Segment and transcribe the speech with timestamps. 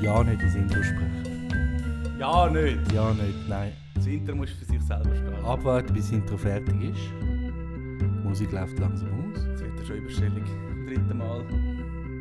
[0.00, 2.18] Ja, nicht ins Intro sprechen.
[2.20, 2.92] Ja, nicht.
[2.92, 3.72] Ja, nicht, nein.
[3.94, 5.44] Das Inter muss für sich selber stehen.
[5.44, 7.10] Abwarten, bis das Intro fertig ist.
[8.00, 9.44] Die Musik läuft langsam aus.
[9.44, 10.44] Jetzt wird er schon überstellig.
[10.86, 11.40] Dritte Mal.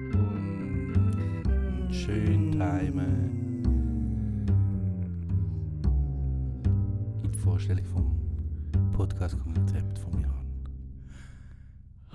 [0.09, 3.63] Und schön timen.
[7.23, 8.19] In die Vorstellung vom
[8.93, 10.31] Podcast-Konzept vom Jan.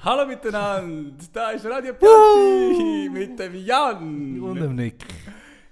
[0.01, 4.41] Hallo miteinander, da ist Radio Piatti mit dem Jan.
[4.41, 5.05] Und dem Nick.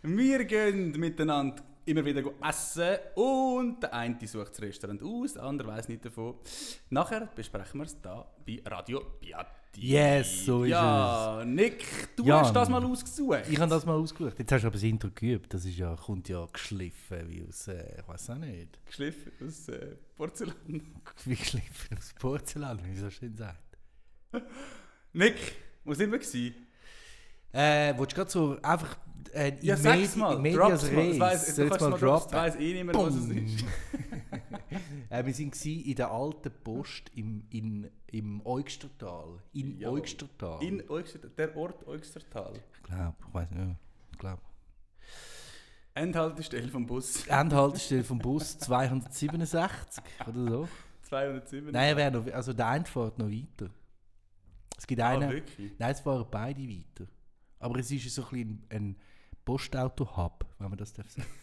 [0.03, 5.69] Wir gehen miteinander immer wieder essen und der eine sucht das Restaurant aus, der andere
[5.69, 6.37] weiß nicht davon.
[6.89, 9.59] Nachher besprechen wir es da bei Radio Piatti.
[9.77, 11.85] Yes, so ist ja, Nick,
[12.17, 12.41] du Jan.
[12.41, 13.43] hast das mal ausgesucht.
[13.49, 14.39] Ich habe das mal ausgesucht.
[14.39, 15.53] Jetzt hast du aber das Intro geübt.
[15.53, 18.85] Das ist ja, kommt ja geschliffen wie aus, äh, ich weiß auch nicht.
[18.87, 20.55] geschliffen aus äh, Porzellan.
[21.25, 23.79] Wie geschliffen aus Porzellan, wie so schön sagt.
[25.13, 25.37] Nick,
[25.85, 26.55] wo sind wir gewesen?
[27.53, 28.97] Äh, willst du gerade so einfach
[29.33, 30.97] äh, Ja, sag's mal, Medias drop's.
[30.97, 33.65] Res, weiss- soll ich mal droppen, weiss eh nicht mehr, was es ist.
[35.11, 39.41] äh, wir waren in der alten Post im, in, im Eugstertal.
[39.53, 39.89] In Ja.
[39.91, 40.63] Eugstertal.
[40.63, 42.53] In Eugster, der Ort Eugstertal.
[42.55, 43.77] ich glaube, ich weiß nicht.
[44.13, 44.43] Ich glaube.
[45.95, 47.27] Endhaltestelle vom Bus.
[47.27, 50.69] Endhaltestelle vom Bus 267 oder so.
[51.03, 51.73] 207.
[51.73, 53.71] Nein, wäre noch, also der eine fährt noch weiter.
[54.79, 55.31] Es gibt ah, einen.
[55.31, 55.73] wirklich?
[55.79, 57.07] Nein, es fahren beide weiter.
[57.59, 58.97] Aber es ist so ein, bisschen ein
[59.45, 61.27] Postauto-Hub, wenn man das darf sagen.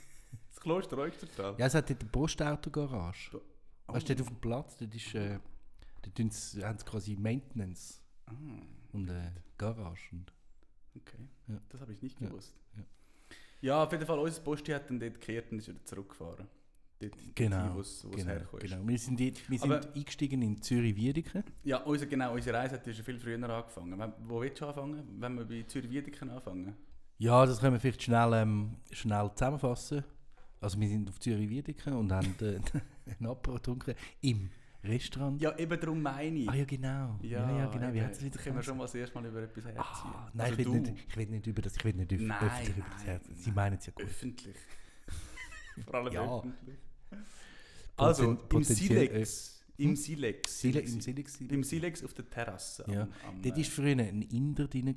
[0.50, 1.56] Das Kloster Eugstertal.
[1.60, 3.40] Ja, es hat dort eine Postauto-Garage.
[3.88, 3.94] Oh.
[3.94, 5.40] Weißt du, dort auf dem Platz, dort ist, äh,
[6.02, 8.34] dort haben sie quasi Maintenance Ah,
[8.92, 10.10] und äh, Garage.
[10.14, 10.34] Und,
[10.96, 11.30] okay.
[11.48, 11.62] Ja.
[11.70, 12.56] Das habe ich nicht Ja, gewusst.
[12.76, 12.84] ja.
[13.62, 16.48] Ja, auf jeden Fall, unser Posti hat dann dort gekehrt und ist wieder zurückgefahren.
[17.00, 18.64] Dort, Genau, wo es genau, herkommt.
[18.64, 18.88] genau.
[18.88, 21.44] Wir sind, dort, wir sind Aber- eingestiegen in Zürich-Wiedeken.
[21.64, 23.98] Ja, unser, genau, unsere Reise hat ja schon viel früher angefangen.
[23.98, 25.22] Wenn, wo willst du anfangen?
[25.22, 26.76] Wenn wir bei Zürich-Wiedeken anfangen?
[27.20, 30.04] Ja, das können wir vielleicht schnell, ähm, schnell zusammenfassen.
[30.60, 32.60] Also wir sind auf Zürich-Wiedeken und haben äh,
[33.20, 34.50] einen Apero getrunken im
[34.84, 35.42] Restaurant.
[35.42, 36.50] Ja, eben darum meine ich.
[36.50, 37.18] Ah ja, genau.
[37.22, 37.94] Ja, ja, genau.
[37.94, 39.82] Wie hat es wieder können wir schon mal das erste Mal über etwas herziehen.
[39.84, 40.92] Ah, nein, Also ich, will du.
[40.92, 43.06] nicht, ich will nicht über das, ich will nicht öff- Nein, öffentlich über das nein,
[43.06, 43.26] Herz.
[43.36, 43.56] Sie nein.
[43.56, 44.06] meinen es ja gut.
[44.06, 44.56] Öffentlich.
[45.86, 46.38] Vor allem Ja.
[46.38, 46.78] öffentlich.
[47.98, 49.64] Also, im potenziell Silex.
[49.78, 49.86] Hm?
[49.90, 50.60] Im Silex.
[50.62, 51.34] Sile, sind Im Silex.
[51.38, 51.54] gewesen.
[51.54, 52.86] Im Silex auf der Terrasse.
[52.88, 53.02] Ja.
[53.04, 54.96] Am, am, Dort äh, war früher ein Inder drin.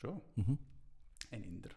[0.00, 0.58] Schon, Mhm.
[1.30, 1.70] Ein Inder.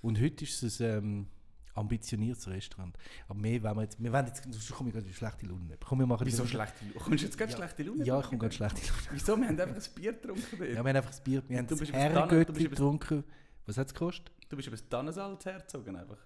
[0.00, 1.26] Und heute ist es ein ähm,
[1.74, 2.96] ambitioniertes Restaurant.
[3.28, 5.76] Aber mehr wollen wir jetzt, wir wollen jetzt, sonst komme ich gerade in schlechte Laune.
[5.84, 6.98] Komm, wir machen Wieso schlechte Laune?
[7.00, 7.56] Kommst du jetzt gerade Ja.
[7.58, 8.04] schlechte Laune?
[8.04, 9.02] Ja, ich komme gerade schlechte Laune.
[9.12, 9.36] Wieso?
[9.36, 10.60] Wir haben einfach ein Bier getrunken dort.
[10.60, 13.24] Ja, wir haben einfach das Bier, wir haben Du das du das- getrunken.
[13.66, 14.32] Was hat es gekostet?
[14.48, 16.16] Du bist über das Tannensalz hergezogen einfach.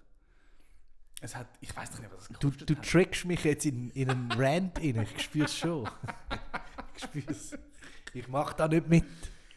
[1.19, 2.85] Es hat, ich weiß nicht, was es Du, gekostet du hat.
[2.85, 5.07] trickst mich jetzt in, in einen Rant rein.
[5.15, 5.89] Ich spüre es schon.
[6.97, 7.57] ich spüre es.
[8.13, 9.03] Ich mache da nicht mit.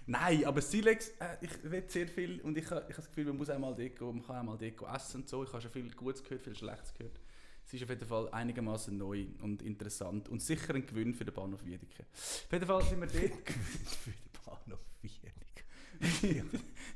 [0.07, 3.39] Nein, aber Silex, äh, ich will sehr viel und ich, ich habe das Gefühl, man
[3.39, 5.43] muss einmal gehen, man kann einmal gehen essen und so.
[5.43, 7.19] Ich habe schon viel Gutes gehört, viel Schlechtes gehört.
[7.67, 11.35] Es ist auf jeden Fall einigermaßen neu und interessant und sicher ein Gewinn für den
[11.35, 12.05] Bahnhof Wiedeke.
[12.13, 13.51] Auf jeden Fall sind wir dort.
[13.51, 16.45] Für den Bahnhof Wienig.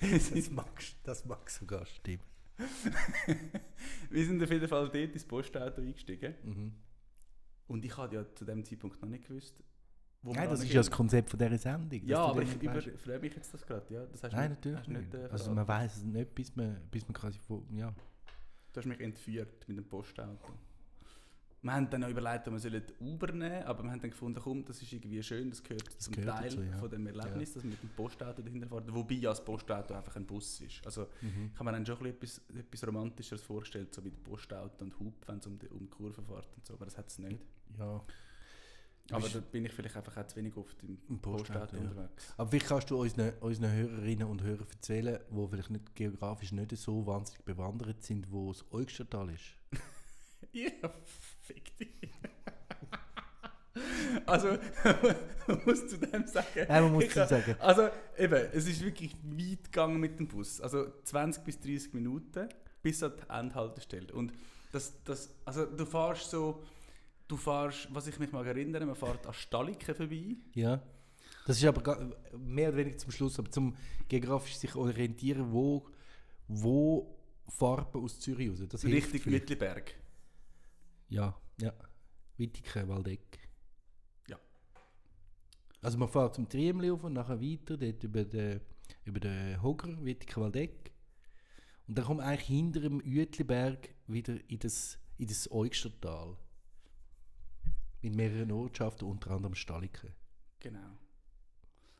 [0.34, 2.22] das, mag, das mag sogar stimmen.
[4.10, 6.72] wir sind auf jeden Fall dort ins Postauto eingestiegen Mhm.
[7.66, 9.54] und ich hatte ja zu dem Zeitpunkt noch nicht gewusst,
[10.22, 12.00] wir das ist ja das Konzept von dieser Sendung.
[12.04, 13.92] Ja, aber ich überfreue mich jetzt das gerade.
[13.92, 15.14] Ja, das Nein, nicht- natürlich du nicht.
[15.14, 17.92] äh, also man weiß es nicht, bis man, bis man quasi von, ja.
[18.72, 20.52] Du hast mich entführt mit dem Postauto.
[21.62, 24.40] Wir haben dann noch überlegt, ob wir sollen Uber nehmen aber wir haben dann gefunden,
[24.42, 26.78] komm, das ist irgendwie schön, das gehört zum gehört Teil dazu, ja.
[26.78, 28.84] von dem Erlebnis, dass wir mit dem Postauto dahinter fahren.
[28.88, 30.80] Wobei ja das Postauto einfach ein Bus ist.
[30.86, 31.50] Also Mhm.
[31.52, 34.82] ich habe mir dann schon ein bisschen etwas, etwas Romantischeres vorgestellt, so wie das Postauto
[34.84, 37.08] und Hub, wenn es um die, um die Kurve fährt und so, aber das hat
[37.08, 37.40] es nicht.
[37.78, 38.02] ja.
[39.12, 41.82] Aber da bin ich vielleicht einfach auch zu wenig oft im, Postauto, ja.
[41.82, 42.34] unterwegs.
[42.36, 46.76] Aber wie kannst du unseren, unseren Hörerinnen und Hörern erzählen, die vielleicht nicht geografisch nicht
[46.76, 49.56] so wahnsinnig bewandert sind, wo das Eugstertal ist?
[50.52, 50.70] Ja,
[51.42, 52.10] fick dich.
[54.26, 54.48] also,
[55.46, 56.66] man muss zu dem sagen.
[56.68, 57.56] Nein, man muss zu sagen.
[57.58, 57.88] Also,
[58.18, 60.60] eben, es ist wirklich weit gegangen mit dem Bus.
[60.60, 62.48] Also 20 bis 30 Minuten
[62.82, 64.12] bis an die Endhaltestelle.
[64.12, 64.32] Und
[64.72, 66.62] das, das, also du fährst so,
[67.30, 70.36] du fährst, was ich mich mal erinnere, man fährt an Stalliken vorbei.
[70.54, 70.82] Ja.
[71.46, 73.76] Das ist aber mehr oder weniger zum Schluss, aber zum
[74.08, 75.88] geografisch sich orientieren, wo,
[76.48, 77.16] wo
[77.48, 78.60] Farben aus Zürich raus.
[78.68, 79.26] Das vielleicht.
[79.26, 79.94] Mittelberg.
[81.08, 81.72] Ja, ja.
[82.36, 83.38] Wittigen, Waldeck.
[84.28, 84.38] Ja.
[85.82, 88.60] Also man fährt zum Triemli auf und nachher weiter, dort über den,
[89.04, 90.92] über den Hogger, Wittigen, Waldeck.
[91.86, 96.36] Und dann kommt eigentlich hinter dem Uetliberg wieder in das, in das Eugstertal.
[98.02, 100.10] Mit mehreren Ortschaften, unter anderem Stalliken.
[100.60, 100.98] Genau.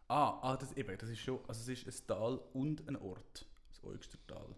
[0.09, 3.47] Ah, ah das, eben, das ist schon, also es ist ein Tal und ein Ort.
[3.69, 4.57] das Eugstertal.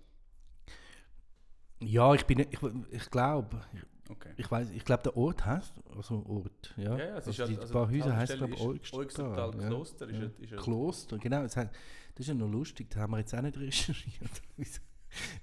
[1.81, 2.59] Ja, ich bin, ich,
[2.91, 3.61] ich glaube,
[4.09, 4.33] Okay.
[4.37, 6.97] ich weiß, ich glaube der Ort heißt, also Ort, ja.
[6.97, 9.61] Ja, ja, es ist also ja- die also paar Häuser heißt glaube ist ich Eugstertal
[9.61, 9.69] ja.
[9.69, 10.23] Kloster ist ja.
[10.25, 11.43] ja- ist Kloster, genau.
[11.43, 11.71] Das, heißt,
[12.15, 14.43] das ist ja noch lustig, das haben wir jetzt auch nicht recherchiert.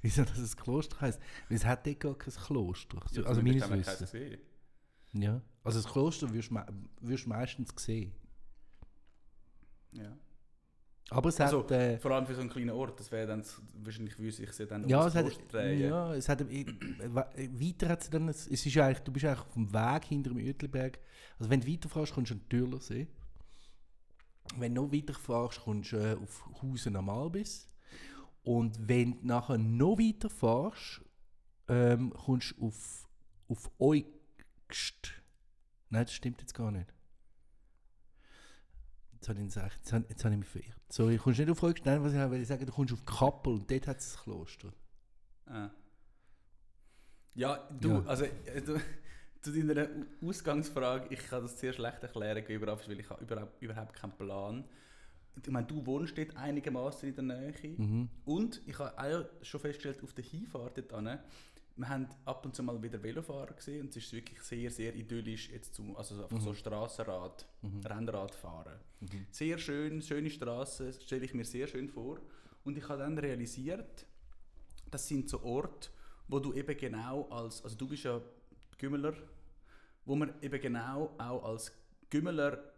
[0.02, 1.20] wieso, das ein Kloster heißt?
[1.48, 2.98] Weil es hat dort gar kein Kloster.
[3.12, 4.00] Ja, also meines Wissens.
[4.00, 4.40] gesehen.
[5.14, 5.42] Ja.
[5.70, 6.50] Also das Kloster wirst
[7.26, 8.12] du meistens sehen.
[9.92, 10.18] Ja.
[11.12, 11.72] Aber es Also, hat...
[11.72, 13.44] Äh, Vor allem für so einen kleinen Ort, das wäre dann,
[13.74, 15.80] wahrscheinlich würde sich ja dann Ja, es hat, drehen.
[15.80, 16.66] ja, es hat, äh,
[17.52, 20.30] weiter hat es dann, es ist ja eigentlich, du bist eigentlich auf dem Weg hinter
[20.30, 21.00] dem Uetliberg.
[21.40, 23.08] Also wenn du weiterfährst, kommst du an den Türlersee.
[24.58, 27.68] Wenn du noch weiterfährst, kommst du äh, auf Hausen am Albis.
[28.44, 31.02] Und wenn du nachher noch weiterfährst,
[31.68, 33.08] ähm, kommst du auf,
[33.48, 35.14] auf Eugst.
[35.90, 36.94] Nein, das stimmt jetzt gar nicht.
[39.14, 40.80] Jetzt habe ich, jetzt habe, jetzt habe ich mich verirrt.
[40.90, 43.54] So, ich kommst nicht auf Eugst, nein, was ich will sagen, du kommst auf Kappel
[43.54, 44.72] und dort hat es das Kloster.
[45.46, 45.70] Ah.
[47.36, 48.04] Ja, du, Ja.
[48.06, 48.80] also äh, du,
[49.42, 49.88] zu deiner
[50.24, 54.66] Ausgangsfrage, ich kann das sehr schlecht erklären, überhaupt, weil ich habe überhaupt, überhaupt keinen Plan.
[55.42, 57.76] Ich meine, du wohnst dort einigermaßen in der Nähe.
[57.78, 58.10] Mhm.
[58.26, 61.20] Und ich habe auch schon festgestellt, auf der Hinfahrt dorthin,
[61.76, 64.94] wir haben ab und zu mal wieder Velofahrer gesehen und es ist wirklich sehr, sehr
[64.96, 67.48] idyllisch jetzt zum, also einfach so Strassenrad,
[67.86, 68.80] Rennrad fahren.
[69.32, 72.20] Sehr schön, schöne Straßen, stelle ich mir sehr schön vor.
[72.66, 74.06] Und ich habe dann realisiert,
[74.92, 75.90] das sind so Orte,
[76.28, 78.22] wo du eben genau als, also du bist ja
[78.78, 79.14] Gümmeler,
[80.06, 81.72] wo man eben genau auch als
[82.10, 82.74] Gümmeler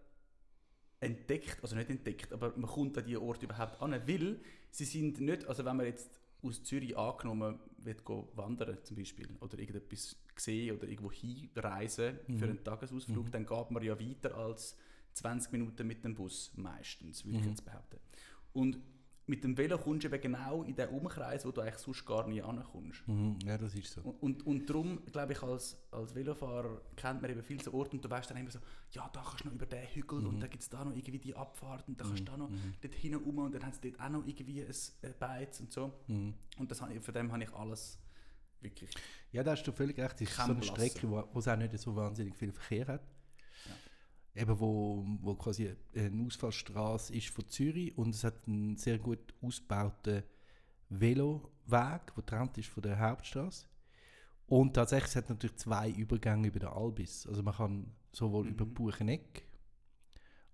[0.99, 4.39] entdeckt, also nicht entdeckt, aber man kommt an diese Orte überhaupt an, weil
[4.69, 6.09] sie sind nicht, also wenn man jetzt
[6.43, 12.45] aus Zürich angenommen wird go wandern zum Beispiel oder irgendetwas sehen oder irgendwo hinreisen für
[12.45, 14.75] einen Tagesausflug, dann geht man ja weiter als
[15.13, 17.99] 20 Minuten mit dem Bus meistens, würde ich jetzt behaupten.
[18.53, 18.79] Und
[19.31, 22.27] mit dem Velo kommst du eben genau in den Umkreis, wo du eigentlich sonst gar
[22.27, 23.07] nie ankommst.
[23.07, 23.39] Mhm.
[23.45, 24.01] Ja, das ist so.
[24.01, 27.95] Und, und, und darum, glaube ich, als, als Velofahrer kennt man eben viele so Orte
[27.95, 28.59] und du weißt dann immer so,
[28.91, 31.19] ja, da kannst du noch über den Hügel und dann gibt es da noch irgendwie
[31.19, 32.49] die Abfahrt und dann kannst du da noch
[32.81, 35.71] dort hinten rum und dann haben sie dort auch noch irgendwie ein äh, Beiz und
[35.71, 35.93] so.
[36.07, 36.33] Mhm.
[36.59, 37.99] Und das, habe ich- von dem habe ich alles
[38.59, 38.91] wirklich...
[39.31, 40.19] Ja, da hast du völlig recht.
[40.21, 40.61] Es ist so eine.
[40.61, 43.01] Strecke, wo, wo es auch nicht so wahnsinnig viel Verkehr hat.
[44.33, 49.33] Eben wo, wo quasi eine Ausfallstraße ist von Zürich und es hat einen sehr gut
[49.41, 50.23] ausgebauten
[50.89, 53.65] Veloweg, der getrennt ist von der Hauptstraße.
[54.47, 57.25] Und tatsächlich es hat natürlich zwei Übergänge über den Albis.
[57.27, 59.45] Also man kann sowohl über Bucheneck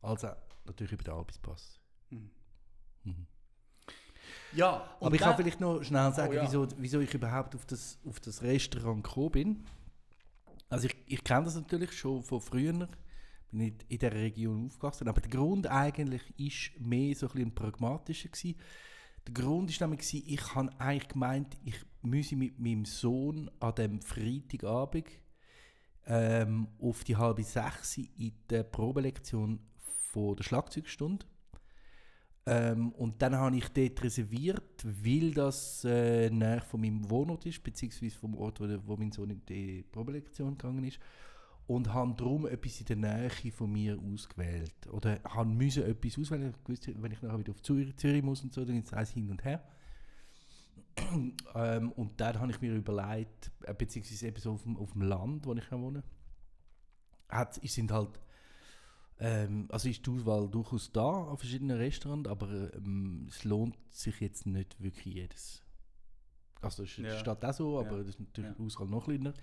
[0.02, 0.36] als auch
[0.66, 1.80] natürlich über den Albispass.
[4.54, 6.44] Ja, und Aber ich kann vielleicht noch schnell sagen, Oh, ja.
[6.44, 9.66] wieso, wieso ich überhaupt auf das, auf das Restaurant gekommen bin.
[10.70, 12.88] Also ich, ich kenne das natürlich schon von früher,
[13.52, 18.30] bin in, in dieser Region aufgewachsen, aber der Grund eigentlich ist mehr so ein pragmatischer
[18.30, 18.58] gewesen.
[19.28, 23.76] Der Grund ist nämlich gewesen, ich habe eigentlich gemeint, ich müsse mit meinem Sohn an
[23.76, 25.08] dem Freitagabend
[26.06, 29.60] ähm, auf die halbe sechs in der Probelektion
[30.12, 31.26] von der Schlagzeugstunde.
[32.46, 37.62] Ähm, und dann habe ich dort reserviert, weil das äh, näher von meinem Wohnort ist,
[37.62, 41.00] beziehungsweise vom Ort, wo, wo mein Sohn in die Probelektion gegangen ist.
[41.68, 44.88] Und habe darum etwas in der Nähe von mir ausgewählt.
[44.90, 46.54] Oder habe müssen etwas auswählen.
[46.64, 49.10] Ich wusste, wenn ich nachher wieder auf Zürich, Zürich muss und so, dann ist es
[49.12, 49.62] hin und her.
[51.56, 55.02] ähm, und dann habe ich mir überlegt, äh, beziehungsweise eben so auf dem, auf dem
[55.02, 56.04] Land, wo ich wohne,
[57.30, 58.20] hat, es sind halt
[59.20, 64.20] ähm, also ist die Auswahl durchaus da an verschiedenen Restaurants, aber ähm, es lohnt sich
[64.20, 65.64] jetzt nicht wirklich jedes.
[66.62, 67.18] Also es Ja.
[67.18, 67.98] steht auch so, aber Ja.
[68.00, 68.56] das ist natürlich Ja.
[68.58, 69.34] die Auswahl noch kleiner.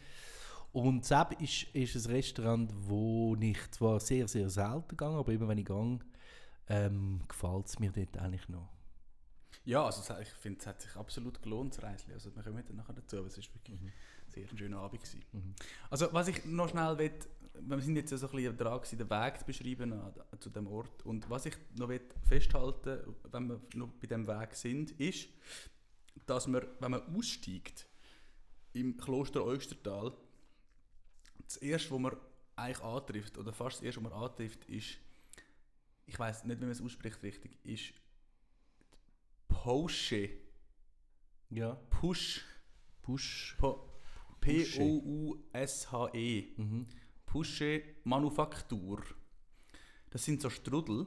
[0.75, 5.47] Und Zeb ist, ist ein Restaurant, wo ich zwar sehr, sehr selten gehe, aber immer
[5.47, 6.00] wenn ich gehe,
[6.66, 8.69] ähm, gefällt es mir dort eigentlich noch.
[9.64, 12.12] Ja, also ich finde, es hat sich absolut gelohnt, das Reisen.
[12.12, 13.93] Also wir kommen dann nachher dazu, aber es war wirklich Mhm.
[14.26, 15.00] sehr ein schöner Abend.
[15.00, 15.54] Gewesen.
[15.90, 17.12] Also was ich noch schnell will,
[17.61, 20.50] wir sind jetzt ja so ein bisschen dran gewesen, den Weg zu beschreiben an, zu
[20.50, 21.07] dem Ort.
[21.07, 25.28] Und was ich noch will festhalten wenn wir noch bei dem Weg sind, ist,
[26.26, 27.87] dass man, wenn man aussteigt
[28.73, 30.12] im Kloster Eustertal,
[31.47, 32.17] das erste, was man
[32.57, 34.99] eigentlich antrifft, oder fast das erste, was man antrifft, ist,
[36.07, 37.93] ich weiß nicht, wie man es ausspricht richtig, ist
[39.49, 40.31] Porsche.
[41.51, 41.75] Ja.
[41.91, 42.45] Push.
[43.03, 43.57] Push.
[43.59, 43.91] Po-
[45.07, 46.53] P-O-U-S-H-E.
[46.57, 46.87] Mhm.
[47.27, 49.03] Pusche Manufaktur.
[50.11, 51.07] Das sind so Strudel.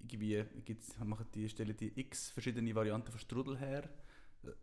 [0.00, 3.88] Irgendwie gibt's, machen die, stellen die x verschiedene Varianten von Strudel her.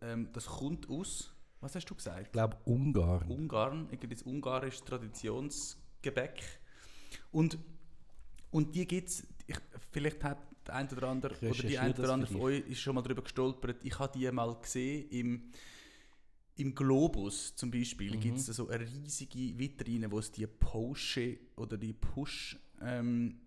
[0.00, 2.26] Ähm, das kommt aus, was hast du gesagt?
[2.26, 3.30] Ich glaube Ungarn.
[3.30, 6.42] Ungarn, irgendwie das ungarische Traditionsgebäck.
[7.30, 7.58] Und,
[8.50, 9.26] und die gibt es,
[9.90, 12.94] vielleicht hat, der eine oder andere oder die eine oder andere von euch ist schon
[12.94, 13.84] mal darüber gestolpert.
[13.84, 15.52] Ich habe die mal gesehen im,
[16.56, 18.16] im Globus zum Beispiel.
[18.16, 18.20] Mhm.
[18.20, 23.40] Gibt es so eine riesige Vitrine, wo es die Porsche oder die Push ähm,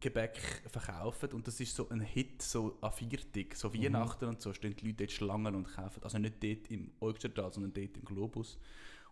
[0.00, 0.38] Gebäck
[0.70, 3.82] verkaufen und das ist so ein Hit, so an Viertig, so Mhm.
[3.82, 7.52] Weihnachten und so, stehen die Leute dort Schlangen und kaufen, also nicht dort im Oystertal,
[7.52, 8.58] sondern dort im Globus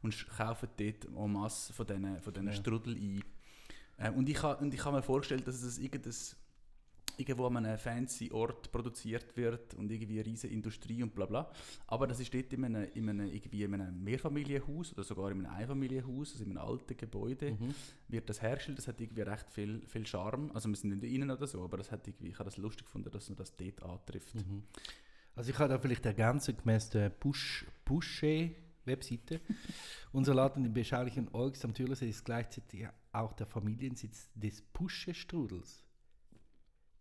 [0.03, 2.53] und kaufen dort en masse von diesen, von Ja.
[2.53, 4.15] Strudel ein.
[4.15, 6.15] Und, ich ha, und ich habe mir vorgestellt, dass es irgendein,
[7.19, 11.51] irgendwo an einem fancy Ort produziert wird und irgendwie eine riesige Industrie und bla bla.
[11.87, 15.45] Aber das ist dort in einem, in einem, irgendwie in einem Mehrfamilienhaus oder sogar in
[15.47, 17.75] einem Einfamilienhaus, also in einem alten Gebäude, Mhm.
[18.09, 18.79] wird das hergestellt.
[18.79, 20.51] Das hat irgendwie recht viel, viel Charme.
[20.55, 22.85] Also wir sind nicht innen oder so, aber das hat irgendwie, ich habe das lustig
[22.87, 24.35] gefunden, dass man das dort antrifft.
[24.35, 24.63] Mhm.
[25.35, 29.41] Also ich kann da vielleicht ergänzen, gemäß der Push, Pusche-Webseite.
[30.13, 35.83] Unser Laden im beschaulichen Orgs am Türlesee ist gleichzeitig auch der Familiensitz des Pusche-Strudels.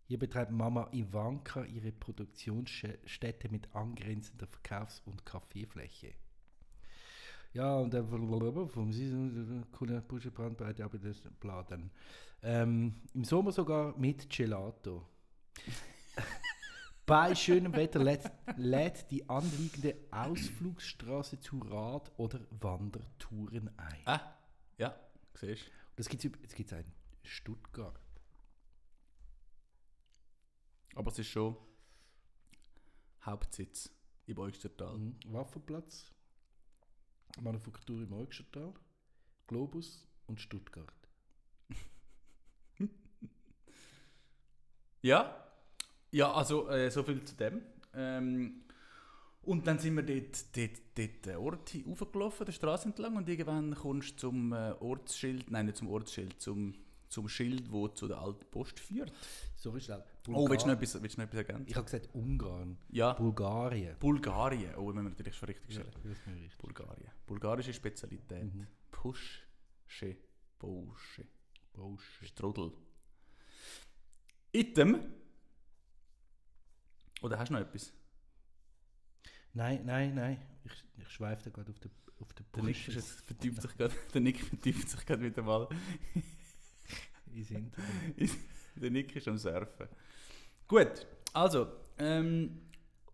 [0.06, 6.14] Hier betreibt Mama Ivanka ihre Produktionsstätte mit angrenzender Verkaufs- und Kaffeefläche.
[7.52, 8.92] Ja, und dann vom
[9.72, 11.90] coole Pusche Brandbreite, aber das bla dann.
[12.42, 15.08] Ähm, Im Sommer sogar mit Gelato.
[17.06, 24.02] Bei schönem Wetter lädt, lädt die anliegende Ausflugsstraße zu Rad- oder Wandertouren ein.
[24.04, 24.20] Ah,
[24.76, 24.94] ja,
[25.34, 25.70] siehst du.
[25.96, 26.84] Das gibt's, gibt es in
[27.22, 28.05] Stuttgart.
[30.96, 31.56] Aber es ist schon
[33.22, 33.90] Hauptsitz
[34.26, 34.96] im Oystertal.
[34.96, 35.16] Mhm.
[35.26, 36.10] Waffenplatz,
[37.40, 38.72] Manufaktur im Olgstertal,
[39.46, 40.92] Globus und Stuttgart.
[45.02, 45.36] Ja,
[46.10, 47.62] ja also äh, so viel zu dem.
[47.94, 48.64] Ähm,
[49.42, 53.76] und dann sind wir dort, dort, dort den Ort raufgelaufen, der Straße entlang und irgendwann
[53.76, 56.74] kommst du zum äh, Ortsschild, nein nicht zum Ortsschild, zum,
[57.08, 59.12] zum Schild, wo zu der alten Post führt.
[59.54, 60.04] Sorry, schnell.
[60.28, 61.68] Oh, willst du noch etwas, willst du noch etwas ergänzen?
[61.68, 62.78] Ich habe gesagt Ungarn.
[62.90, 63.96] Ja, Bulgarien.
[63.98, 64.74] Bulgarien.
[64.76, 65.94] Oh, wenn wir natürlich schon richtig Ja, stellen.
[66.02, 66.58] das ist mir richtig.
[66.58, 67.10] Bulgarien.
[67.26, 68.54] Bulgarische Spezialität.
[68.54, 68.66] Mhm.
[68.90, 70.16] Pusche,
[70.58, 71.26] Bosche,
[71.72, 72.28] Bullshit.
[72.28, 72.72] Strudel.
[74.52, 75.00] Item.
[77.22, 77.92] Oder hast du noch etwas?
[79.52, 80.38] Nein, nein, nein.
[80.64, 84.20] Ich, ich schweife da gerade auf den auf den Der Nick, ist vertieft sich der
[84.20, 85.68] Nick vertieft sich gerade wieder mal.
[87.36, 88.30] Ins Internet.
[88.76, 89.88] der Nick ist am Surfen.
[90.68, 92.62] Gut, also, ähm,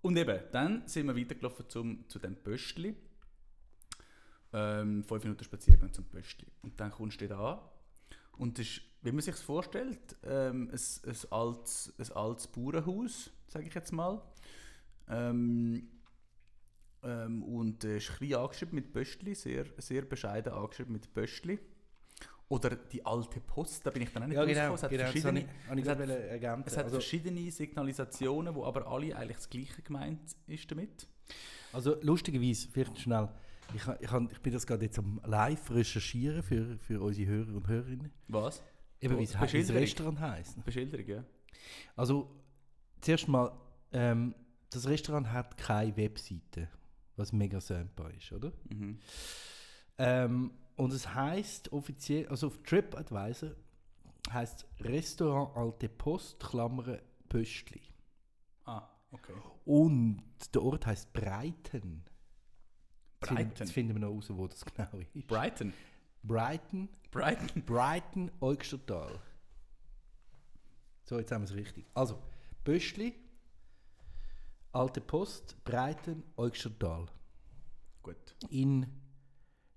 [0.00, 2.94] und eben, dann sind wir weitergelaufen zum, zu dem Pöstli.
[4.52, 6.46] Ähm, fünf Minuten Spaziergang zum Pöstli.
[6.62, 7.60] Und dann kommst du da an.
[8.38, 13.66] Und das ist, wie man sich vorstellt, ähm, ein, ein, altes, ein altes Bauernhaus, sage
[13.66, 14.20] ich jetzt mal.
[15.08, 15.88] Ähm,
[17.02, 21.58] ähm, und äh, ist ein bisschen angeschrieben mit Pöstli, sehr, sehr bescheiden angeschrieben mit Pöstli.
[22.52, 24.74] Oder die alte Post, da bin ich dann auch nicht Ja, genau.
[24.74, 27.50] Es hat genau das habe verschiedene, ich, habe ich es hat- es hat also, verschiedene
[27.50, 31.08] Signalisationen, wo aber alle eigentlich das Gleiche gemeint ist damit.
[31.72, 33.28] also lustigerweise, vielleicht schnell,
[33.74, 37.66] ich, ich, ich bin das gerade jetzt am live recherchieren für, für unsere Hörer und
[37.68, 38.12] Hörerinnen.
[38.28, 38.62] Was?
[39.00, 39.52] Eben, wie es das.
[39.54, 40.62] Restaurant heisst.
[40.62, 41.24] Beschilderung, ja?
[41.96, 42.28] Also,
[43.00, 43.50] zuerst mal,
[43.92, 44.34] ähm,
[44.68, 46.68] das Restaurant hat keine Webseite,
[47.16, 48.52] was mega simpel ist, oder?
[48.68, 48.98] Mhm.
[49.98, 50.50] Ähm,
[50.82, 53.54] und es heißt offiziell, also auf TripAdvisor
[54.32, 56.98] heißt Restaurant Alte Post, Klammern
[57.28, 57.80] Pöstli.
[58.64, 59.32] Ah, okay.
[59.64, 62.02] Und der Ort heißt Breiten.
[63.20, 63.52] Breiten.
[63.56, 65.28] Jetzt finden wir noch raus, wo das genau ist.
[65.28, 65.72] Brighton.
[66.24, 67.62] Brighton, Brighton.
[67.64, 69.20] Brighton, Eugstertal.
[71.04, 71.86] So, jetzt haben wir es richtig.
[71.94, 72.20] Also,
[72.64, 73.14] Pöstli,
[74.72, 77.06] Alte Post, Breiten, Eugstertal.
[78.02, 78.34] Gut.
[78.50, 79.01] In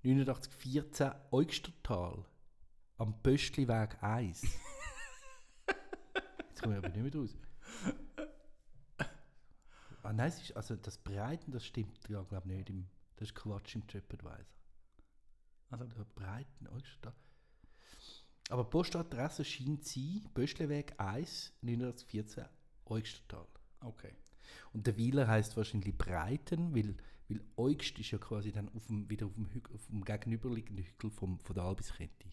[0.06, 2.26] 8914 Eugstertal
[2.98, 4.44] am Pöstliweg 1.
[6.48, 7.36] Jetzt kommen wir aber nicht mehr raus.
[10.04, 12.70] Ah, nein, es ist, also das Breiten, das stimmt ja, glaube ich, nicht.
[12.70, 14.46] Im, das ist Quatsch im TripAdvisor.
[15.72, 17.16] Also, Der Breiten, Eugstertal.
[18.50, 22.46] Aber Postadresse scheint zu sein, Pöstliweg 1, 1914,
[22.86, 23.48] Eugstertal.
[23.80, 24.16] okay.
[24.74, 26.96] Und der Weiler heißt wahrscheinlich Breiten, weil,
[27.30, 30.86] weil Eugst ist ja quasi dann auf dem, wieder auf dem, Hü auf dem gegenüberliegenden
[30.86, 32.28] Hügel vom, von der Albiskette.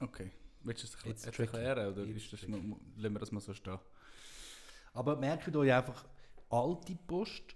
[0.00, 0.30] Okay.
[0.62, 1.42] Willst du es Jetzt tricky.
[1.42, 3.78] erklären oder Jetzt ist das, mu- lassen wir das mal so stehen?
[4.92, 6.04] Aber merkt euch einfach
[6.50, 7.54] alte Post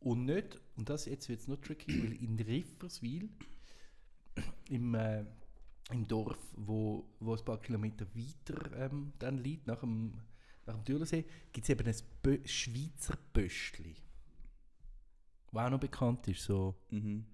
[0.00, 3.28] und nicht, und das jetzt wird es noch tricky, weil in Rifferswil,
[4.68, 5.24] im, äh,
[5.90, 10.14] im Dorf, wo, wo ein paar Kilometer weiter ähm, dann liegt, nach dem,
[10.66, 13.94] nach dem Türlensee, gibt es eben ein Bö Schweizer Pöstli.
[15.52, 17.24] Was auch noch bekannt ist, so Mhm.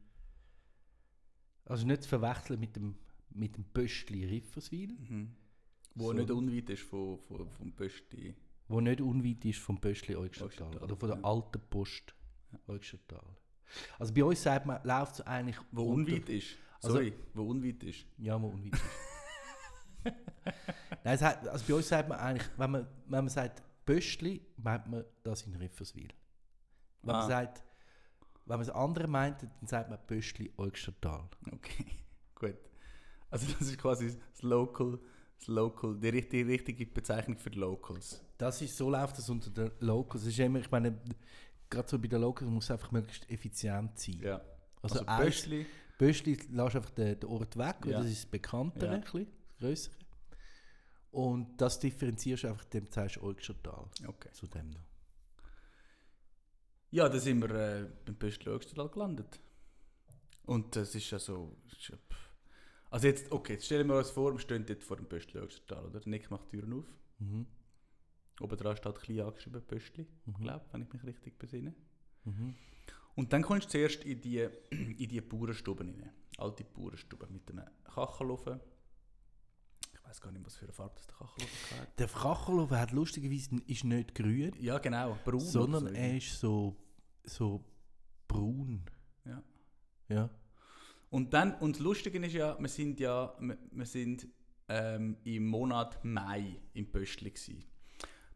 [1.64, 2.96] Also nicht zu verwechseln mit dem,
[3.30, 4.92] mit dem Pöstli Rifferswil.
[4.92, 5.30] Mhm.
[5.94, 6.12] Wo So.
[6.14, 8.34] nicht unweit ist von, von, vom Pösti.
[8.68, 10.22] wo nicht unweit ist vom Eugstertal.
[10.24, 11.24] Eugstertal, Oder von der ja.
[11.24, 12.14] alten Post
[12.66, 13.36] Eugstertal.
[13.98, 15.56] Also bei uns sagt man, läuft es eigentlich...
[15.70, 16.56] Wo unter- unweit ist.
[16.82, 18.04] Also- Sorry, wo unweit ist.
[18.18, 18.82] Ja, wo unweit ist.
[21.04, 24.40] Nein, es hat, also bei uns sagt man eigentlich, wenn man, wenn man sagt Pöstli,
[24.56, 26.08] meint man das in Rifferswil.
[27.02, 27.18] Wenn Ah.
[27.20, 27.62] man sagt,
[28.46, 31.28] wenn man das andere meint, dann sagt man Pöstli Eugstertal.
[31.52, 31.86] Okay,
[32.34, 32.56] gut.
[33.30, 34.98] Also das ist quasi das Local,
[35.38, 38.22] das Local, die richtige, richtige Bezeichnung für die Locals.
[38.36, 40.22] Das ist, so läuft das unter den Locals.
[40.24, 40.98] Es ist immer, ich meine,
[41.70, 44.18] gerade so bei den Locals muss es einfach möglichst effizient sein.
[44.22, 44.40] Ja.
[44.82, 45.66] Also, Also, Pöstli,
[45.98, 47.98] Pöstli lässt einfach den, den Ort weg, weil Ja.
[48.02, 48.92] das ist das Bekanntere, Ja.
[48.94, 49.94] ein bisschen, das Grössere.
[51.10, 54.30] Und das differenzierst du einfach, dem sagst du Eugstertal okay.
[54.32, 54.90] zu dem noch.
[56.92, 59.40] Ja, da sind wir äh, beim Pöstli Öxtal gelandet.
[60.44, 61.56] Und das ist ja so...
[62.90, 65.84] Also jetzt, okay, jetzt stellen wir uns vor, wir stehen dort vor dem Pöstli Öxtal,
[65.84, 66.00] oder?
[66.06, 66.86] Nick macht die Türen auf.
[67.18, 67.46] Mhm.
[68.40, 70.34] Oben dran steht klein angeschrieben Pöstli, Mhm.
[70.42, 71.74] glaube wenn ich mich richtig besinne.
[72.24, 72.56] Mhm.
[73.14, 76.10] Und dann kommst du zuerst in die, in die Bauernstube rein.
[76.38, 78.60] Alte Bauernstube mit einem Kachelofen.
[80.10, 81.98] Ich weiß gar nicht, was für eine Farbe das der Kachelofen hat.
[82.00, 85.38] Der Kachelofen hat lustigerweise ist nicht grün, Ja, genau, braun.
[85.38, 85.92] sondern so.
[85.94, 86.76] er ist so,
[87.22, 87.64] so
[88.26, 88.82] braun.
[89.24, 89.40] Ja.
[90.08, 90.30] Ja.
[91.10, 94.26] Und dann, und das Lustige ist ja, wir sind ja, wir, wir sind
[94.68, 97.64] ähm, im Monat Mai im Pöstli gsi.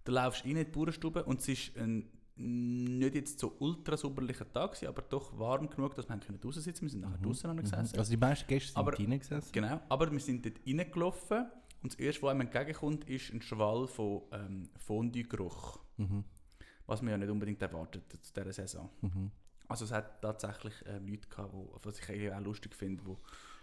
[0.04, 3.96] Da laufst du rein in die Bauernstube und es ist ein nicht jetzt so ultra
[3.96, 6.82] sommerlicher Tag gewesen, aber doch warm genug, dass wir können draußen sitzen.
[6.82, 7.96] Wir sind nachher draußen noch gesessen.
[7.96, 9.50] Also die meisten Gäste sind Aber- drinnen gesessen.
[9.52, 11.46] Genau, aber wir sind dort reingelaufen
[11.84, 15.78] und das erste, was einem entgegenkommt, ist ein Schwall von ähm, Fondue-Geruch.
[15.98, 16.24] Mhm.
[16.86, 18.88] Was man ja nicht unbedingt erwartet zu dieser Saison.
[19.02, 19.30] Mhm.
[19.68, 23.18] Also es hat tatsächlich ähm, Leute gehabt, wo, was ich eigentlich auch lustig finde, wo,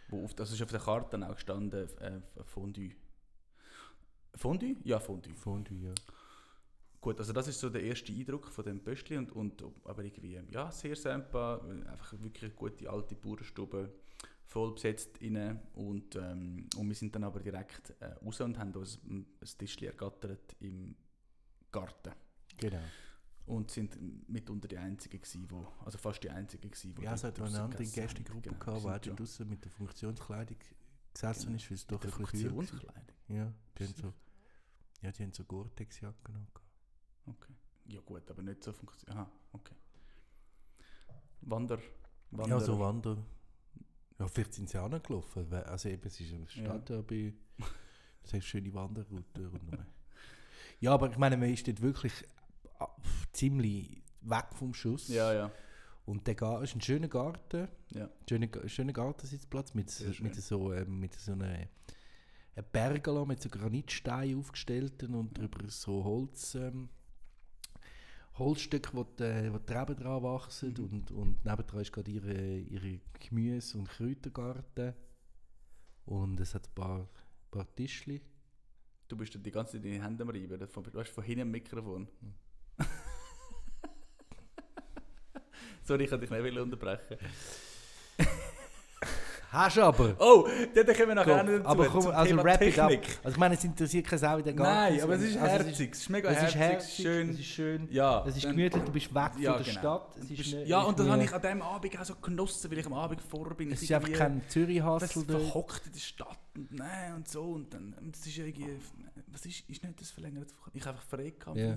[0.09, 2.91] wo auf, also ist auf der Karte auch gestanden, äh, Fondue.
[4.35, 4.75] Fondue?
[4.83, 5.33] Ja, Fondue.
[5.33, 5.93] Fondue, ja.
[6.99, 10.39] Gut, also das ist so der erste Eindruck von dem Pöstli und, und aber irgendwie,
[10.51, 13.91] ja, sehr sympa, einfach wirklich eine gute alte Bauernstube,
[14.51, 18.73] voll besetzt rein und, ähm, und wir sind dann aber direkt äh, raus und haben
[18.75, 20.93] uns ein, ein Tischchen ergattert im
[21.71, 22.11] Garten
[22.57, 22.81] Genau.
[23.45, 23.97] und sind
[24.29, 27.61] mitunter die Einzigen gewesen, wo, also fast die Einzigen gewesen, wo Ja, es hat eine
[27.61, 27.85] andere.
[27.85, 30.57] Gästegruppe Genau, gehabt, die auch ja draussen mit der Funktionskleidung
[31.13, 31.55] gesessen Genau.
[31.55, 32.11] ist, weil es doch ein.
[32.11, 33.15] Funktionskleidung.
[33.29, 34.13] Ja, die haben so,
[35.01, 36.47] ja, die haben so Gore-Tex-Jacken.
[37.25, 37.53] Okay.
[37.85, 39.17] Ja gut, aber nicht so funktioniert.
[39.17, 39.75] Aha, okay.
[41.41, 41.79] Wander,
[42.31, 42.57] Wander.
[42.57, 43.17] Ja, so Wander.
[44.21, 45.51] Ja, vielleicht sind sie auch noch gelaufen.
[45.51, 47.01] Also eben, es ist eine Stadt, ja.
[47.01, 47.34] bei
[48.23, 49.86] es hat schöne Wanderroute rundherum.
[50.79, 52.13] ja, aber ich meine, man ist dort wirklich
[52.77, 52.88] ah,
[53.34, 55.07] ziemlich weg vom Schuss.
[55.07, 55.51] Ja, ja.
[56.05, 58.12] Und der Gar ist ein schöner Garten, Ja.
[58.29, 60.27] schöner, schöner Gartensitzplatz mit, Sehr schön.
[60.27, 61.67] mit so, ähm, mit so einer
[62.55, 66.89] ein Pergola mit so Granitsteinen aufgestellten und drüber so Holz, ähm,
[68.38, 70.84] Holzstücke, wo die, wo die Reben dran wachsen Mhm.
[70.86, 74.94] und, und nebendran ist gerade ihre, ihre Gemüse- und Kräutergarten
[76.06, 77.08] und es hat ein paar,
[77.52, 78.22] paar Tischli.
[79.08, 80.58] Du bist die ganze Zeit in die Hände am Reiben.
[80.58, 80.65] Du
[81.00, 82.08] hast- von hinten ein Mikrofon.
[82.22, 82.34] Hm.
[85.84, 87.17] Sorry, ich wollte dich nicht unterbrechen.
[89.51, 90.15] Hast du aber!
[90.17, 92.89] Oh, dort kommen wir nachher noch aber komm, also Thema wrap it up.
[92.89, 93.17] Technik.
[93.21, 94.93] Also ich meine, es interessiert keine Sau in den Garten.
[94.95, 95.89] Nein, aber es ist Also herzig.
[95.91, 97.29] Es ist mega Es ist herzig, schön.
[97.31, 97.87] es ist schön.
[97.91, 99.79] Ja, Es ist dann- gemütlich, du bist weg Ja, von der genau.
[99.79, 100.15] Stadt.
[100.21, 102.77] Es ist nicht- ja, und das habe ich an diesem Abend auch so genossen, weil
[102.77, 103.71] ich am Abend vor bin.
[103.73, 105.41] Es ist einfach kein Zürich-Hassel das dort.
[105.43, 108.77] verhockt in der Stadt und nein und so und dann das ist irgendwie
[109.33, 111.73] was ist ist nicht das verlängerte ich habe einfach frei gehabt ja.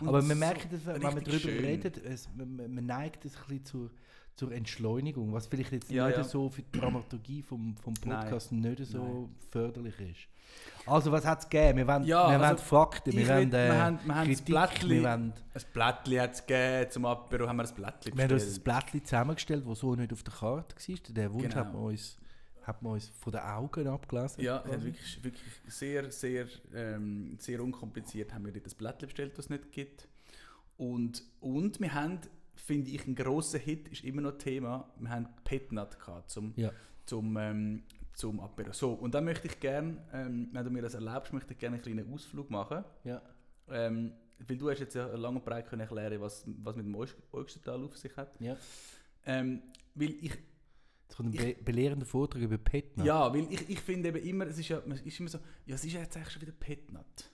[0.00, 1.64] Und Aber wir so merken, dass, wenn man darüber schön.
[1.64, 3.90] redet, es, man, man man neigt es ein bisschen zur,
[4.36, 6.24] zur Entschleunigung, was vielleicht jetzt Ja, nicht ja.
[6.24, 8.20] so für die Dramaturgie vom, vom Nein.
[8.20, 9.34] Podcast nicht so Nein.
[9.50, 10.28] förderlich ist.
[10.86, 11.78] Also was hat es gegeben?
[11.78, 14.38] Wir wollen, Ja, wir also, wollen Fakten, wir wollen äh, wir haben- wir haben das
[14.44, 18.12] Kritik, Blättli- wir, wollen, Ein Blättli hat es gegeben, zum Apero haben wir ein Blättli
[18.16, 18.56] wir haben uns bestellt.
[18.56, 20.96] das Blättchen zusammengestellt, das so nicht auf der Karte war.
[21.14, 21.56] Der Wunsch Genau.
[21.56, 22.18] hat, man uns,
[22.62, 24.44] hat man uns von den Augen abgelesen.
[24.44, 24.84] Ja, quasi.
[24.84, 29.72] wirklich, wirklich sehr, sehr, ähm, sehr unkompliziert haben wir das Blättli bestellt, das es nicht
[29.72, 30.06] gibt.
[30.76, 32.20] Und, und wir haben,
[32.66, 36.72] finde ich, ein grosser Hit ist immer noch Thema, wir haben Petnat gehabt zum, Ja.
[37.04, 38.72] zum, ähm, zum Apero.
[38.72, 41.76] So, und dann möchte ich gerne, ähm, wenn du mir das erlaubst, möchte ich gerne
[41.76, 42.84] einen kleinen Ausflug machen.
[43.04, 43.22] Ja.
[43.68, 44.12] Ähm,
[44.46, 47.84] weil du hast jetzt ja lang und breit können erklären, was, was mit dem Eugstertal
[47.84, 48.38] auf sich hat.
[48.40, 48.56] Ja.
[49.24, 49.62] Ähm,
[49.94, 50.32] weil ich
[51.08, 53.04] Jetzt kommt ein be belehrender Vortrag über Petna.
[53.04, 55.76] Ja, weil ich, ich finde eben immer, es ist ja es ist immer so, ja,
[55.76, 57.30] es ist ja jetzt eigentlich schon wieder Petnat.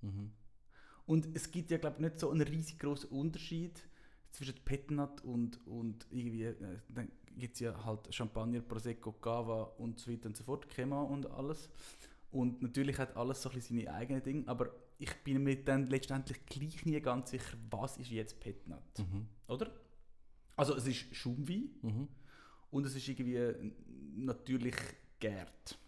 [0.00, 0.30] Mhm.
[1.06, 3.82] Und es gibt ja, glaube ich, nicht so einen riesig großen Unterschied
[4.36, 9.98] zwischen Petnat und, und irgendwie, äh, dann gibt es ja halt Champagner, Prosecco, Cava und
[9.98, 11.70] so weiter und so fort, Crema und alles.
[12.30, 15.86] Und natürlich hat alles so ein bisschen seine eigenen Dinge, aber ich bin mir dann
[15.86, 19.26] letztendlich gleich nie ganz sicher, was ist jetzt Petnat, Mhm.
[19.48, 19.70] oder?
[20.56, 22.08] Also es ist Schaumwein Mhm.
[22.70, 23.72] und es ist irgendwie
[24.16, 24.74] natürlich
[25.20, 25.78] gärt.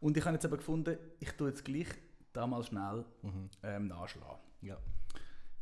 [0.00, 1.86] Und ich habe jetzt aber gefunden, ich tue jetzt gleich
[2.32, 3.50] da mal schnell Mhm.
[3.62, 4.40] ähm, nachschlagen.
[4.62, 4.78] Ja.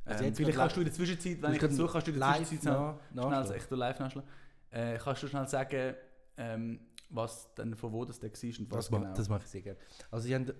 [0.07, 2.19] Ähm, Also jetzt vielleicht kannst du in der Zwischenzeit, wenn ich dazu kannst du in
[2.19, 3.47] der live Zwischenzeit schnell, nachschlagen.
[3.47, 4.31] schnell, ich tu live nachschlagen.
[4.71, 5.95] Äh, kannst du schnell sagen,
[6.37, 9.15] ähm, was denn, von wo das der war und was Das, genau?
[9.15, 9.79] das mache ich sehr gerne.
[10.11, 10.53] Also sie haben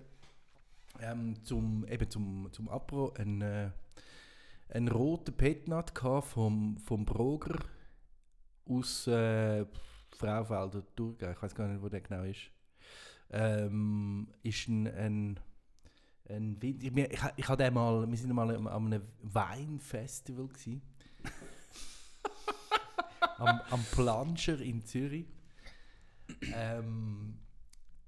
[0.99, 3.69] ähm, zum, eben zum, zum Apro einen, äh,
[4.69, 7.57] einen roten Petnat vom, vom Broger
[8.65, 9.65] aus äh,
[10.11, 11.31] Fraufelder, Thurgau.
[11.31, 12.51] Ich weiß gar nicht, wo der genau ist.
[13.31, 15.39] Ähm, ist ein, ein,
[16.31, 20.47] ein Wind ich, wir- ich, ich hatte den mal, wir sind mal an einem Weinfestival
[20.47, 20.81] gsi.
[23.37, 25.25] am, am Planscher in Zürich.
[26.53, 27.37] Ähm,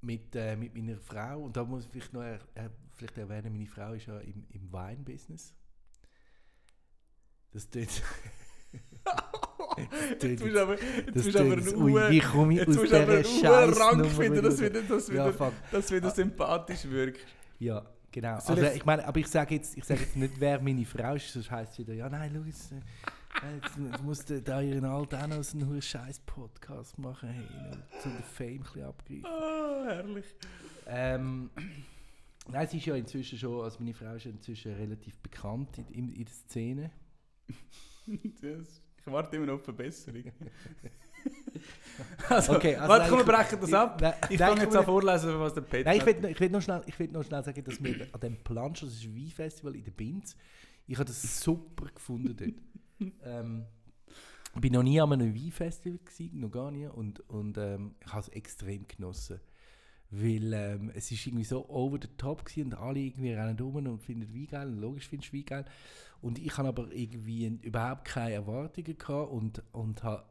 [0.01, 1.43] mit, äh, mit meiner Frau.
[1.43, 4.45] Und da muss ich vielleicht noch er, äh, vielleicht erwähnen, meine Frau ist ja im,
[4.49, 5.53] im Weinbusiness.
[7.51, 7.87] Das tut.
[10.21, 12.69] Jetzt musst du aber, jetzt das musst du aber einen Uhr- wie komme ich jetzt
[12.69, 15.53] aus musst du aber dieser einen Scheißnummer finden, dass wieder wieder, dass Ja, wieder, fuck.
[15.71, 17.25] dass wieder sympathisch wirkt.
[17.57, 17.83] Ja,
[18.13, 18.39] genau.
[18.39, 20.85] Soll Also, ich- ich meine, aber ich sage jetzt, ich sage jetzt nicht, wer meine
[20.85, 22.75] Frau ist, sonst heisst es wieder, ja, nein, jetzt, äh,
[23.55, 27.45] jetzt, jetzt muss der, da ihren Alten auch noch so einen scheiß Podcast machen, hey,
[28.01, 29.25] zu der Fame ein bisschen abgreifen.
[29.25, 30.25] Ah, herrlich.
[30.87, 31.49] Ähm,
[32.47, 35.87] nein, sie ist ja inzwischen schon, also meine Frau ist ja inzwischen relativ bekannt in,
[35.91, 36.91] in, in der Szene.
[38.41, 40.23] Das, ich warte immer noch auf Verbesserung.
[42.29, 44.01] also, Okay, also warte, komm, wir brechen das ab.
[44.01, 46.49] Nein, Ich fange jetzt an vorlesen, was der Peter Nein, ich will, noch- ich will
[46.49, 49.15] noch schnell, ich will noch schnell sagen, dass wir an dem Plancher, das ist ein
[49.15, 50.35] Weinfestival in der Binz,
[50.87, 53.11] ich habe das super gefunden dort.
[53.23, 53.65] ähm,
[54.55, 58.11] ich bin noch nie an einem Weinfestival gewesen, noch gar nie, und, und ähm, ich
[58.11, 59.39] habe es extrem genossen.
[60.15, 63.75] Weil ähm, es ist irgendwie so over the top gewesen und alle irgendwie rennen rum
[63.87, 65.65] und finden Wein geil, und logisch findest du Wein geil.
[66.21, 70.23] Und ich habe aber irgendwie überhaupt keine Erwartungen gehabt und, und habe,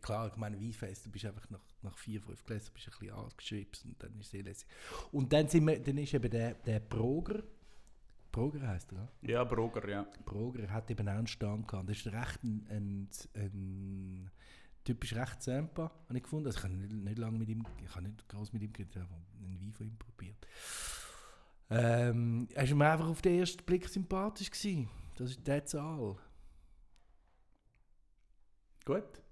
[0.00, 3.14] klar, ich meine, Weinfest, du bist einfach nach, nach vier, fünf Gläsern bist ein bisschen
[3.14, 4.68] angeschwipst und dann ist es sehr lässig.
[5.12, 7.42] Und dann, sind wir, dann ist eben der, der Broger,
[8.32, 9.08] Broger heisst er, ja?
[9.22, 10.06] Ja, Broger, ja.
[10.24, 11.88] Broger hat eben auch einen Stand gehabt.
[11.88, 14.30] Das ist recht ein, ein, ein
[14.82, 16.46] typisch recht Sampa, habe ich gefunden.
[16.46, 18.96] Also ich habe nicht, nicht lange mit ihm, ich habe nicht groß mit ihm geredet,
[18.96, 20.46] aber einen Wein von ihm probiert.
[21.70, 24.90] Ähm, er war mir einfach auf den ersten Blick sympathisch gewesen.
[25.16, 26.16] Das ist der Zahl.
[28.84, 29.23] Gut.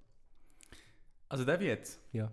[1.33, 1.99] Also der jetzt.
[2.13, 2.31] Ja.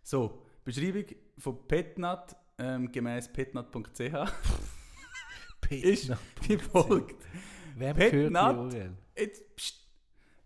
[0.00, 1.06] So, Beschreibung
[1.36, 4.00] von Petnat ähm, gemäß petnat.ch
[5.70, 6.18] ist Petnat.
[6.46, 7.26] wie folgt.
[7.74, 8.74] Wem Petnat?
[9.18, 9.88] Jetzt, pst.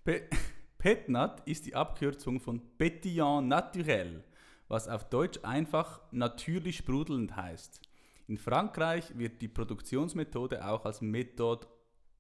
[0.03, 0.23] Pe
[0.79, 4.25] Petnat ist die Abkürzung von Pétillant Naturel,
[4.69, 7.83] was auf Deutsch einfach natürlich sprudelnd heißt.
[8.27, 11.67] In Frankreich wird die Produktionsmethode auch als Methode,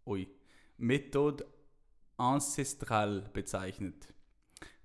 [0.04, 0.28] ui,
[0.76, 1.46] Methode
[2.18, 4.12] ancestrale bezeichnet.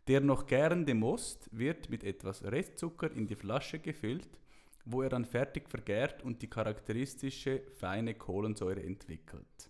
[0.08, 4.40] Der noch gärende Most wird mit etwas Restzucker in die Flasche gefüllt,
[4.84, 9.70] wo er dann fertig vergärt und die charakteristische feine Kohlensäure entwickelt.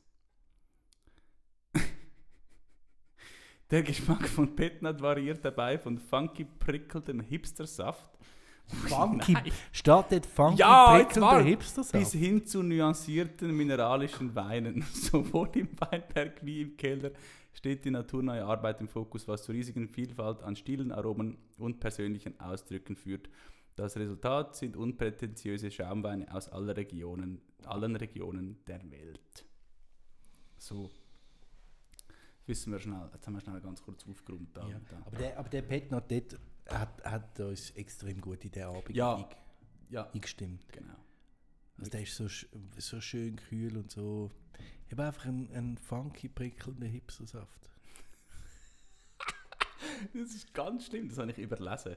[3.69, 8.17] Der Geschmack von Petnat variiert dabei von funky prickelndem Hipstersaft
[8.65, 9.33] Funky.
[9.33, 9.51] Nein.
[9.71, 11.45] Steht dort Funky Ja, jetzt prickelnder warte.
[11.47, 14.81] hipster bis hin zu nuancierten mineralischen Weinen.
[14.93, 17.11] Sowohl im Weinberg wie im Keller
[17.53, 22.39] steht die naturnahe Arbeit im Fokus, was zur riesigen Vielfalt an Stilen, Aromen und persönlichen
[22.39, 23.29] Ausdrücken führt.
[23.75, 29.45] Das Resultat sind unprätentiöse Schaumweine aus aller Regionen, allen Regionen der Welt.
[30.57, 30.91] So.
[32.45, 34.49] Wissen wir schnell, jetzt haben wir schnell ganz kurz aufgeräumt.
[34.55, 34.79] Da, Ja.
[34.89, 34.97] da.
[35.05, 39.15] Aber, der, aber der Petnat dort hat, hat uns extrem gut in den Abend Ja.
[39.17, 39.35] eing-
[39.89, 40.65] ja, eingestimmt.
[40.71, 40.95] genau.
[41.77, 42.27] Also der ist so,
[42.77, 44.31] so schön kühl und so.
[44.85, 47.69] Ich habe einfach einen, einen funky, prickelnden Hipstersaft.
[50.13, 51.95] Das ist ganz schlimm, das habe ich überlesen.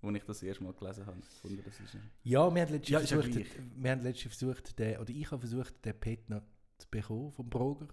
[0.00, 1.20] Als ich das erste Mal gelesen habe.
[1.22, 5.10] Fand, das ist Ja, wir haben letztens Ja, versucht, wir haben letztens versucht den, oder
[5.10, 6.44] ich habe versucht, den Petnat
[6.78, 7.88] zu bekommen vom Broger.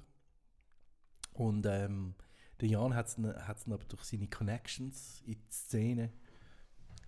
[1.34, 2.13] Und ähm,
[2.61, 6.11] der Jan hat es aber durch seine Connections in die Szene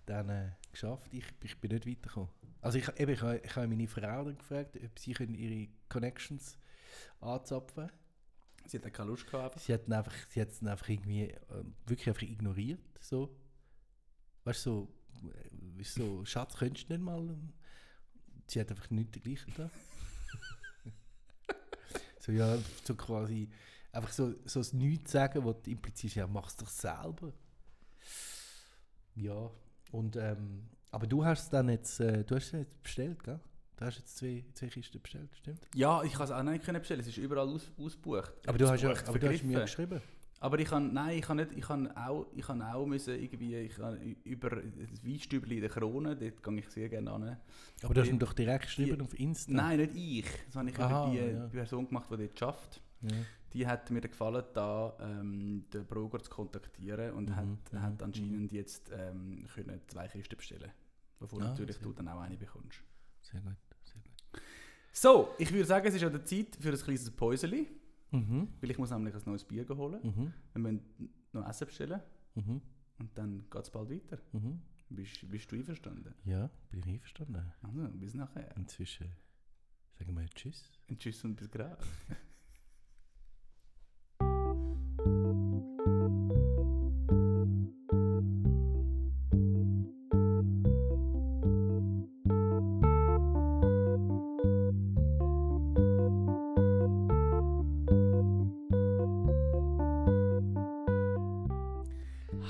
[0.06, 1.08] dann äh, geschafft.
[1.12, 2.30] Ich, ich bin nicht weitergekommen.
[2.60, 5.68] Also ich, eben, ich, habe- ich habe meine Frau dann gefragt, ob sie können ihre
[5.88, 6.58] Connections
[7.20, 7.90] anzapfen
[8.66, 9.54] Sie hat keine Lust gehabt.
[9.54, 9.60] einfach.
[9.66, 12.80] Sie hat einfach, sie hat einfach irgendwie äh, wirklich einfach ignoriert.
[13.00, 13.34] So.
[14.44, 14.88] Weißt du,
[15.22, 17.18] so, äh, so, Schatz, könntest du nicht mal.
[17.20, 17.52] ähm,
[18.46, 19.70] Sie hat einfach nichts dergleichen da.
[22.20, 23.48] so, ja, so quasi,
[23.92, 27.32] einfach so, so das Nichts sagen, was du implizierst, ja, mach's doch selber.
[29.14, 29.50] Ja,
[29.92, 33.40] und ähm, Aber du hast es dann jetzt, äh, du hast es jetzt bestellt, gell?
[33.76, 35.68] Du hast jetzt zwei, zwei Kisten bestellt, stimmt?
[35.74, 37.00] Ja, ich kann es auch nicht können bestellen.
[37.00, 38.32] Es ist überall aus, ausgebucht.
[38.46, 40.00] Aber du hast, ja, aber du hast mir geschrieben.
[40.40, 43.56] Aber ich kann, nein, ich kann nicht, ich kann auch, ich kann auch müssen irgendwie,
[43.56, 47.36] ich kann über das Weinstübli in der Krone, dort gehe ich sehr gerne an.
[47.82, 49.52] Aber du hast ihm doch direkt geschrieben die- auf Insta.
[49.52, 50.26] Nein, nicht ich.
[50.46, 51.46] Das habe ich Aha, über die, ja.
[51.48, 52.80] Person gemacht, die dort arbeitet.
[53.02, 53.08] Ja.
[53.54, 58.02] Die hat mir gefallen, da ähm, den Broger zu kontaktieren und Mhm, hat, mhm, hat
[58.02, 60.70] anscheinend jetzt ähm, können zwei Kisten bestellen
[61.18, 62.80] Bevor Ah, natürlich du dann auch eine bekommst.
[63.22, 64.42] Sehr gut, sehr gut.
[64.92, 67.66] So, ich würde sagen, es ist an der Zeit für ein kleines Päuseli,
[68.10, 70.00] Mhm, weil ich muss nämlich ein neues Bier holen.
[70.02, 72.00] mhm, Wir müssen noch Essen bestellen
[72.34, 72.60] mhm,
[72.98, 74.18] und dann geht es bald weiter.
[74.32, 74.60] mhm.
[74.90, 76.14] Bist, bist du einverstanden?
[76.24, 77.52] Ja, bin ich einverstanden.
[77.62, 78.56] Also, bis nachher.
[78.56, 79.08] Inzwischen
[79.98, 80.70] sagen wir Tschüss.
[80.88, 81.76] Und tschüss und bis gleich.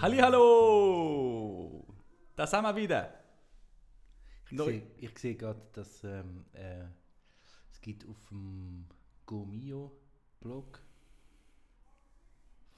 [0.00, 1.84] Hallo,
[2.36, 3.12] da sind wir wieder.
[4.46, 6.84] Ich Neu- sehe, ich sehe gerade, dass ähm, äh,
[7.72, 8.86] es gibt auf dem
[9.26, 10.80] Gomio-Blog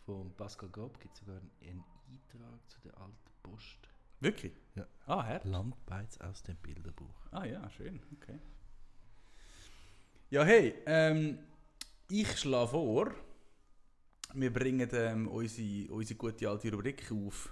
[0.07, 3.79] von Pascal Gob gibt sogar einen Eintrag zu der alten Post.
[4.21, 4.53] Wirklich?
[4.75, 4.87] Ja.
[5.07, 5.45] Ah, Herr.
[5.45, 7.27] Landbeiz aus dem Bilderbuch.
[7.31, 8.39] Ah ja, schön, okay.
[10.31, 11.39] Ja, hey, ähm,
[12.09, 13.11] ich schlage vor,
[14.35, 17.51] wir bringen ähm, unsere, unsere gute alte Rubrik auf.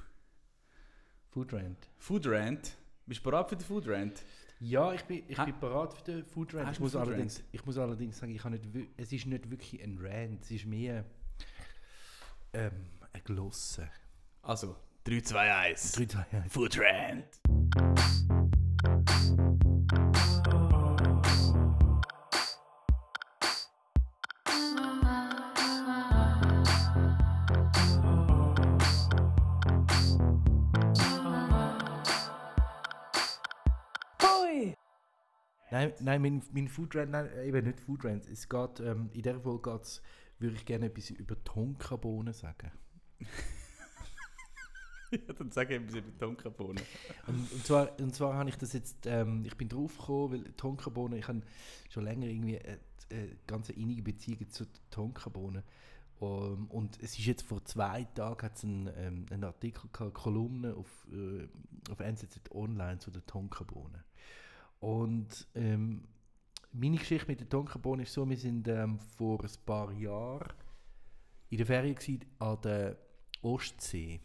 [1.30, 1.88] Food Rant.
[1.98, 2.76] Food Rant.
[3.06, 4.22] Bist du bereit für den Food Rant?
[4.60, 6.66] Ja, ich bin, ich Ha- bin bereit für den Food Rant.
[6.66, 9.50] Hast Ich muss, Food allerdings, ich muss allerdings sagen, ich habe nicht, es ist nicht
[9.50, 11.04] wirklich ein Rant, es ist mehr
[12.52, 12.72] ähm,
[13.12, 13.88] ein Glosse.
[14.42, 15.92] Also, 3, 2, 1.
[15.92, 16.52] 3, 2, 1.
[16.52, 17.24] Food Rant.
[35.78, 38.26] Nein, nein mein, mein Food Rant, nein, eben nicht Food Rant.
[38.26, 40.02] Es geht, ähm, in dieser Folge geht's,
[40.40, 42.72] würde ich gerne etwas über Tonkabohnen sagen.
[45.12, 46.82] ja, dann sag etwas über Tonkabohnen.
[47.28, 50.52] Und, und zwar, und zwar habe ich das jetzt, ähm, ich bin drauf gekommen, weil
[50.54, 51.42] Tonkabohnen, ich habe
[51.90, 52.78] schon länger irgendwie äh,
[53.10, 55.62] äh, ganz innige Beziehungen zu Tonkabohnen.
[56.20, 60.74] Um, und es ist jetzt vor zwei Tagen hat's einen, ähm, einen Artikel gehabt, Kolumne
[60.74, 61.46] auf, äh,
[61.92, 64.02] auf NZZ Online zu den Tonkabohnen.
[64.80, 66.06] Und ähm,
[66.72, 70.52] meine Geschichte mit den Tonkabohnen ist so, wir sind ähm, vor ein paar Jahren
[71.50, 72.96] in der Ferien gewesen, an der
[73.42, 74.20] Ostsee.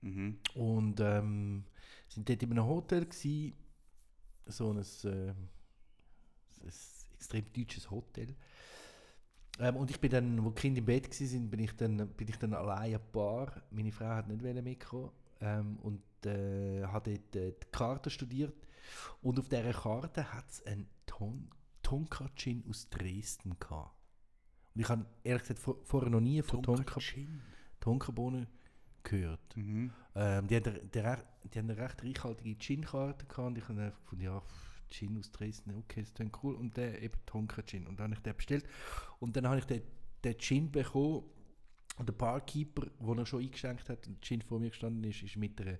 [0.00, 0.38] Mhm.
[0.54, 1.64] Und ähm,
[2.08, 3.54] sind dort in einem Hotel gsi,
[4.46, 6.72] so ein, äh, ein
[7.14, 8.34] extrem deutsches Hotel.
[9.58, 12.28] Ähm, und ich bin dann, wo die Kinder im Bett sind, bin ich dann, bin
[12.28, 13.62] ich dann allein ein Paar.
[13.70, 15.10] Meine Frau hat nicht wollen mitkommen
[15.40, 18.66] ähm, und äh, hat dort äh, die Karte studiert.
[19.22, 21.50] Und auf dieser Karte hat es einen Ton
[21.82, 23.94] Tonka-Gin aus Dresden gehabt.
[24.74, 27.00] Und ich habe ehrlich gesagt vor, vorher noch nie von Tonka.
[27.80, 28.46] Tonkabohnen
[29.02, 29.56] gehört.
[29.56, 29.92] Mhm.
[30.14, 33.80] Ähm, die, haben, der, der, die haben eine recht reichhaltige Gin-Karte gehabt und ich habe
[33.80, 34.42] einfach gefunden, ja,
[34.90, 36.54] Gin aus Dresden, okay, das klingt cool.
[36.54, 37.86] Und der eben Tonka Gin.
[37.86, 38.66] Und dann habe ich den bestellt.
[39.18, 39.82] Und dann habe ich den,
[40.24, 41.24] den Gin bekommen.
[41.96, 45.36] Und der Barkeeper, der er schon eingeschenkt hat und Gin vor mir gestanden ist, ist
[45.36, 45.78] mit einer,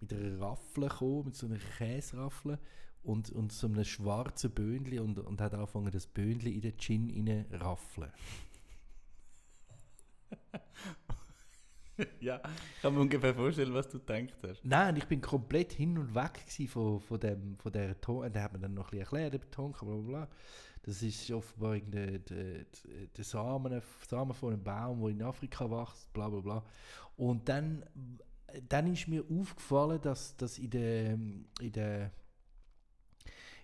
[0.00, 2.58] mit einer Raffel gekommen, mit so einer Käseraffel
[3.02, 7.10] und, und so einem schwarzen Böhnli und, und hat angefangen, das Böhnli in den Gin
[7.10, 8.12] rein raffeln.
[12.20, 12.40] ja,
[12.76, 14.64] ich kann mir ungefähr vorstellen, was du gedacht hast.
[14.64, 18.26] Nein, ich bin komplett hin und weg von, von, dem, von der Ton.
[18.26, 20.28] Und da hat man dann noch ein bisschen erklärt, der Tonka, bla bla bla.
[20.82, 22.64] Das ist offenbar der, der,
[23.16, 26.64] der Samen, Samen von einem Baum, der in Afrika wächst, bla bla bla.
[27.16, 27.84] Und dann,
[28.68, 32.10] dann ist mir aufgefallen, dass, dass in der, in der,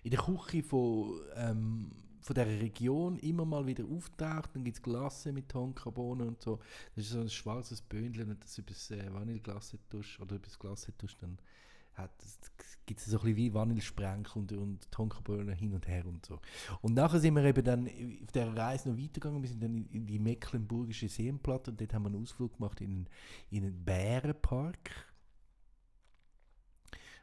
[0.03, 4.55] in der Küche von, ähm, von dieser Region immer mal wieder auftaucht.
[4.55, 6.59] Dann gibt es Glasse mit Tonkabohnen und so.
[6.95, 10.45] Das ist so ein schwarzes Böhnchen und das über das äh, Vanilleglasse tust oder über
[10.45, 11.37] das Glas tust, dann
[12.85, 16.39] gibt es so ein bisschen wie Vanillesprenkel und, und Tonkabohnen hin und her und so.
[16.81, 19.41] Und nachher sind wir eben dann auf der Reise noch weitergegangen.
[19.41, 23.07] Wir sind dann in, die Mecklenburgische Seenplatte und dort haben wir einen Ausflug gemacht in,
[23.49, 24.91] in einen Bärenpark.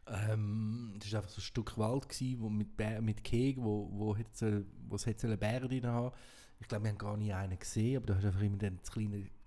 [0.07, 3.89] Ähm, das war einfach so ein Stück Wald gewesen, wo mit, Bär, mit Keg, wo,
[3.93, 6.13] wo, hätte, wo es hätte Bären drin haben
[6.59, 8.79] Ich glaube, wir haben gar nie einen gesehen, aber da hast du einfach immer dann
[8.79, 8.91] das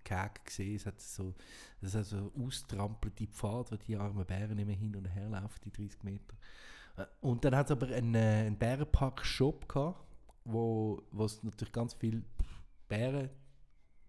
[0.06, 0.78] Gag gesehen.
[0.78, 1.36] Es hat so,
[1.82, 5.72] es hat so austrampelte Pfade, wo die armen Bären immer hin und her laufen, die
[5.72, 6.36] 30 Meter.
[6.96, 10.02] Äh, Und dann hat es aber einen, äh, einen Bärenpark-Shop gehabt,
[10.46, 12.24] wo wo es natürlich ganz viel
[12.88, 13.30] Bären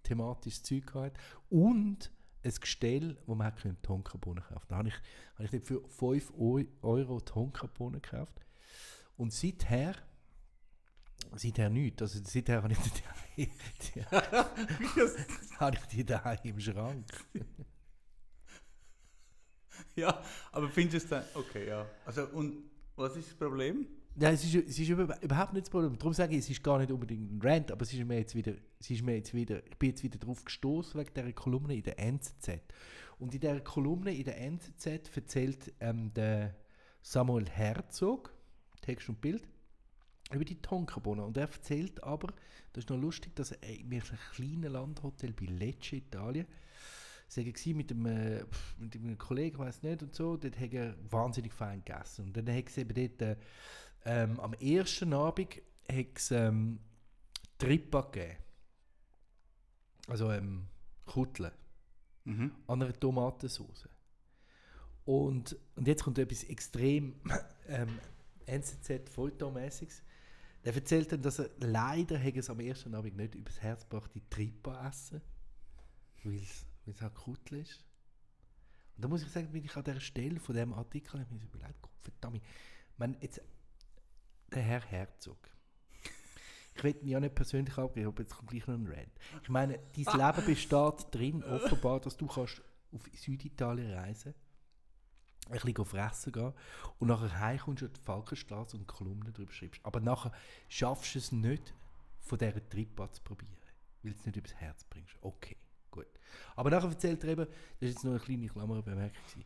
[0.04, 1.18] thematisches Zeug gehabt
[1.50, 2.12] und
[2.44, 4.66] ein Gestell, wo man hat Tonkabohnen kaufen.
[4.68, 4.94] Da habe ich,
[5.34, 8.46] habe ich für 5 Eu- Euro Tonkabohnen gekauft.
[9.16, 9.94] Und seither,
[11.34, 12.02] seither nichts.
[12.02, 14.04] Also seither habe ich die, die,
[15.58, 17.06] habe ich die daheim im Schrank.
[19.94, 21.24] ja, aber findest du es dann.
[21.34, 21.86] Okay, ja.
[22.04, 23.86] Also, und was ist das Problem?
[24.18, 25.98] Ja, es ist, es ist über, überhaupt nicht das Problem.
[25.98, 28.34] Darum sage ich, es ist gar nicht unbedingt ein Rant, aber es ist mir jetzt
[28.34, 31.76] wieder, es ist mir jetzt wieder, ich bin jetzt wieder darauf gestoßen wegen dieser Kolumne
[31.76, 32.60] in der NZZ.
[33.18, 36.56] Und in dieser Kolumne in der NZZ erzählt ähm, der
[37.02, 38.32] Samuel Herzog,
[38.80, 39.46] Text und Bild,
[40.32, 41.24] über die Tonkabohnen.
[41.24, 42.28] Und er erzählt aber,
[42.72, 44.02] das ist noch lustig, dass er in einem
[44.34, 46.46] kleinen Landhotel bei Lecce, Italien,
[47.28, 48.44] sie mit einem, äh,
[48.78, 52.26] mit einem Kollegen, weiß nicht und so, dort hat er wahnsinnig fein gegessen.
[52.26, 53.36] Und dann hat es eben dort, äh,
[54.04, 55.60] ähm, am ersten Abend
[55.90, 56.78] hat es ähm,
[57.58, 58.36] Trippa gegeben.
[60.08, 60.66] Also ähm,
[61.04, 61.50] Kutteln
[62.26, 62.50] Mhm.
[62.66, 63.88] an einer Tomatensauce.
[65.04, 67.14] Und, und jetzt kommt etwas extrem
[67.68, 68.00] ähm,
[68.46, 69.08] NZZ
[70.66, 74.28] Der erzählt dann, dass er leider es am ersten Abend nicht übers Herz gebracht, die
[74.28, 75.22] Trippa essen,
[76.24, 76.42] weil
[76.86, 77.84] es halt Kuttel ist.
[78.96, 81.38] Und da muss ich sagen, bin ich an der Stelle von dem Artikel, ich mir
[81.38, 83.40] so überlegt, verdammt, ich meine, jetzt,
[84.52, 85.38] der Herr Herzog.
[86.74, 89.20] Ich will ihn ja nicht persönlich abgeben, aber jetzt kommt gleich noch ein Rant.
[89.44, 94.34] Ich meine, dein Leben besteht drin, offenbar, dass du kannst auf Süditalien reisen
[95.50, 96.52] ein bisschen fressen gehen
[96.98, 99.80] und nachher heimkommst du an die Falkenstraße und Kolumnen drüber schreibst.
[99.84, 100.32] Aber nachher
[100.68, 101.74] schaffst du es nicht,
[102.20, 103.52] von dieser Trippa zu probieren,
[104.02, 105.16] weil du es nicht übers Herz bringst.
[105.20, 105.56] Okay,
[105.90, 106.08] gut.
[106.56, 109.44] Aber nachher erzählt er eben, das ist jetzt nur eine kleine Klammerbemerkung,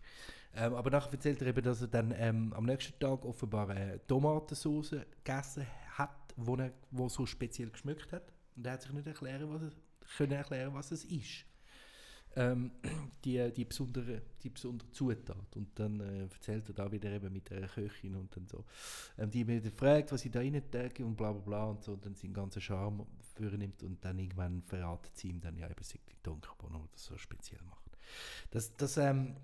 [0.55, 3.99] ähm, aber nachher erzählt er eben, dass er dann ähm, am nächsten Tag offenbar äh,
[4.01, 8.33] Tomatensauce gegessen hat, wo, er, wo so speziell geschmeckt hat.
[8.57, 9.77] Und er hat sich nicht erklären, was es,
[10.17, 11.45] können erklären, was es ist
[12.37, 12.71] ähm,
[13.25, 15.57] die, die, besondere, die besondere Zutat.
[15.57, 18.65] Und dann äh, erzählt er da wieder eben mit der Köchin und dann so.
[19.19, 21.93] Ähm, die mir fragt, was ich da rein täge und bla bla bla und so.
[21.93, 25.67] Und dann seinen ganzen Charme für nimmt und dann irgendwann verratet sie ihm dann ja
[25.67, 27.97] eben die Tonkabohnen, die das so speziell macht.
[28.51, 29.37] Das, das, ähm,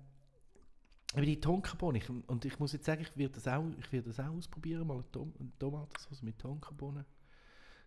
[1.13, 4.09] aber die Tonkabohnen, ich, und ich muss jetzt sagen, ich werde das auch, ich werde
[4.09, 7.05] das auch ausprobieren, mal eine, Tom, eine Tomatensauce mit Tonkabohnen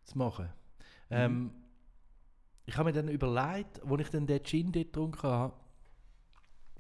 [0.05, 0.49] zu machen.
[1.11, 1.51] Ähm,
[2.67, 5.57] ich habe mir dann überlegt, als ich dann den Gin dort getrunken habe,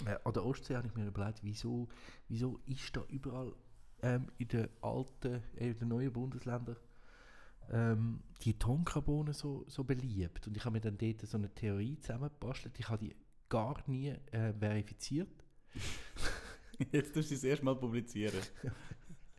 [0.06, 1.88] äh, an der Ostsee habe ich mir überlegt, wieso,
[2.28, 3.54] wieso ist da überall
[4.02, 6.76] ähm, in den alten, äh, in den neuen Bundesländern
[7.70, 10.46] ähm, die Tonkabohnen so, so beliebt.
[10.46, 12.78] Und ich habe mir dann dort so eine Theorie zusammengebastelt.
[12.78, 13.14] Ich habe die
[13.48, 15.44] gar nie äh, verifiziert.
[16.92, 18.40] Jetzt tust du es erst mal publizieren.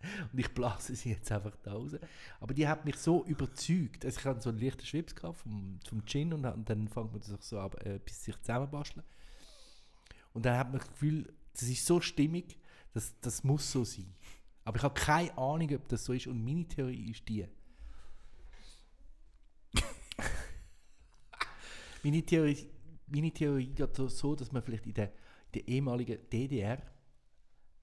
[0.31, 1.95] Und ich blase sie jetzt einfach da raus.
[2.39, 4.05] Aber die hat mich so überzeugt.
[4.05, 7.41] Also ich hatte so einen leichten Schwips vom, vom Gin und, dann fängt man sich
[7.41, 9.05] so ab, äh, bis sich zusammenbasteln.
[10.33, 12.57] Und dann hat man das Gefühl, das ist so stimmig,
[12.93, 14.13] das, das muss so sein.
[14.63, 16.27] Aber ich habe keine Ahnung, ob das so ist.
[16.27, 17.45] Und meine Theorie ist die.
[22.03, 22.69] meine, Theorie,
[23.07, 26.81] meine Theorie geht so, dass man vielleicht in der, in der ehemaligen DDR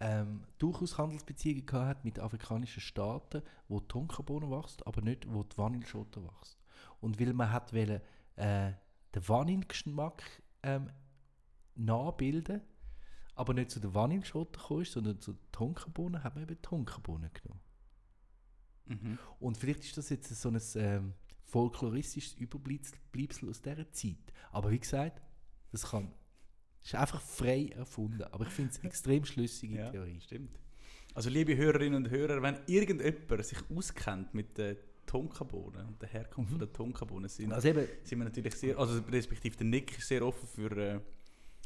[0.00, 5.56] ähm, durchaus Handelsbeziehungen gehabt mit afrikanischen Staaten, wo die Tonkabohnen wächst, aber nicht, wo die
[5.56, 6.58] Vanilleschote wächst.
[7.00, 8.00] Und weil man hat wollen,
[8.36, 8.72] äh,
[9.14, 10.22] den Vanillegeschmack
[10.62, 10.90] ähm,
[11.74, 12.60] nachbilden,
[13.34, 17.30] aber nicht zu der Vanilleschote gekommen ist, sondern zu den Tonkabohnen, hat man eben Tonkabohnen
[17.32, 17.60] genommen.
[18.86, 19.18] Mhm.
[19.38, 24.32] Und vielleicht ist das jetzt so ein ähm, folkloristisches Überbleibsel aus dieser Zeit.
[24.50, 25.22] Aber wie gesagt,
[25.70, 26.12] das kann
[26.88, 28.22] ist einfach frei erfunden.
[28.24, 30.20] Aber ich finde es extrem schlüssige Ja, Theorie.
[30.20, 30.58] stimmt.
[31.14, 36.52] Also liebe Hörerinnen und Hörer, wenn irgendjemand sich auskennt mit den Tonkabohnen und der Herkunft
[36.52, 36.58] Mhm.
[36.58, 40.22] der Tonkabohnen, sind, Also eben, sind wir natürlich sehr, also respektive der Nick ist sehr
[40.24, 41.00] offen für, äh,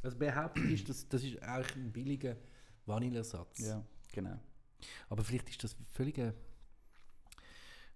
[0.03, 2.37] also behauptet ist, dass das ist eigentlich ein billiger
[2.87, 3.59] Vanilleersatz.
[3.61, 4.39] ja, genau.
[5.09, 6.35] Aber vielleicht ist das völlige,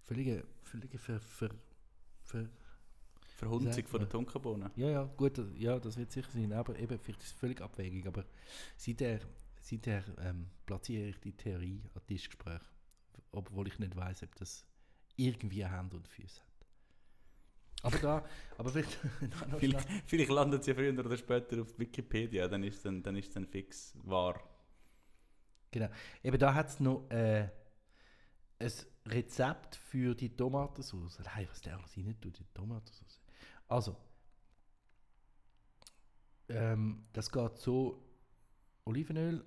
[0.03, 1.49] völlige, völlige Ver, Ver,
[2.23, 2.49] Ver,
[3.37, 4.09] Verhunzung von den man.
[4.09, 4.71] Tonkabohnen.
[4.75, 7.61] Ja, ja, gut, das- ja, das wird sicher sein, aber eben, vielleicht ist es völlig
[7.61, 8.25] abwegig, aber
[8.75, 9.19] seither,
[9.61, 12.61] seither ähm, platziere ich die Theorie an Tischgespräch,
[13.31, 14.65] obwohl ich nicht weiß, ob das
[15.15, 16.47] irgendwie Hand und Füße hat.
[17.83, 18.25] Aber da,
[18.57, 18.97] aber vielleicht
[19.59, 23.27] Vielleicht, vielleicht landet sie früher oder später auf Wikipedia, dann ist es dann, dann, ist
[23.27, 24.41] es dann fix wahr.
[25.71, 25.89] Genau.
[26.23, 27.49] Eben da hat es noch äh,
[28.59, 28.71] ein
[29.05, 31.19] Rezept für die Tomatensauce.
[31.19, 33.21] Nein, was der alles rein tut, die Tomatensauce.
[33.67, 33.95] Also,
[36.49, 38.03] Ähm, das geht so:
[38.85, 39.45] Olivenöl,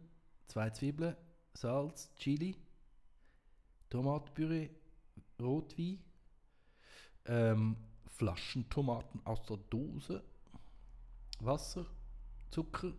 [0.49, 1.17] zwei Zwiebeln,
[1.55, 2.57] Salz, Chili,
[3.89, 4.71] Tomatenpüree,
[5.41, 6.05] Rotwein,
[7.25, 10.23] ähm, Flaschentomaten aus der Dose,
[11.41, 11.87] Wasser,
[12.51, 12.93] Zucker,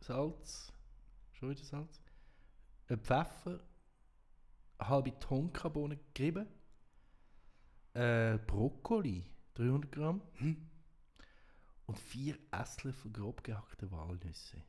[0.00, 0.72] Salz,
[1.32, 2.00] schon wieder Salz,
[2.86, 3.60] äh, Pfeffer,
[4.78, 6.46] halbe Tonkabohnen gerieben,
[7.94, 9.24] äh, Brokkoli,
[9.54, 10.20] 300 Gramm
[11.86, 14.62] und vier Esslöffel grob gehackte Walnüsse.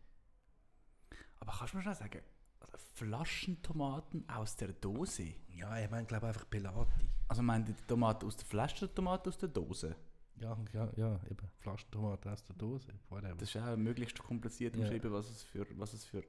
[1.39, 2.21] Aber kannst du mir schon sagen,
[2.59, 5.35] also Flaschentomaten aus der Dose?
[5.49, 7.09] Ja, ich meine, glaube einfach Pelati.
[7.27, 9.95] Also meint die Tomaten aus der Flasche oder die Tomaten aus der Dose?
[10.37, 11.47] Ja, ja, ja, eben.
[11.59, 12.93] Flaschentomaten aus der Dose.
[13.09, 13.35] Whatever.
[13.35, 14.81] Das ist auch möglichst kompliziert Ja.
[14.83, 16.23] umschrieben, was es für, was es für,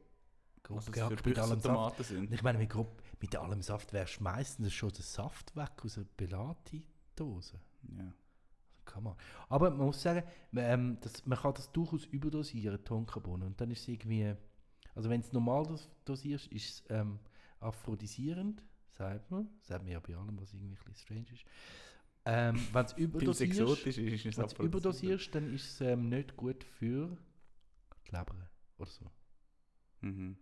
[0.63, 1.65] Grob was es für mit allem Saft.
[1.65, 2.33] Tomaten Und sind.
[2.33, 5.97] ich meine, mit, grob, mit allem Saft wärst du meistens schon der Saft weg aus
[5.99, 7.61] einer Pelati-Dose.
[7.97, 8.13] Ja.
[8.87, 9.14] Kann man.
[9.49, 10.22] Aber man muss sagen,
[10.55, 13.49] ähm, das, man kann das durchaus überdosieren, Tonkabohnen.
[13.49, 14.34] Und dann ist es irgendwie,
[14.95, 17.18] also wenn es normal dos dosierst, ist es ähm,
[17.61, 18.62] aphrodisierend,
[18.93, 19.49] sagt man.
[19.61, 21.45] Sagt man ja bei allem, was irgendwie ein bisschen strange ist.
[22.24, 25.80] Ähm, wenn es überdosierst, exotisch ist, ist es wenn du absolut- überdosierst, dann ist es
[25.80, 27.16] ähm, nicht gut für
[28.07, 28.34] die Leber
[28.78, 29.11] oder so.
[30.01, 30.37] Mhm.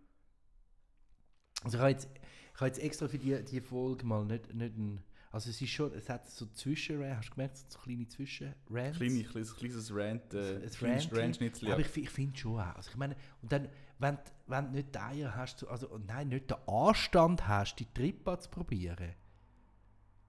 [1.63, 2.09] Also ich habe jetzt,
[2.53, 5.03] ich habe jetzt extra für die, die Folge mal nicht, nicht ein,
[5.35, 8.97] also es ist schon, es hat so Zwischenrand, hast du gemerkt, so kleine Zwischenrands?
[8.97, 11.11] Kleine, kleines, kleines Rant, äh, Ein kleines.
[11.11, 11.71] Rant-Schnitzel.
[11.73, 12.75] Aber ich, ich finde schon auch.
[12.75, 13.67] Also ich meine, und dann,
[13.99, 17.75] wenn, du- wenn du nicht die Eier hast, also und nein, nicht den Anstand hast,
[17.75, 19.13] die Trippa zu probieren,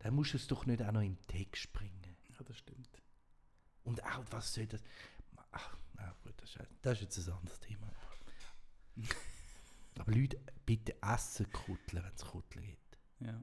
[0.01, 2.03] dann musst du es doch nicht auch noch im Text bringen.
[2.29, 2.89] ja, das stimmt.
[3.85, 4.83] Und auch, was soll das?
[5.53, 7.89] Ach, na gut, das ist, das ist jetzt ein anderes Thema.
[9.99, 12.99] Aber Leute, bitte essen Kutteln, wenn es Kutteln gibt.
[13.21, 13.41] Ja.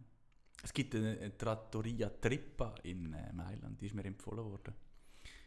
[0.63, 4.73] Es gibt eine, eine Trattoria Trippa in äh, Mailand, die ist mir empfohlen worden.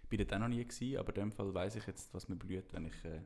[0.03, 2.29] Ich bin dort auch noch nie gewesen, aber in dem Fall weiß ich jetzt, was
[2.29, 3.21] mir blüht, wenn ich äh,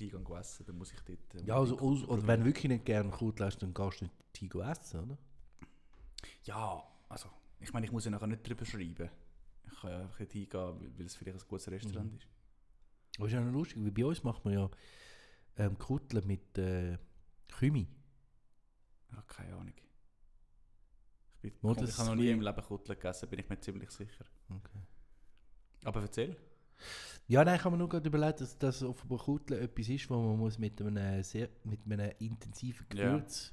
[0.00, 1.34] die Gang essen, dann muss ich dort...
[1.34, 4.04] Äh, Ja, also, aus, oder wenn du wirklich nicht gerne Kutteln hast, dann gehst du
[4.06, 5.18] nicht Tigo essen, oder?
[6.44, 7.28] Ja, also,
[7.60, 9.10] ich meine, ich muss ja nachher nicht drüber schreiben.
[9.66, 12.18] Ich kann ja einfach dort hingehen, weil- es vielleicht ein gutes Restaurant Mhm.
[12.18, 12.26] ist.
[13.18, 14.70] Aber ist ja noch lustig, weil bei uns macht man ja
[15.58, 16.96] ähm, Kutteln mit äh,
[17.48, 17.86] Kümi.
[19.12, 19.74] Ja, keine Ahnung.
[21.46, 24.24] Ich, habe noch nie im Leben Kutteln gegessen, bin ich mir ziemlich sicher.
[24.48, 24.80] Okay.
[25.84, 26.36] Aber erzähl.
[27.28, 30.20] Ja, nein, ich habe mir nur gerade überlegt, dass das offenbar Kutteln etwas ist, wo
[30.20, 33.06] man muss mit einem sehr mit einem intensiven Ja.
[33.06, 33.52] Gewürz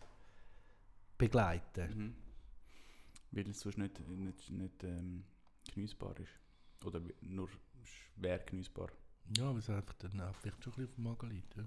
[1.17, 1.97] begleiten.
[1.97, 2.15] Mhm.
[3.31, 5.23] Weil es sonst nicht, nicht, nicht ähm,
[5.73, 6.39] genießbar ist.
[6.85, 7.49] Oder nur
[7.83, 8.89] schwer genießbar.
[9.37, 11.55] Ja, aber es ist einfach dann auch vielleicht schon ein bisschen auf dem Magen liegt.
[11.55, 11.63] Ja.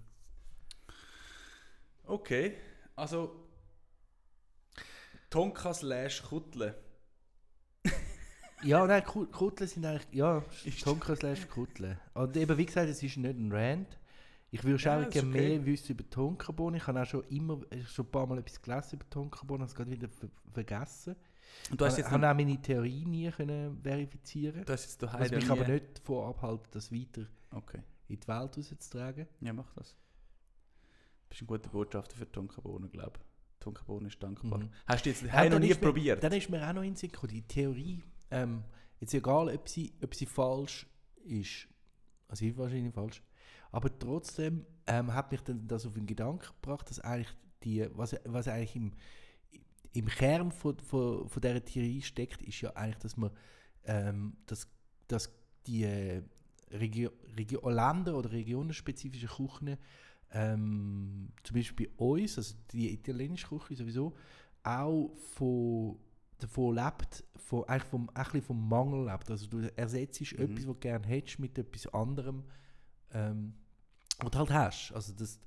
[2.05, 2.57] Okay,
[2.95, 3.46] also
[5.31, 6.75] Tonka slash Kuttle.
[8.63, 10.43] Ja, nein, Ku- Kutteln sind eigentlich, ja,
[10.83, 11.99] Tonka slash Kutteln.
[12.15, 13.99] Und eben, wie gesagt, es ist nicht ein Rand.
[14.51, 15.49] Ich würde Ja, schon ist gerne okay.
[15.59, 16.81] mehr wissen über Tonkabohnen.
[16.81, 19.75] Ich habe auch schon immer, schon ein paar Mal etwas gelesen über Tonkabohnen, habe es
[19.75, 21.17] gerade wieder ver vergessen.
[21.71, 25.03] Und du hast Ich jetzt, habe auch meine Theorie nie können verifizieren du hast jetzt
[25.03, 29.27] daheim Was mich nie- aber nicht davon abhalten, das weiter Okay, in die Welt rauszutragen.
[29.43, 29.93] ja mach das.
[29.93, 33.26] Du bist ein guter Botschafter für Tonkabohnen, glaube ich.
[33.67, 34.59] Tonkabohnen ist dankbar.
[34.61, 34.71] Mhm.
[34.87, 36.23] Hast du jetzt Ja, noch nie ist mir- probiert?
[36.23, 38.63] Dann ist mir auch noch in Sinn gekommen, die Theorie, ähm,
[39.01, 40.87] jetzt egal, ob sie, ob sie falsch
[41.25, 41.67] ist,
[42.29, 43.23] also ich wahrscheinlich falsch,
[43.73, 48.15] aber trotzdem ähm, hat mich dann das auf den Gedanken gebracht, dass eigentlich die, was,
[48.25, 48.93] was eigentlich im,
[49.93, 53.31] im Kern von, von, von dieser Theorie steckt, ist ja eigentlich, dass man,
[53.85, 54.69] ähm, dass,
[55.09, 55.33] dass
[55.67, 55.85] die
[56.71, 59.77] Regio Regio Länder oder regionenspezifischen Küchen
[60.33, 64.15] ähm, zum Beispiel bei uns, also die italienische Küche sowieso,
[64.63, 65.97] auch von,
[66.39, 69.31] davon lebt, von, eigentlich vom, ein bisschen vom Mangel lebt.
[69.31, 70.39] Also du ersetzt Mhm.
[70.39, 72.45] etwas, was du gerne hättest, mit etwas anderem,
[73.13, 73.55] ähm,
[74.19, 74.93] was du halt hast.
[74.93, 75.39] Also das,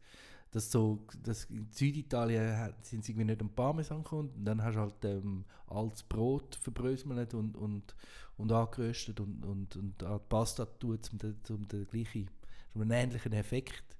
[0.52, 4.76] das so, das in Süditalien sind sie irgendwie nicht am Parmesan gekommen und dann hast
[4.76, 7.96] du halt ähm, altes Brot verbröselt und, und,
[8.38, 12.30] und angeröstet und, und, und an die Pasta tun, um den, um den gleichen,
[12.74, 13.99] um einen ähnlichen Effekt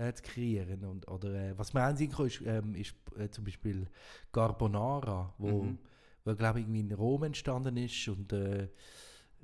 [0.00, 0.84] äh, zu kreieren.
[0.84, 3.86] Und, oder, äh, was mir kam, ist, ähm, ist äh, zum Beispiel
[4.32, 5.78] Carbonara, wo, Mhm.
[6.24, 8.68] wo glaube ich irgendwie in Rom entstanden ist und äh,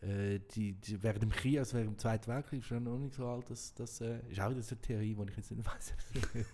[0.03, 3.15] äh, die, die, während dem Krieg, also während dem Zweiten Weltkrieg, ist schon noch nicht
[3.15, 5.67] so alt, dass das äh, ist auch wieder so eine Theorie, die ich jetzt nicht
[5.67, 5.95] weiß,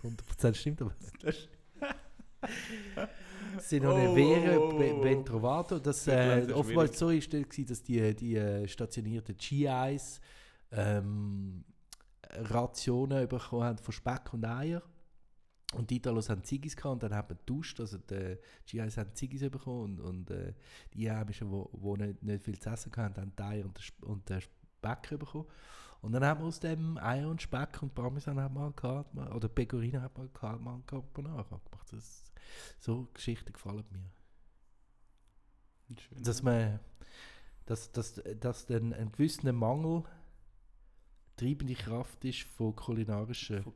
[0.03, 1.49] ob es 100% stimmt, aber Das-
[3.59, 5.01] Sinone Oh, vere oh, oh, ben, oh.
[5.79, 6.97] das äh, schwierig.
[6.97, 7.33] so ist,
[7.69, 8.35] dass die, die
[8.67, 10.19] stationierten GIs
[10.71, 11.63] ähm,
[12.35, 14.81] Rationen bekommen haben von Speck und Eier.
[15.73, 17.79] Und die Italos haben Ziggis gehabt und dann haben wir getauscht.
[17.79, 20.53] Also die GIs haben Ziggis bekommen und, und äh,
[20.93, 24.29] die Einheimischen, die, nicht, nicht viel zu essen hatten, haben die Eier und den, und
[24.29, 25.47] den Speck bekommen.
[26.01, 29.47] Und dann haben wir aus dem Eier und Speck und Parmesan hat man gehabt, oder
[29.47, 31.91] Pecorino hat man gehabt, man Carbonara gemacht.
[31.91, 32.33] Das,
[32.79, 34.11] so Geschichten gefallen mir.
[35.97, 36.23] Schön.
[36.23, 36.79] Dass man,
[37.65, 40.03] dass, dass, dass dann ein gewisser Mangel
[41.35, 43.73] treibende Kraft ist von kulinarischen Von.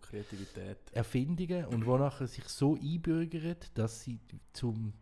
[0.93, 4.19] Erfindungen und wo nachher sich so einbürgert, dass sie
[4.53, 4.93] zum,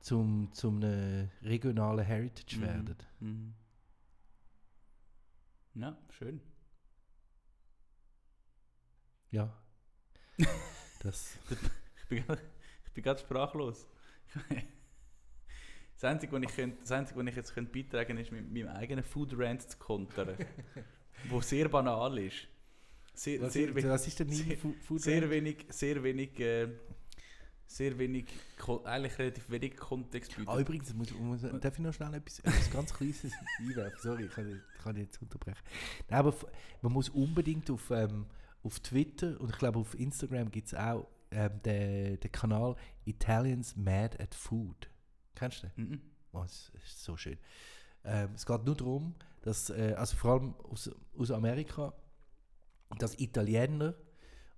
[0.00, 2.62] zum, zum einem regionalen Heritage Mhm.
[2.62, 2.96] werden.
[3.20, 3.54] Mhm.
[5.74, 6.40] Ja, schön.
[9.30, 9.52] Ja.
[11.02, 11.38] das,
[11.96, 12.24] Ich bin,
[12.86, 13.86] ich bin ganz sprachlos.
[15.94, 18.52] Das Einzige, was ich, könnt, das Einzige, was ich jetzt könnte beitragen könnte, ist, mit
[18.52, 20.36] meinem eigenen Food Rant zu kontern.
[21.28, 22.48] wo sehr banal ist.
[23.14, 24.56] Sehr, was, sehr, ist, was ist denn sehr-
[24.98, 26.68] sehr wenig, sehr wenig, äh,
[27.66, 28.26] sehr wenig,
[28.84, 32.92] eigentlich relativ wenig Kontext Ah, übrigens, muss, muss, darf ich noch schnell etwas, etwas ganz
[32.94, 33.24] Kleines
[33.58, 33.98] einwerfen?
[34.00, 35.60] Sorry, ich kann, ich kann jetzt unterbrechen.
[36.08, 36.34] Nein, aber
[36.80, 38.26] man muss unbedingt auf, ähm,
[38.62, 43.76] auf Twitter und ich glaube auf Instagram gibt es auch ähm, den, den Kanal Italians
[43.76, 44.88] Mad at Food.
[45.34, 45.90] Kennst du den?
[45.90, 46.00] Mhm.
[46.32, 47.38] Oh, es ist so schön.
[48.04, 51.92] Ähm, es geht nur darum, dass, äh, also vor allem aus, aus Amerika,
[52.98, 53.94] dass Italiener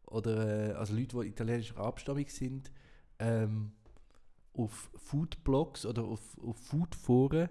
[0.06, 2.70] oder äh, also Leute, die italienischer Abstammung sind,
[3.18, 3.72] ähm,
[4.52, 7.48] auf Foodblogs oder auf, auf Foodforen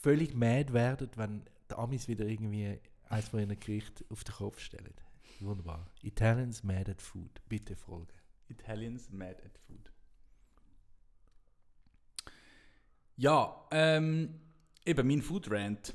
[0.00, 2.78] völlig mad werden, wenn die Amis wieder irgendwie
[3.08, 4.94] eins von ihren Gerichten auf den Kopf stellen.
[5.40, 5.90] Wunderbar.
[6.02, 7.40] Italians mad at food.
[7.48, 8.12] Bitte folgen.
[8.48, 9.90] Italians mad at food.
[13.16, 14.40] Ja, ähm,
[14.90, 15.94] eben mein Food Rant.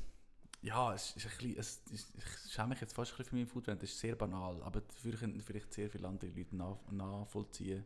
[0.62, 3.36] Ja, es ist ein bisschen, es ist, ich schäme mich jetzt fast ein bisschen für
[3.36, 3.82] meinen Food Rant.
[3.82, 7.84] Das ist sehr banal, aber dafür könnten vielleicht sehr viele andere Leute nach, nachvollziehen.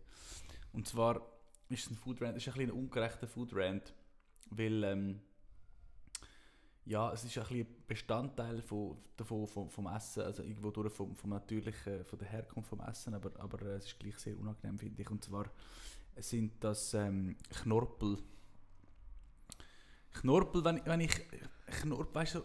[0.73, 1.21] Und zwar
[1.69, 3.93] ist es ein Food Rant, es ist ein bisschen ein ungerechter Food Rant,
[4.51, 5.21] weil ähm,
[6.87, 11.15] ja, es ist ein bisschen Bestandteil von, davon, vom, vom Essen, also irgendwo durch vom,
[11.17, 14.79] vom natürlichen, von der Herkunft vom Essen, aber, aber äh, es ist gleich sehr unangenehm,
[14.79, 15.11] finde ich.
[15.11, 15.51] Und zwar
[16.17, 18.19] sind das ähm, Knorpel.
[20.13, 21.13] Knorpel, wenn, wenn ich
[21.67, 22.43] Knorpel, weißt du,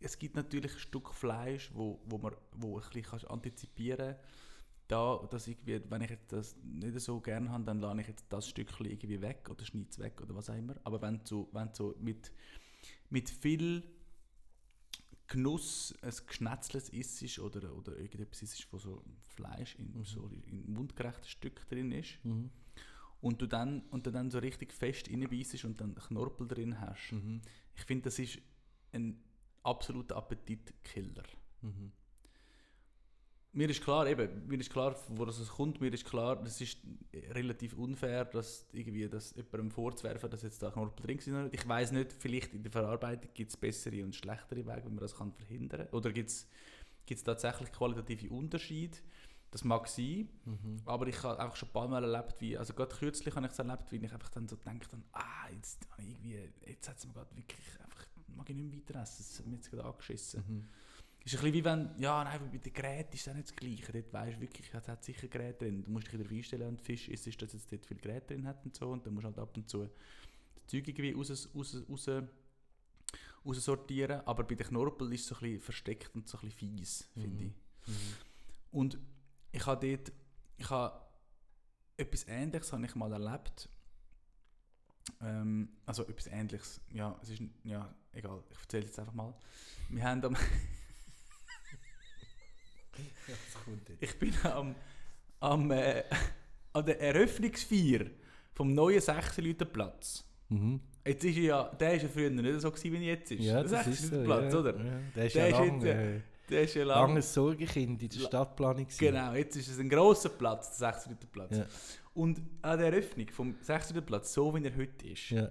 [0.00, 4.16] es gibt natürlich ein Stück Fleisch, wo, wo man wo ein bisschen kannst antizipieren
[4.86, 8.26] da, dass irgendwie, wenn ich jetzt das nicht so gerne habe, dann lade ich jetzt
[8.28, 10.74] das Stückchen irgendwie weg oder schneide es weg oder was auch immer.
[10.84, 12.30] Aber wenn du so, wenn du so mit,
[13.08, 13.82] mit viel
[15.26, 19.02] Genuss ein geschnetzles isst oder, oder irgendetwas isst, wo so
[19.34, 20.04] Fleisch in, Mhm.
[20.04, 22.50] so in mundgerechten Stück drin ist Mhm.
[23.24, 27.12] Und du dann, und du dann so richtig fest reinbeißt und dann Knorpel drin hast.
[27.12, 27.40] Mhm.
[27.74, 28.38] Ich finde, das ist
[28.92, 29.18] ein
[29.62, 31.22] absoluter Appetitkiller.
[31.62, 31.90] Mhm.
[33.54, 36.76] Mir ist klar, eben, mir ist klar, wo das kommt, mir ist klar, das ist
[37.30, 41.54] relativ unfair, dass irgendwie das jemandem vorzuwerfen, dass jetzt da Knorpel drin sind.
[41.54, 44.98] Ich weiß nicht, vielleicht in der Verarbeitung gibt es bessere und schlechtere Wege, wie man
[44.98, 45.94] das kann verhindern kann.
[45.98, 48.98] Oder gibt es tatsächlich qualitative Unterschiede?
[49.54, 50.80] Das mag sein, Mhm.
[50.84, 53.52] aber ich habe einfach schon ein paar Mal erlebt, wie, also gerade kürzlich habe ich
[53.52, 56.88] es erlebt, wie ich einfach dann so denke, dann, ah, jetzt, habe ich irgendwie, jetzt
[56.88, 59.54] hat es mir gerade wirklich einfach, mag ich nicht mehr weiter essen, es hat mir
[59.54, 60.42] jetzt gerade angeschissen.
[60.48, 60.68] Mhm.
[61.24, 63.54] Ist ein bisschen wie wenn, ja, nein, bei den Geräten ist es auch nicht das
[63.54, 63.92] Gleiche.
[63.92, 65.84] Dort weisst du wirklich, es hat sicher Geräte drin.
[65.84, 68.34] Du musst dich darauf einstellen, wenn du Fisch isst, ist, dass jetzt dort viele Geräte
[68.34, 68.90] drin hat und so.
[68.90, 69.90] Und dann musst du halt ab und zu das
[70.66, 72.08] Zeug irgendwie raus, raus, raus,
[73.46, 74.20] raus sortieren.
[74.26, 77.08] Aber bei den Knorpel ist es so ein bisschen versteckt und so ein bisschen fies,
[77.14, 77.54] finde Mhm.
[77.86, 77.88] ich.
[77.88, 77.94] Mhm.
[78.72, 78.98] Und
[79.54, 80.12] ich habe dort,
[80.56, 81.00] ich habe
[81.96, 83.68] etwas Ähnliches habe ich mal erlebt.
[85.20, 89.32] Ähm, also etwas Ähnliches, ja, es ist, ja, egal, ich erzähle jetzt einfach mal.
[89.90, 90.34] Wir haben am,
[92.96, 93.36] das
[94.00, 94.74] ich bin am,
[95.40, 96.02] am äh,
[96.72, 98.06] an der Eröffnungsfeier
[98.54, 100.24] vom neuen Sechserleutenplatz.
[100.48, 100.80] Mhm.
[101.06, 103.40] Jetzt ist ja, der ist ja früher nicht so gewesen, wie er jetzt ist.
[103.44, 104.58] Ja, der das ist so, Sechserleutenplatz, ja.
[104.58, 104.84] oder?
[104.84, 105.00] Ja.
[105.14, 106.20] Der ist Der ja ist lang, jetzt, äh,
[106.50, 108.86] Der ist ja lang, langes Sorgekind in der La- Stadtplanung.
[108.98, 111.56] Genau, jetzt ist es ein grosser Platz, der Sechserleutenplatz.
[111.56, 111.66] Ja.
[112.14, 115.48] Und an der Eröffnung vom Sechserleutenplatz, so wie er heute ist, Ja.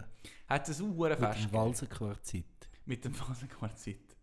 [0.47, 1.53] hat es ein Uhren Mit Fest dem gegeben.
[1.53, 2.45] Walsenquartett.
[2.85, 4.15] Mit dem Phasenquartett.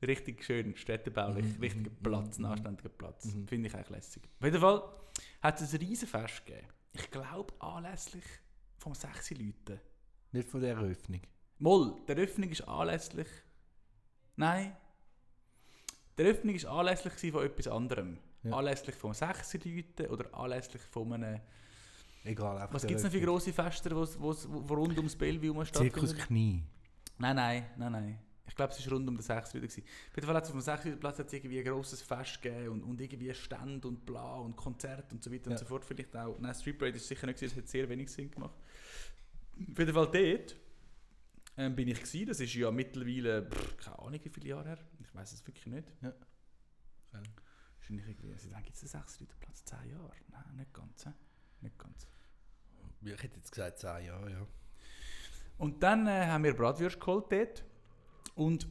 [0.00, 2.48] Richtig schön, städtebaulich, Mhm, richtiger mhm, Platz, ein mhm.
[2.52, 3.24] anständiger Platz.
[3.26, 3.48] Mhm.
[3.48, 4.22] Finde ich eigentlich lässig.
[4.38, 4.82] Auf jeden Fall
[5.42, 6.68] hat es ein Riesenfest gegeben.
[6.92, 8.24] Ich glaube anlässlich
[8.78, 9.80] vom sechs Leuten.
[10.32, 11.20] Nicht von der Eröffnung.
[11.58, 13.26] Moll, der Eröffnung ist anlässlich.
[14.36, 14.76] Nein.
[16.18, 18.18] Der Eröffnung ist anlässlich von etwas anderem.
[18.42, 18.56] Ja.
[18.56, 21.40] Anlässlich vom sechs Leuten oder anlässlich von einem.
[22.24, 25.52] Egal, einfach Was gibt es noch für grosse Feste, wo's, wo's, wo rund ums Bellevue
[25.52, 26.18] herum Zirkus stattfinden?
[26.26, 26.62] Knie.
[27.18, 28.18] Nein, nein, nein, nein.
[28.48, 29.66] Ich glaube, es war rund um den 6 wieder.
[29.66, 29.84] gewesen.
[30.10, 32.82] Auf jeden Fall hat es auf dem 6 Platz irgendwie ein grosses Fest gegeben und,
[32.82, 35.58] und irgendwie Stand und bla und Konzert und so weiter und Ja.
[35.58, 35.84] so fort.
[35.84, 36.38] Vielleicht auch.
[36.38, 38.56] Nein, Street Parade ist sicher nicht gewesen, es hat sehr wenig Sinn gemacht.
[39.70, 40.56] Auf jeden Fall dort
[41.58, 42.26] ähm, bin ich gewesen.
[42.26, 44.78] Das ist ja mittlerweile, pff, keine Ahnung wie viele Jahre her.
[45.00, 45.92] Ich weiß es wirklich nicht.
[46.00, 46.14] Ja.
[47.76, 50.12] Wahrscheinlich irgendwie, also dann gibt es sechs Leute Platz 10 Jahre.
[50.30, 51.04] Nein, nicht ganz.
[51.04, 51.12] hä?
[51.60, 52.06] Nicht ganz.
[53.02, 54.46] Ich hätte jetzt gesagt 10 Jahre, ja.
[55.58, 57.64] Und dann äh, haben wir Bratwürste geholt dort.
[58.36, 58.68] Und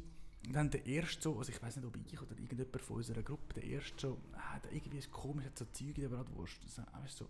[0.49, 3.55] dann der erste so, also ich weiß nicht, ob ich oder irgendjemand von unserer Gruppe,
[3.55, 6.57] der erste so, ah, da irgendwie ist komisch, hat so Zeug in der Bratwurst.
[6.69, 7.27] So, ah, weißt du,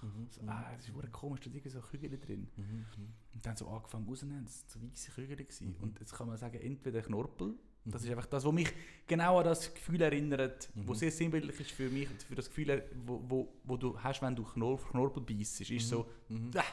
[0.00, 2.48] so, mm, so, ah, das ist verdammt komisch, da sind so Kügel drin.
[2.56, 2.86] Mhm.
[3.34, 5.46] Und dann so angefangen rauszunehmen, das waren so weisse Kügel.
[5.60, 5.76] Mhm.
[5.80, 8.72] Und jetzt kann man sagen, entweder Knorpel, das ist einfach das, was mich
[9.06, 10.94] genau an das Gefühl erinnert, Mhm.
[10.94, 14.44] sehr sinnbildlich ist für mich, für das Gefühl, wo, wo, wo du hast, wenn du
[14.44, 16.50] Knor Knorpel beißt, ist so, Mhm.
[16.56, 16.64] ah,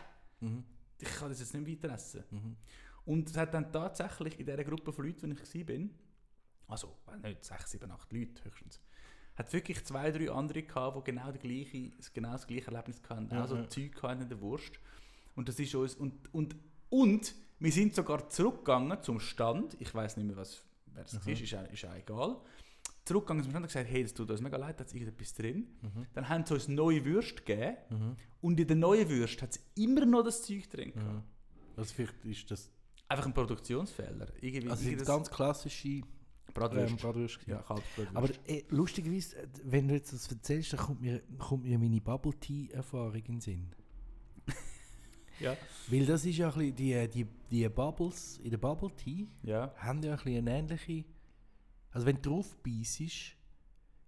[0.42, 0.64] Mhm.
[1.00, 2.24] ich kann das jetzt nicht weiter essen.
[2.32, 2.56] Mhm.
[3.06, 5.90] Und es hat dann tatsächlich in dieser Gruppe von Leuten, wo ich war,
[6.68, 8.82] also nicht sechs, sieben, acht Leute höchstens,
[9.38, 13.32] hat wirklich zwei, drei andere gehabt, die genau, die gleiche, genau das gleiche Erlebnis hatten,
[13.32, 13.70] also ja.
[13.70, 14.80] Zeug hatten in der Wurst.
[15.36, 16.56] Und das ist uns, und, und,
[16.90, 20.64] und wir sind sogar zurückgegangen zum Stand, ich weiß nicht mehr, was,
[20.94, 21.26] wer Aha.
[21.26, 22.38] war, ist, auch- ist auch egal,
[23.06, 25.68] zurückgegangen zum Stand und gesagt, hey, das tut uns mega leid, da ist irgendetwas drin.
[25.82, 26.08] Mhm.
[26.14, 28.16] Dann haben sie uns neue Würste gegeben Mhm.
[28.42, 31.14] und in der neuen Würste hat es immer noch das Zeug drin gehabt.
[31.14, 31.24] Mhm.
[31.76, 32.72] Also vielleicht ist das
[33.10, 34.28] Einfach ein Produktionsfehler.
[34.42, 36.02] Irgendwie, also sind ganz klassische
[36.54, 36.92] Bratwürste.
[36.92, 37.52] ähm, Bratwürste.
[37.52, 38.16] ja, Kalbsbratwürste.
[38.16, 42.02] Aber äh, lustigerweise, äh, wenn du jetzt das erzählst, dann kommt mir, kommt mir meine
[42.02, 43.76] Bubble Tea Erfahrung in den Sinn.
[45.40, 45.56] ja.
[45.88, 49.74] Weil das ist ja ein bisschen, die, die, die Bubbles in der Bubble Tea ja.
[49.78, 51.06] haben ja ein bisschen eine ähnliche,
[51.92, 53.02] also wenn du drauf beißt,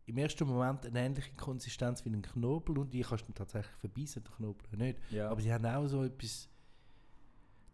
[0.05, 4.23] im ersten Moment eine ähnliche Konsistenz wie ein Knorpel und die kannst du tatsächlich verbeißen,
[4.23, 4.99] den Knorpel nicht.
[5.11, 5.29] ja.
[5.29, 6.49] Aber sie haben auch so etwas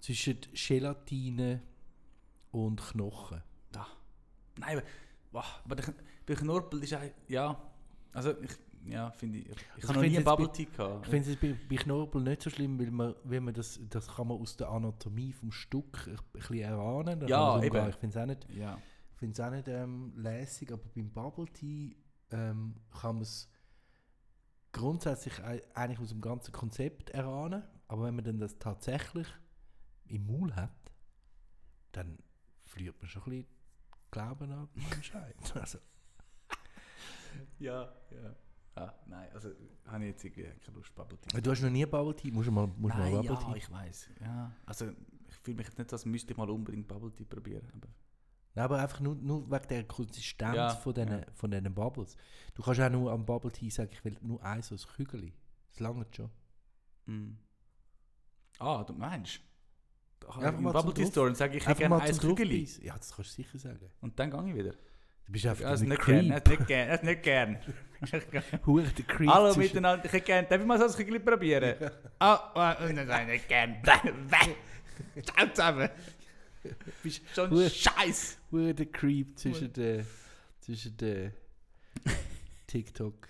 [0.02, 1.62] zwischen Gelatine
[2.52, 3.42] und Knochen.
[3.72, 3.88] da.
[4.58, 4.88] Nein, aber,
[5.32, 5.94] wow, aber der,
[6.28, 7.62] der Knorpel ist auch, ja,
[8.14, 8.52] also ich,
[8.88, 11.06] ja, finde ich, ich, Also habe noch nie einen Bubble Tea gehabt.
[11.06, 14.08] Ich finde es bei, bei Knorpel nicht so schlimm, weil man, wenn man das, das
[14.08, 17.28] kann man aus der Anatomie vom Stück ein, bisschen erahnen.
[17.28, 17.90] Ja, eben.
[17.90, 18.78] Ich finde es auch nicht, ja.
[19.16, 21.96] find's auch nicht ähm, lässig, aber beim Bubble Tea
[22.32, 23.50] ähm, kann man es
[24.72, 27.64] grundsätzlich ei- eigentlich aus dem ganzen Konzept erahnen.
[27.88, 29.28] Aber wenn man dann das tatsächlich
[30.08, 30.72] im Maul hat,
[31.92, 32.18] dann
[32.64, 33.48] verliert man schon ein bisschen
[34.16, 35.36] Glauben an den Entscheid.
[35.56, 35.78] Also,
[37.60, 38.36] Ja, ja.
[38.78, 39.50] Ah, nein, also
[39.88, 41.40] habe ich jetzt irgendwie keine Lust, Bubble Tea.
[41.42, 43.52] du hast noch nie Bubble Tea, musst du mal, musst du mal Nein, Bubble ja,
[43.54, 43.58] Tea.
[43.58, 44.10] ich weiß.
[44.22, 44.90] Ja, also
[45.30, 47.68] ich fühle mich jetzt nicht, als müsste ich mal unbedingt Bubble Tea probieren.
[47.74, 47.88] Aber
[48.54, 51.26] Nein, aber einfach nur, nur wegen der Konsistenz Ja, von diesen ja.
[51.34, 52.16] von diesen Bubbles.
[52.54, 55.32] Du kannst auch nur am Bubble Tea sagen, ich will nur ein so ein Kügel.
[55.72, 56.30] Das langt schon.
[57.06, 57.38] Mm.
[58.60, 59.40] Ah, du meinst?
[60.20, 62.68] Da Einfach Im mal Bubble Tea Store und sage ich, Einfach hätte gerne ein Kügeli.
[62.82, 63.80] Ja, das kannst du sicher sagen.
[64.02, 64.72] Und dann gehe ich wieder.
[65.28, 66.48] Du bist einfach Also der nicht gern, Creep.
[66.60, 67.58] nicht gern, das nicht gern.
[68.66, 69.30] Hure der Creep.
[69.30, 71.76] Hallo zwischen- miteinander, ich hätte gerne, darf ich mal so ein Kügeli probieren?
[72.20, 73.78] Ah, oh, nein, nein, nicht gern.
[75.26, 75.90] Ciao zusammen.
[77.04, 78.38] Bist schon Hure- scheiß.
[78.52, 80.06] Hure der Creep zwischen den
[80.62, 81.32] zwischen den
[82.68, 83.28] TikTok.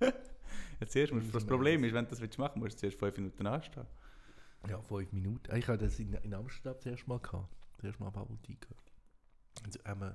[0.80, 3.16] Jetzt zuerst, musst- das Problem ist, wenn du das willst machen musst du zuerst fünf
[3.16, 3.86] Minuten anstehen.
[4.68, 5.54] Ja, fünf Minuten.
[5.56, 7.54] Ich hatte das in, in Amsterdam zuerst mal gehabt.
[7.80, 8.92] Zuerst mal Bubble Tea gehabt.
[9.64, 10.14] Also, ähm,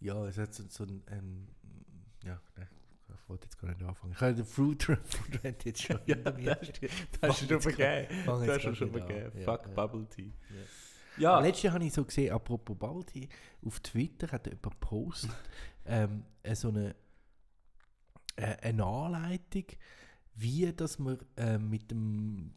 [0.00, 1.48] ja, es hat so, so ein, ein
[2.24, 2.68] ja, ne,
[3.14, 4.12] ich wollte jetzt gar nicht anfangen.
[4.12, 6.16] Ich habe den Fruit Rant jetzt schon mir.
[6.16, 6.80] das ist
[7.20, 8.08] das ist schon vergeben.
[8.26, 9.32] Das ist schon vergeben.
[9.44, 9.74] Fuck Ja, ja.
[9.74, 10.32] Bubble Tea.
[10.50, 10.56] Ja.
[11.16, 13.28] Ja, letztes Jahr habe ich so gesehen, apropos Bubble Tea,
[13.64, 15.30] auf Twitter hat jemand gepostet,
[15.86, 16.96] ähm, äh, so eine,
[18.36, 19.66] äh, eine Anleitung,
[20.34, 22.52] wie dass man äh, mit dem,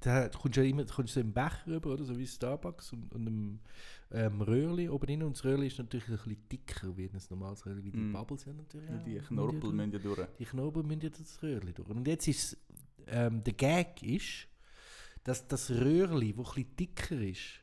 [0.00, 2.04] da kommst du ja immer kommst du so im Becher rüber, oder?
[2.04, 3.60] so wie Starbucks und, und einem
[4.12, 5.22] ähm, Röhrli oben drin.
[5.22, 8.12] Und das Röhrli ist natürlich ein bisschen dicker wie ein normales Röhrli, wie die Mm.
[8.12, 10.20] Bubbles ja natürlich Ja, die Knorpel müssen ja durch.
[10.38, 11.88] die Knorpel müssen ja das Röhrli durch.
[11.88, 12.56] Und jetzt ist
[13.08, 14.48] ähm, der Gag ist,
[15.24, 17.60] dass das Röhrli, das etwas dicker ist,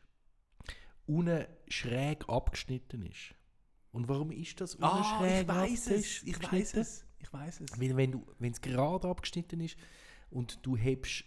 [1.05, 3.35] unten schräg abgeschnitten ist.
[3.91, 6.23] Und warum ist das unten Ah, schräg ich weiß es.
[6.23, 7.05] Ich weiß es.
[7.19, 7.79] Ich weiß es.
[7.79, 9.77] Weil wenn du, wenn es gerade abgeschnitten ist
[10.29, 11.23] und du hebst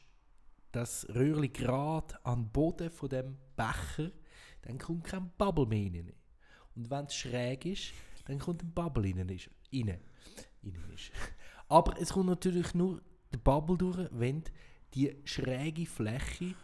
[0.72, 4.10] das Röhrli gerade an den Boden von dem Becher,
[4.62, 6.12] dann kommt kein Bubble mehr rein.
[6.74, 7.92] Und wenn es schräg ist,
[8.26, 9.20] dann kommt ein Bubble rein.
[9.20, 9.40] Rein.
[9.72, 10.00] rein
[10.94, 11.10] ist.
[11.68, 13.00] Aber es kommt natürlich nur
[13.32, 14.42] der Bubble durch, wenn
[14.94, 16.54] die schräge Fläche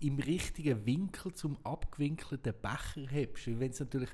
[0.00, 3.46] im richtigen Winkel zum abgewinkelten Becher hebst.
[3.46, 4.10] Wenn es natürlich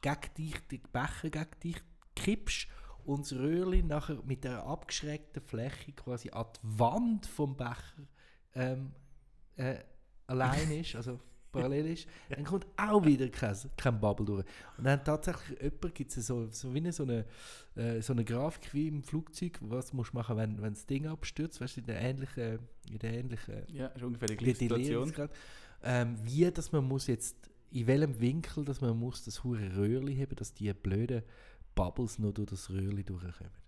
[0.00, 1.76] gegen dich, den Becher gegen dich
[2.14, 2.68] kippst
[3.04, 8.06] und das Röhrli nachher mit der abgeschrägten Fläche quasi an die Wand vom Becher
[8.54, 8.92] ähm,
[9.56, 9.76] äh,
[10.26, 11.18] allein ist, also
[11.52, 14.44] parallel ist, dann kommt auch wieder kein, kein Bubble durch.
[14.76, 17.24] Und dann tatsächlich jemand gibt es so, so wie eine, so, eine,
[17.76, 21.06] äh, so eine Grafik wie im Flugzeug, was musst du machen, wenn, wenn das Ding
[21.06, 22.58] abstürzt, weißt du, in der ähnlichen,
[22.90, 24.56] in der ähnlichen Ja, ist ungefähr die gleiche.
[24.56, 25.12] Situation.
[25.82, 27.36] ähm, wie dass man muss jetzt,
[27.70, 31.22] in welchem Winkel, dass man muss das hure Röhrli haben, dass die blöden
[31.74, 33.63] Bubbles noch durch das Röhrli durchkommen.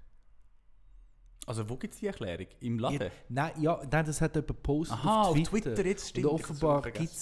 [1.47, 2.47] Also wo gibt es die Erklärung?
[2.61, 3.01] Im Laden?
[3.03, 6.27] Ja, nein, ja, nein, das hat jemand gepostet Aha, auf Twitter, jetzt stimmt.
[6.27, 7.13] Und offenbar gibt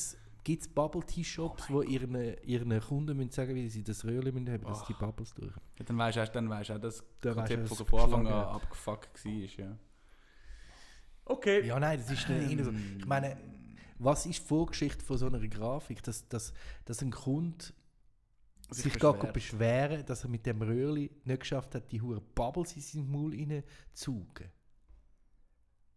[0.63, 4.33] es Bubble Tea Shops, Oh wo ihren, ihren Kunden müssen sagen, wie sie das Röhrli
[4.33, 4.87] müssen haben, dass Oh.
[4.89, 5.53] die Bubbles durch.
[5.79, 8.33] Ja, dann weißt du dann weißt du auch, dass das Konzept dass von Anfang an
[8.33, 9.33] abgefuckt war.
[9.33, 9.77] Ja.
[11.27, 11.67] Okay.
[11.67, 12.65] Ja, nein, das ist nicht Ähm.
[12.65, 12.73] so.
[12.99, 13.37] Ich meine,
[13.99, 16.03] was ist die Vorgeschichte von so einer Grafik?
[16.03, 16.53] Dass, dass,
[16.85, 17.65] dass ein Kunde
[18.75, 19.33] Sich sich gar beschwert.
[19.33, 23.35] beschweren dass er mit dem Röhrli nicht geschafft hat, die hure Bubbles in seinen Maul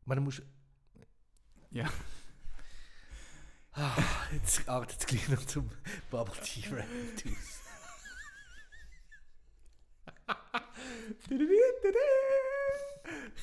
[0.06, 0.42] meine, du musst...
[1.72, 1.90] Ja.
[3.74, 3.96] Ah,
[4.34, 5.70] jetzt artet es gleich noch zum
[6.10, 6.86] Bubble Tea Rap
[7.26, 7.62] aus.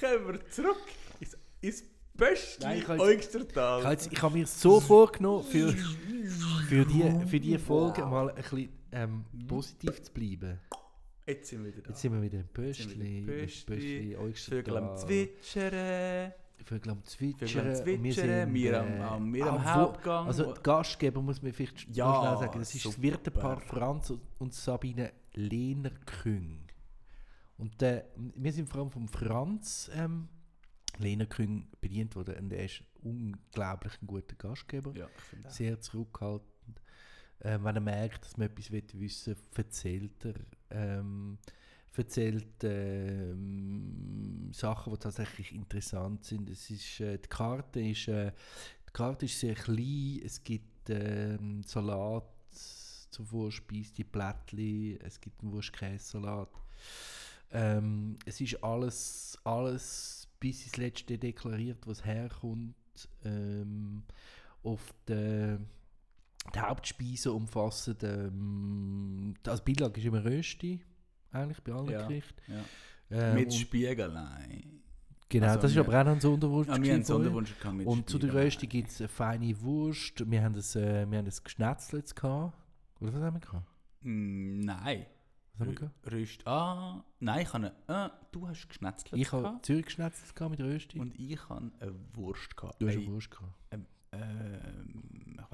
[0.00, 0.76] Kommen wir zurück
[1.20, 1.84] ins, ins
[2.76, 3.80] ich jetzt- Oystertal.
[3.80, 5.72] Ich Ich habe mir so vorgenommen, für,
[6.68, 10.58] für, die, für die Folge mal ein bisschen ähm, positiv zu bleiben.
[11.26, 11.88] Jetzt sind wir wieder da.
[11.90, 14.16] Jetzt sind wir wieder im wir Pöstli.
[14.34, 16.32] Vögel am Zwitschern.
[16.64, 17.74] Vögel am am Zwitschern.
[17.74, 18.54] Zwitschern.
[18.54, 20.26] Wir am, äh, am, wir am ah, wo- Hauptgang.
[20.26, 22.94] Also die Gastgeber muss man vielleicht Ja, schnell sagen, das ist super.
[22.94, 26.60] das Wirtepaar Franz und- Sabine Lehner-Küng.
[27.56, 30.28] Und äh, wir sind vor allem vom Franz ähm,
[30.98, 34.92] Lehner-Küng bedient worden und er ist unglaublich ein guter Gastgeber.
[34.94, 35.06] ja,
[35.48, 36.48] sehr zurückhaltend.
[37.42, 40.34] Ähm, wenn er merkt, dass man etwas will wissen erzählt er,
[40.70, 41.38] ähm,
[41.96, 46.48] erzählt ähm, Sachen, die tatsächlich interessant sind.
[46.50, 48.32] Es ist, äh, die, Karte ist, äh,
[48.88, 52.24] die Karte ist sehr klein, es gibt ähm, Salat
[53.10, 56.48] zur Vorspeise, die Blättli, es gibt einen Wurstkäsesalat.
[57.52, 62.74] Ähm, es ist alles, alles bis ins Letzte deklariert, was herkommt.
[63.24, 64.02] Ähm,
[64.64, 65.60] auf der
[66.54, 70.80] die Hauptspeisen umfassen, ähm, also Beilage ist immer Rösti,
[71.32, 72.40] eigentlich bei allen Ja, Gerichten.
[72.52, 72.64] ja.
[73.10, 74.64] Ähm, Mit Spiegelei.
[75.28, 76.68] Genau, also das ist aber auch noch ein Sonderwunsch.
[76.68, 77.04] Ah, wir haben vorher.
[77.04, 78.34] Sonderwunsch gehabt mit Und zu der.
[78.34, 80.30] Rösti gibt es eine feine Wurst.
[80.30, 82.56] Wir haben das, äh, wir haben das Geschnetzelt gehabt.
[83.00, 83.66] Oder was haben wir gehabt?
[84.02, 85.06] Mm, Nein.
[85.54, 86.12] Was haben wir gehabt?
[86.12, 86.46] Röst.
[86.46, 90.60] Ah, nein, ich habe eine, äh, du hast geschnetzelt Ich habe Zürich geschnetzelt gehabt mit
[90.60, 90.98] Rösti.
[90.98, 92.80] und ich habe eine Wurst gehabt.
[92.80, 93.52] du hast Ey, eine Wurst gehabt.
[93.70, 95.03] ähm, ich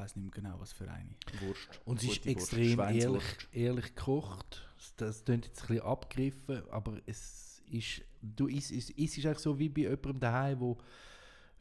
[0.00, 1.10] weiß nicht mehr genau, was für eine.
[1.40, 1.80] Wurst.
[1.84, 3.22] Und sie ist extrem ehrlich,
[3.52, 4.68] ehrlich gekocht.
[4.96, 9.38] Das, klingt jetzt ein bisschen abgegriffen, aber es ist, du isst, es, es ist eigentlich
[9.38, 10.78] so wie bei jemandem daheim, wo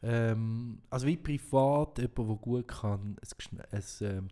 [0.02, 4.28] ähm, also wie privat jemand, der gut kann, ein, ein ähm,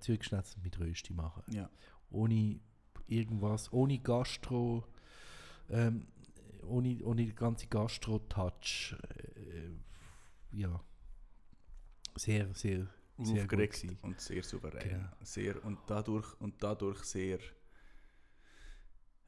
[0.63, 1.43] mit Rösti machen.
[1.53, 1.69] Ja.
[2.11, 2.61] Ohne
[3.07, 4.85] irgendwas, ohne Gastro,
[5.71, 6.07] ähm,
[6.67, 8.97] ohne, ohne den ganzen Gastro-Touch.
[9.43, 10.81] Äh, ja.
[12.17, 12.89] Sehr, sehr,
[13.27, 13.99] sehr gut Aufgeregt gewesen.
[14.03, 14.89] und sehr souverän.
[14.89, 15.09] Genau.
[15.23, 17.39] Sehr, und, dadurch, und dadurch sehr.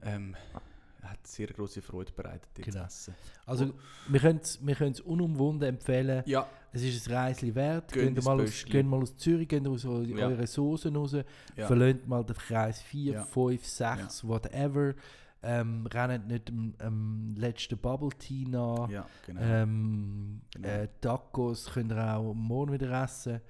[0.02, 0.34] Ähm,
[1.02, 2.80] hat sehr große Freude bereitet, die Genau.
[2.80, 3.14] zu essen.
[3.46, 3.72] Also,
[4.08, 6.22] wir können es wir können's unumwunden empfehlen.
[6.26, 7.96] Ja, Es ist ein Reisli wert.
[7.96, 10.28] Ins mal, aus, mal aus Zürich, geht aus eu- Ja.
[10.28, 11.16] eure Soßen raus,
[11.56, 11.66] Ja.
[11.66, 13.24] verlöhnt mal den Kreis 4, Ja.
[13.24, 14.94] 5, 6, whatever.
[15.42, 18.88] Ähm, rennt nicht dem, dem letzten Bubble Tea nach.
[18.90, 19.40] ja, genau.
[19.42, 20.68] Ähm, Genau.
[20.68, 23.40] äh, Tacos könnt ihr auch morgen wieder essen.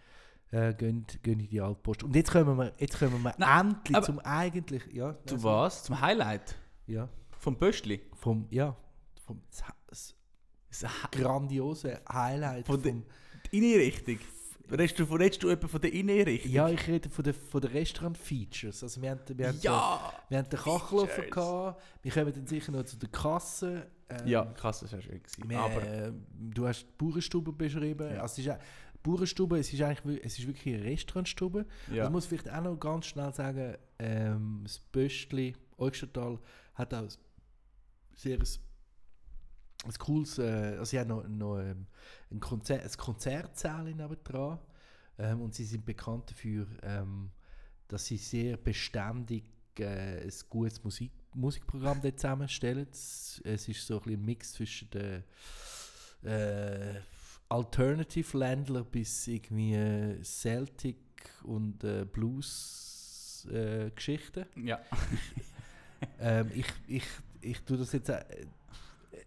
[0.53, 2.03] Äh, geht, geht in die Altpost.
[2.03, 4.83] Und jetzt kommen wir, jetzt kommen wir Nein, endlich zum eigentlich.
[4.93, 5.85] Ja, Zu also- was?
[5.85, 6.57] Zum Highlight
[6.89, 8.01] Ja, vom Pöstli?
[8.15, 8.77] vom, ja,
[9.25, 9.41] vom
[9.89, 10.15] das,
[10.69, 12.67] das grandiose Highlight.
[12.67, 12.95] Von der-
[13.53, 14.19] Innenrichtung.
[14.71, 16.53] Redest du, redest du etwa von der Innenrichtung?
[16.53, 18.83] Ja, ich rede von den von der Restaurant-Features.
[18.85, 20.13] Also wir haben, wir haben, Ja!
[20.29, 21.31] den, wir haben den Features.
[21.31, 23.87] gehabt, wir kommen dann sicher noch zu der Kasse.
[24.09, 25.49] Ähm, Ja, Kasse ist ja schön gewesen.
[25.51, 28.15] wir, Aber äh, du hast die Bauernstube beschrieben.
[28.15, 28.23] Ja.
[28.23, 28.59] Also es ist, auch-
[29.03, 31.67] Bauernstube, es ist eigentlich es ist wirklich eine Restaurantstube.
[31.93, 32.05] ja.
[32.05, 36.39] Ich muss vielleicht auch noch ganz schnell sagen, ähm, das Böstli, Eugstertal,
[36.75, 37.09] hat auch ein
[38.15, 38.47] sehr ein,
[39.87, 41.87] ein cooles, äh, also sie haben noch, noch ähm,
[42.31, 44.59] ein, Konzer ein Konzertsaal nebendran
[45.19, 47.31] ähm, und sie sind bekannt dafür, ähm,
[47.89, 49.45] dass sie sehr beständig
[49.79, 52.89] äh, ein gutes Musik Musikprogramm dort zusammenstellen.
[52.91, 55.25] Es, ist so ein bisschen ein Mix zwischen den
[56.25, 57.01] äh,
[57.51, 60.97] Alternative Ländler bis irgendwie äh, Celtic
[61.43, 64.47] und äh, Blues äh, Geschichten.
[64.57, 64.81] ja.
[66.21, 67.05] ähm, ich, ich,
[67.41, 68.25] ich tue das jetzt äh,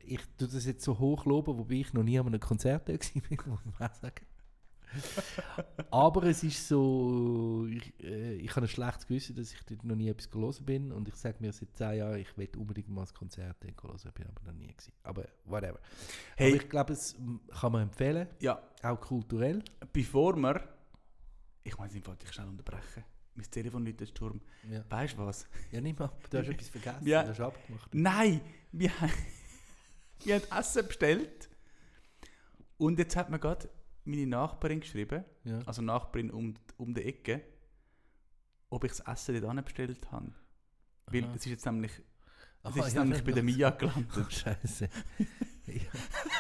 [0.05, 2.99] ich tue das jetzt so hoch loben, wobei ich noch nie an einem Konzert bin,
[3.45, 4.26] muss man sagen.
[5.91, 9.95] Aber es ist so, ich, äh, ich habe ein schlechtes Gewissen, dass ich dort noch
[9.95, 13.01] nie etwas gelesen bin und ich sage mir seit 10 Jahren, ich will unbedingt mal
[13.03, 14.93] ein Konzert hören, bin aber noch nie gewesen.
[15.03, 15.79] Aber whatever.
[16.35, 16.53] Hey.
[16.53, 17.15] Aber ich glaube, es
[17.59, 19.63] kann man empfehlen, ja, auch kulturell.
[19.91, 20.67] bevor wir
[21.63, 23.03] Ich meine, ich wollte dich schnell unterbrechen.
[23.35, 24.39] Mein Telefon läutet Sturm.
[24.69, 24.83] Ja.
[24.89, 25.47] Weißt du was?
[25.71, 26.11] ja, nicht mal.
[26.29, 27.07] Du hast etwas vergessen.
[27.07, 27.23] Ja.
[27.23, 27.93] Du hast abgemacht.
[27.95, 28.41] Nein!
[28.71, 29.11] Wir, haben-
[30.23, 31.49] wir haben Essen bestellt.
[32.77, 33.69] Und jetzt hat mir gerade
[34.05, 35.59] meine Nachbarin geschrieben, Ja.
[35.65, 37.41] also Nachbarin um, um die Ecke,
[38.69, 40.31] ob ich das Essen dort bestellt habe.
[41.07, 41.91] Weil es ist jetzt nämlich,
[42.63, 44.09] es ist ja, nämlich bei der noch- Mia gelandet.
[44.17, 44.89] Oh, Scheiße.
[45.67, 45.81] ja.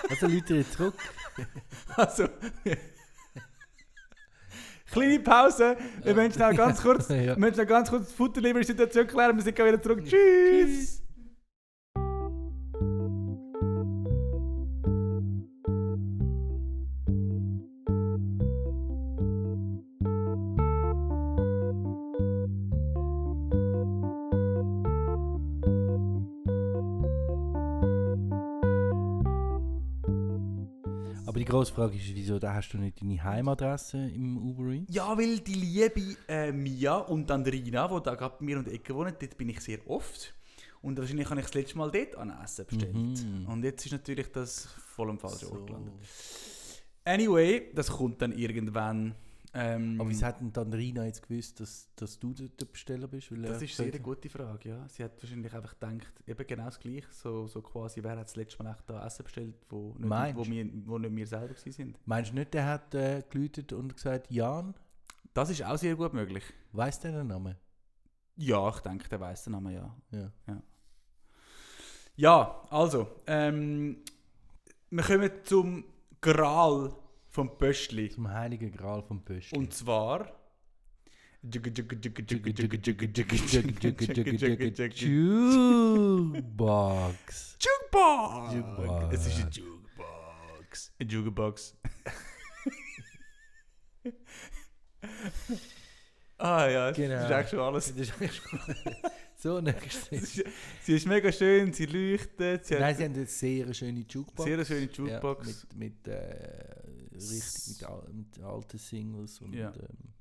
[0.09, 0.95] Also Leute jetzt zurück.
[1.95, 2.27] Also,
[4.91, 5.77] kleine Pause.
[6.03, 7.15] Wir wollen schnell ganz kurz, Ja.
[7.35, 9.35] wir wollen schnell ganz kurz die Futterlieber-Situation klären.
[9.35, 10.03] Wir sind wieder zurück.
[10.05, 10.99] Tschüss.
[10.99, 11.02] Aber
[31.63, 34.93] die grosse Frage ist, wieso da hast du nicht deine Heimadresse im Uber Eats?
[34.93, 38.71] Ja, weil die liebe äh, Mia und Andrina, die da gerade bei mir um die
[38.71, 40.33] Ecke wohnen, dort bin ich sehr oft.
[40.81, 42.93] Und wahrscheinlich habe ich das letzte Mal dort an Essen bestellt.
[42.93, 43.45] Mhm.
[43.47, 45.53] Und jetzt ist natürlich das voll am falschen So.
[45.53, 45.93] Ort gelandet.
[47.05, 49.15] Anyway, das kommt dann irgendwann.
[49.55, 53.29] Ähm, Aber wieso hat denn dann Rina jetzt gewusst, dass, dass du der Besteller bist?
[53.31, 54.87] Das ist sehr eine gute Frage, ja.
[54.89, 58.35] Sie hat wahrscheinlich einfach gedacht, eben genau das Gleiche, so, so quasi, wer hat das
[58.35, 61.53] letzte Mal echt da Essen bestellt, wo nicht, Meinst wo wir, wo nicht wir selber
[61.55, 61.99] sind.
[62.05, 64.73] Meinst du nicht, der hat äh, geläutet und gesagt, Jan?
[65.35, 66.43] Das ist auch sehr gut möglich.
[66.71, 67.55] Weiss der den Namen?
[68.35, 69.95] Ja, ich denke, der weiß den Namen, ja.
[70.11, 70.31] Ja.
[72.15, 73.97] Ja, also, ähm,
[74.89, 75.83] wir kommen zum
[76.21, 76.95] Gral
[77.33, 78.09] vom Pöstli.
[78.09, 79.57] Zum heiligen Gral vom Pöstli.
[79.57, 80.31] Und zwar...
[86.13, 87.57] Jukebox.
[87.59, 89.13] Jukebox!
[89.13, 90.91] Es ist ein Jukebox.
[90.99, 91.75] Ein Jukebox.
[96.37, 97.15] ah ja, das Genau.
[97.25, 97.85] ist eigentlich schon alles.
[97.95, 98.59] Das ist eigentlich schon-
[99.35, 100.43] so nächstes.
[100.83, 104.43] Sie ist mega schön, sie leuchtet, sie Nein, sie haben eine sehr schöne Jukebox.
[104.43, 105.47] sehr schöne Jukebox.
[105.69, 107.81] Ja, mit mit, äh, richtig,
[108.13, 109.41] mit, mit alten Singles.
[109.41, 109.69] Und, Ja.
[109.75, 110.13] ähm,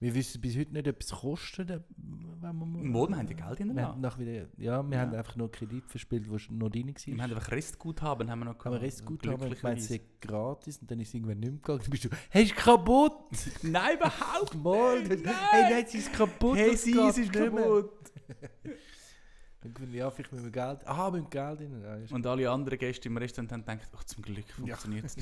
[0.00, 3.60] wir wissen bis heute nicht, ob es kostet, wenn man Mo, wir haben ja Geld
[3.60, 3.92] in der wir Hand.
[3.94, 5.02] haben nach wieder, Ja, wir Ja.
[5.02, 6.94] haben einfach nur Kredit verspielt, wo noch drin war.
[7.06, 10.02] Wir haben einfach Restguthaben haben wir noch haben wir gehabt, Restguthaben, ich meine, es ist
[10.20, 11.80] gratis und dann ist es irgendwann nicht mehr gegangen.
[11.80, 13.12] Dann bist du, hey, ist kaputt!
[13.62, 15.10] Nein, überhaupt Mal, nicht!
[15.10, 15.72] hey, Nein!
[15.72, 16.56] nein, sie ist kaputt!
[16.58, 17.48] Hey, sie ist nicht mehr.
[17.50, 18.12] kaputt!
[19.60, 21.80] Dann wir, ja, vielleicht müssen wir Geld, aha, wir müssen Geld rein.
[21.82, 25.16] Ja, ist Und alle anderen Gäste im Restaurant haben gedacht, ach, zum Glück funktioniert es.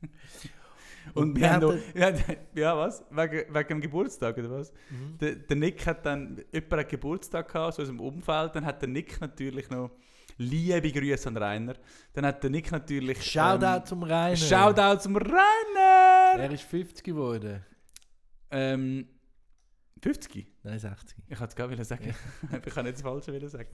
[1.14, 2.12] Und Und wir haben noch, ja,
[2.54, 3.04] ja, was?
[3.10, 4.72] Wegen, wegen dem Geburtstag, oder was?
[4.90, 5.18] Mhm.
[5.18, 8.82] Der, der Nick hat dann, jemand hat Geburtstag gehabt, so aus dem Umfeld, dann hat
[8.82, 9.92] der Nick natürlich noch,
[10.36, 11.74] liebe Grüße an Rainer,
[12.12, 13.22] dann hat der Nick natürlich...
[13.22, 14.30] Shoutout zum Rainer.
[14.30, 16.38] ähm, Shoutout zum Rainer!
[16.38, 17.64] Er ist 50 geworden.
[18.50, 19.06] Ähm,
[20.02, 20.46] 50?
[20.62, 21.18] Nein, 60.
[21.28, 22.14] Ich wollte es gerade sagen.
[22.66, 23.68] ich kann nicht das Falsche wollen sagen.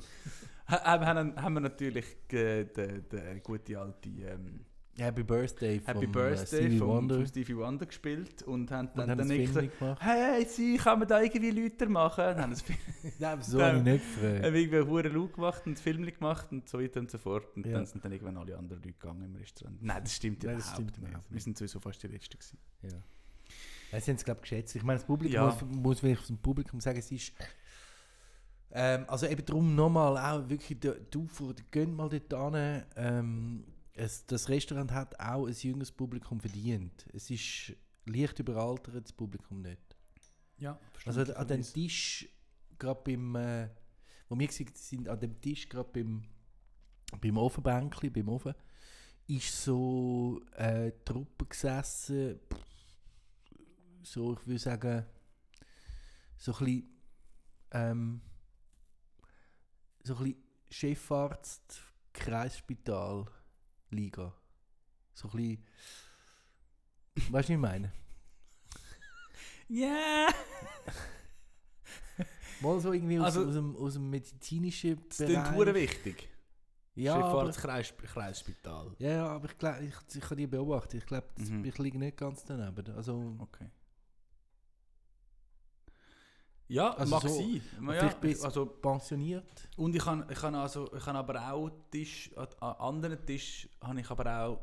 [0.69, 4.65] Ha- haben, haben, wir natürlich äh, den, den gute alte ähm,
[4.99, 7.15] Happy Birthday von Happy äh, Birthday Stevie von, Wonder.
[7.17, 10.03] von Stevie Wonder gespielt und haben Und dann haben Nick Film gesagt, gemacht.
[10.03, 12.19] hey, sie, kann man da irgendwie Leute machen?
[12.25, 12.65] Dann haben das
[13.19, 14.45] Nein, so Dann- habe ich nicht gefragt.
[14.45, 17.57] haben irgendwie einen hohen Look gemacht und Film gemacht und so weiter und so fort.
[17.57, 17.73] Und Ja.
[17.73, 19.83] dann sind dann irgendwann alle anderen Leute gegangen im Restaurant.
[19.83, 21.31] Nein, das stimmt Nein, das überhaupt stimmt nicht.
[21.33, 22.59] Wir sind sowieso fast die Letzten gewesen.
[22.83, 24.01] Ja.
[24.01, 24.77] Sie haben es, glaube ich, geschätzt.
[24.77, 25.47] Ich meine, das Publikum, Ja.
[25.47, 27.33] muss, muss wirklich vom Publikum sagen, es ist.
[28.75, 30.79] Ähm, also eben darum nochmal, auch wirklich,
[31.11, 32.83] du, vor- gönnt mal dort hin.
[32.97, 33.65] Ähm,
[33.95, 37.07] es, das Restaurant hat auch ein jüngeres Publikum verdient.
[37.13, 37.75] Es ist
[38.07, 39.97] leicht überaltert, das Publikum nicht.
[40.59, 42.29] Ja, Also an dem Tisch,
[42.79, 43.69] gerade beim, äh,
[44.29, 46.25] wo wir sind, an dem Tisch, gerade beim,
[47.21, 48.55] beim Ofenbänkli, beim Ofen,
[49.27, 52.41] ist so äh, eine Truppe gesessen,
[54.03, 55.07] so, ich würde sagen,
[56.37, 57.01] so ein bisschen,
[57.71, 58.21] ähm,
[60.03, 61.83] so ein bisschen Chefarzt,
[62.13, 63.27] Kreisspital,
[63.93, 64.33] Liga.
[65.15, 65.67] So ein bisschen,
[67.17, 67.93] weißt du, was ich meine?
[69.69, 70.29] Ja!
[72.61, 76.29] Mal so irgendwie aus, Also- aus, dem, aus dem medizinischen Das klingt hure wichtig.
[76.95, 78.95] Ja, aber, Kreisspital.
[78.99, 81.01] ja, aber ich, glaub, ich, ich habe die beobachtet.
[81.01, 81.65] Ich glaube, Mhm.
[81.65, 82.95] ich liege nicht ganz daneben.
[82.95, 83.67] Also, Okay.
[86.73, 87.61] Ja, Also mag so- sein.
[87.83, 89.45] Ja, vielleicht bis- also, pensioniert.
[89.77, 93.69] und ich kann, ich kann also, ich kann aber auch Tisch, an, an anderen Tisch
[93.83, 94.61] habe ich aber auch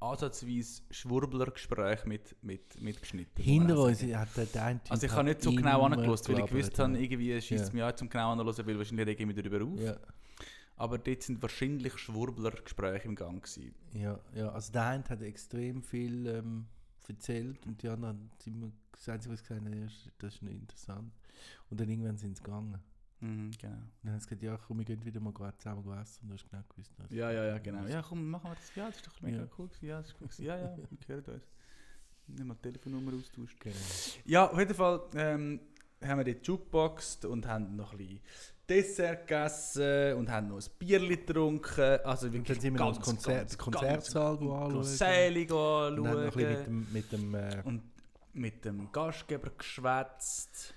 [0.00, 3.42] ansatzweise Schwurblergespräche mit, mit, mit geschnitten.
[3.42, 6.34] Hinter auch uns hat der, eine Typ Also ich habe nicht so genau immer angelassen,
[6.34, 7.74] weil ich gewusst habe, irgendwie schießt es Ja.
[7.74, 9.80] mich an zum genau anhören, weil wahrscheinlich rege ich mich darüber auf.
[9.80, 9.96] Ja,
[10.76, 13.74] Aber dort sind wahrscheinlich Schwurblergespräche im Gang gewesen.
[13.94, 14.48] ja, ja.
[14.50, 16.66] Also der eine hat extrem viel ähm,
[17.08, 21.12] erzählt und die anderen sind mir, das Einzige, was gesagt haben, das ist nicht interessant.
[21.70, 22.78] Und dann irgendwann sind sie gegangen.
[23.20, 23.72] Mhm, genau.
[23.74, 26.22] Und dann haben sie gesagt, ja komm, wir gehen wieder mal zusammen essen.
[26.22, 27.86] Und du hast genau gewusst, was Ja, ja, ja, genau.
[27.86, 28.74] Ja, komm, machen wir das.
[28.74, 29.48] Ja, das ist doch mega Ja.
[29.58, 29.86] cool gewesen.
[29.86, 30.44] Ja, das ist cool gewesen.
[30.44, 31.44] Ja, ja, wir hören uns.
[32.28, 33.60] Nicht mal die Telefonnummer austauscht.
[33.60, 33.76] Genau.
[34.24, 35.60] Ja, auf jeden Fall ähm,
[36.02, 38.20] haben wir die gejukeboxt und haben noch ein bisschen
[38.68, 42.00] Dessert gegessen und haben noch ein Bierli getrunken.
[42.04, 44.82] Also Und wirklich dann sind wir noch ganz, ins Konzert, ganz, den Konzertsaal anschauen.
[44.84, 46.92] Selig Und dann noch ein bisschen anschauen.
[46.92, 47.82] mit dem, mit dem, äh, Und
[48.32, 50.74] mit dem Gastgeber geschwätzt.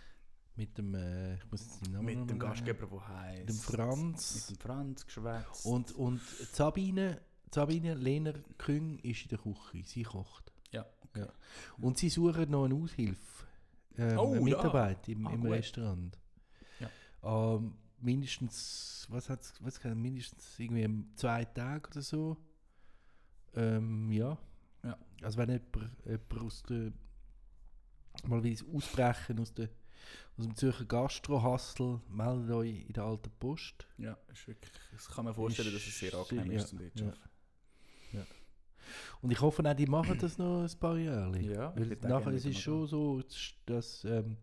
[0.59, 3.39] Mit dem, äh, ich muss jetzt den Namen Mit dem Gastgeber, der heißt.
[3.39, 4.35] Mit dem Franz.
[4.35, 5.65] Mit dem Franz geschwätzt.
[5.65, 6.19] Und, und
[6.51, 9.83] Sabine, Sabine Lehner Küng ist in der Küche.
[9.85, 10.51] Sie kocht.
[10.71, 11.21] ja, okay.
[11.21, 11.33] Ja.
[11.77, 13.45] Und sie suchen noch eine Aushilfe.
[13.97, 14.43] Ähm, Oh, eine ja.
[14.43, 15.45] Mitarbeit im, Ah, im.
[15.45, 16.19] Restaurant.
[16.81, 16.89] Ja.
[17.55, 22.37] Ähm, mindestens, was hat's, was kann, mindestens irgendwie zwei Tage oder so.
[23.55, 24.37] Ähm, ja.
[24.83, 24.97] Ja.
[25.21, 26.91] Also wenn jemand, jemand aus der
[28.27, 29.69] mal wie ausbrechen aus, der,
[30.37, 33.87] aus dem Zürcher Gastrohassel, meldet euch in der alten Post.
[33.97, 36.99] Ja, ist wirklich, das kann man vorstellen, dass es sehr angenehm Ja, ist zum dort
[36.99, 37.05] ja.
[37.07, 37.29] arbeiten.
[39.21, 41.39] Und ich hoffe auch, die machen das noch ein paar Jahre.
[41.39, 43.21] Ja, Weil nachher es ist schon so,
[43.65, 44.37] dass ähm,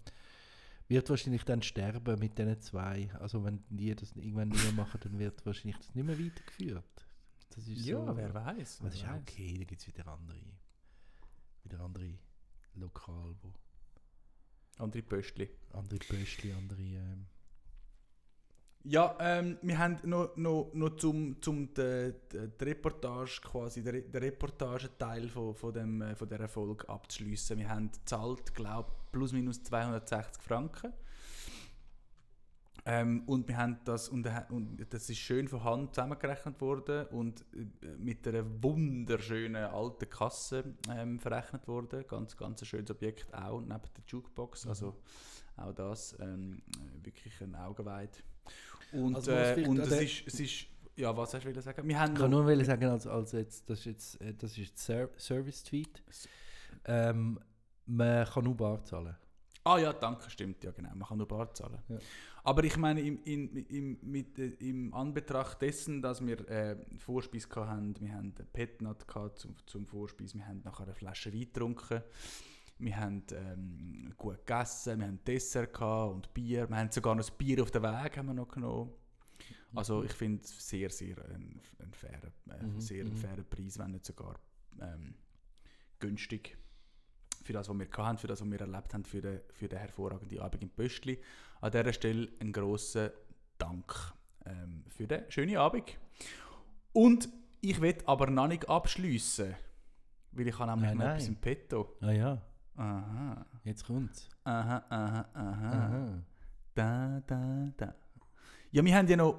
[0.89, 3.11] wird wahrscheinlich dann sterben mit diesen zwei.
[3.19, 7.07] Also wenn die das irgendwann nicht mehr machen, dann wird wahrscheinlich das nicht mehr weitergeführt.
[7.51, 8.81] Das ist Ja, so, wer weiß.
[8.83, 10.39] Das ist auch okay, da gibt es wieder andere,
[11.65, 12.19] wieder andere
[12.75, 13.53] Lokal, wo
[14.79, 15.49] Andere Pöstli.
[15.73, 17.27] andere Pöstli, andere ähm,
[18.85, 24.03] Ja, ähm, wir haben noch, noch, noch zum, zum de, de, die Reportage quasi, der,
[24.03, 27.59] der Reportageteil von, von, dem, äh, von dieser Folge abzuschliessen.
[27.59, 30.93] Wir haben gezahlt, glaube plus minus 260 Franken.
[32.89, 37.45] Ähm, und wir haben das und, und das ist schön von Hand zusammengerechnet worden und
[37.53, 42.05] äh, mit einer wunderschönen alten Kasse ähm, verrechnet worden.
[42.07, 44.69] Ganz, ganz ein schönes Objekt auch neben der Jukebox.
[44.69, 44.95] Also
[45.57, 46.63] auch das ähm,
[47.03, 48.23] wirklich ein Augenweid.
[48.93, 51.89] Und, Also, äh, und es ist, es ist, ja, was hast du sagen?
[51.89, 54.57] Wir haben Ich kann nur wollen sagen, also, also jetzt, das ist jetzt äh, das
[54.57, 56.03] ist Ser Service-Tweet.
[56.85, 57.41] Ähm,
[57.87, 59.17] man kann nur bar zahlen.
[59.67, 61.79] Ah ja, danke, stimmt, ja genau, man kann nur Bar zahlen.
[61.89, 61.99] Ja.
[62.45, 67.49] Aber ich meine, im, in, im, mit, äh, im Anbetracht dessen, dass wir äh, Vorspeis
[67.55, 69.05] hatten, wir haben einen Petnat
[69.35, 72.03] zum, zum Vorspeis, wir haben nachher eine Flasche Wein getrunken,
[72.79, 77.25] wir haben ähm, gut gegessen, wir haben Dessert gehabt und Bier, wir haben sogar noch
[77.25, 78.93] das Bier auf den Weg haben wir noch genommen.
[79.75, 83.11] Also ich finde es sehr, sehr ein, ein fairer, äh, Mhm, sehr mhm.
[83.11, 84.39] ein fairer Preis, wenn nicht sogar
[84.81, 85.15] ähm,
[85.99, 86.57] günstig
[87.47, 89.79] für das, was wir hatten, für das, was wir erlebt haben, für den, für den
[89.79, 91.19] hervorragenden Abend im Pöstli.
[91.61, 93.11] An dieser Stelle einen grossen
[93.59, 93.95] Dank
[94.45, 95.97] ähm, für den schönen Abend.
[96.93, 97.29] Und
[97.61, 99.55] ich will aber noch nicht abschliessen,
[100.33, 101.15] weil ich habe nämlich Nein, noch nein.
[101.17, 101.97] etwas im Petto.
[102.01, 102.43] Ah ja,
[102.77, 104.29] Aha, jetzt kommt's.
[104.45, 105.71] aha, aha, aha.
[105.73, 106.23] Aha.
[106.75, 107.95] Da, da, da.
[108.71, 109.39] Ja, wir haben ja noch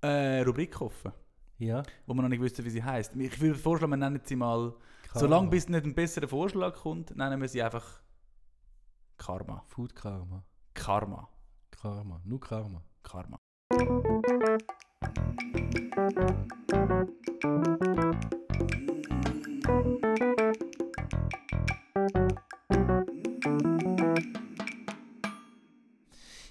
[0.00, 1.10] eine Rubrik offen,
[1.58, 1.82] Ja.
[2.06, 3.16] wo wir noch nicht wissen, wie sie heisst.
[3.16, 4.72] Ich würde vorschlagen, wir nennen sie mal,
[5.06, 5.20] Karma.
[5.20, 8.02] solange bis nicht ein besserer Vorschlag kommt, nennen wir sie einfach
[9.16, 9.64] Karma.
[9.68, 10.44] Food Karma.
[10.74, 11.28] Karma.
[11.70, 12.20] Karma.
[12.24, 12.82] Nur Karma.
[13.02, 13.38] Karma.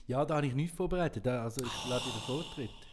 [0.07, 1.27] Ja, da habe ich nichts vorbereitet.
[1.27, 2.84] Also ich lade den Vortritt.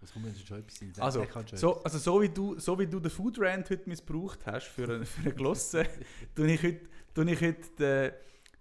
[0.00, 1.02] Was kommt denn schon etwas in den?
[1.02, 4.66] Also, so, also so, wie du, so wie du den Food Rant heute missbraucht hast
[4.68, 5.86] für eine, für eine Glosse,
[6.34, 8.12] tue ich heute, tue ich heute den,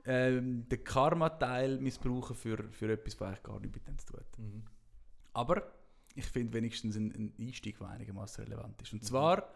[0.06, 4.20] ähm, den Karma-Teil missbrauchen für, für etwas, was eigentlich gar nichts mit dem zu tun
[4.20, 4.40] hat.
[4.40, 4.64] Mhm.
[5.34, 5.72] Aber
[6.16, 8.94] ich finde wenigstens einen, einen Einstieg, der einigermaßen relevant ist.
[8.94, 9.52] Und zwar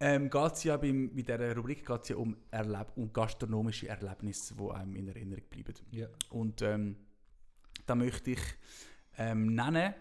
[0.00, 4.54] ähm, geht es ja beim, bei dieser Rubrik geht's ja um, Erleb um gastronomische Erlebnisse,
[4.56, 5.74] die einem in Erinnerung bleiben.
[5.92, 6.08] Ja.
[6.30, 6.96] Und ähm,
[7.86, 8.40] da möchte ich
[9.16, 9.94] ähm, nennen,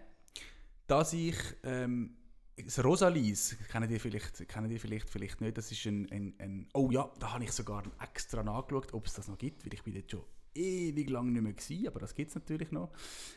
[0.93, 2.11] dass ich ähm,
[2.55, 6.67] das Rosalis, kennen die vielleicht, kennen die vielleicht, vielleicht nicht, das ist ein, ein, ein
[6.75, 9.81] oh ja, da habe ich sogar extra nachgeschaut, ob es das noch gibt, weil ich
[9.81, 10.21] bin jetzt schon
[10.53, 12.91] ewig lang nicht mehr gewesen, aber das gibt es natürlich noch.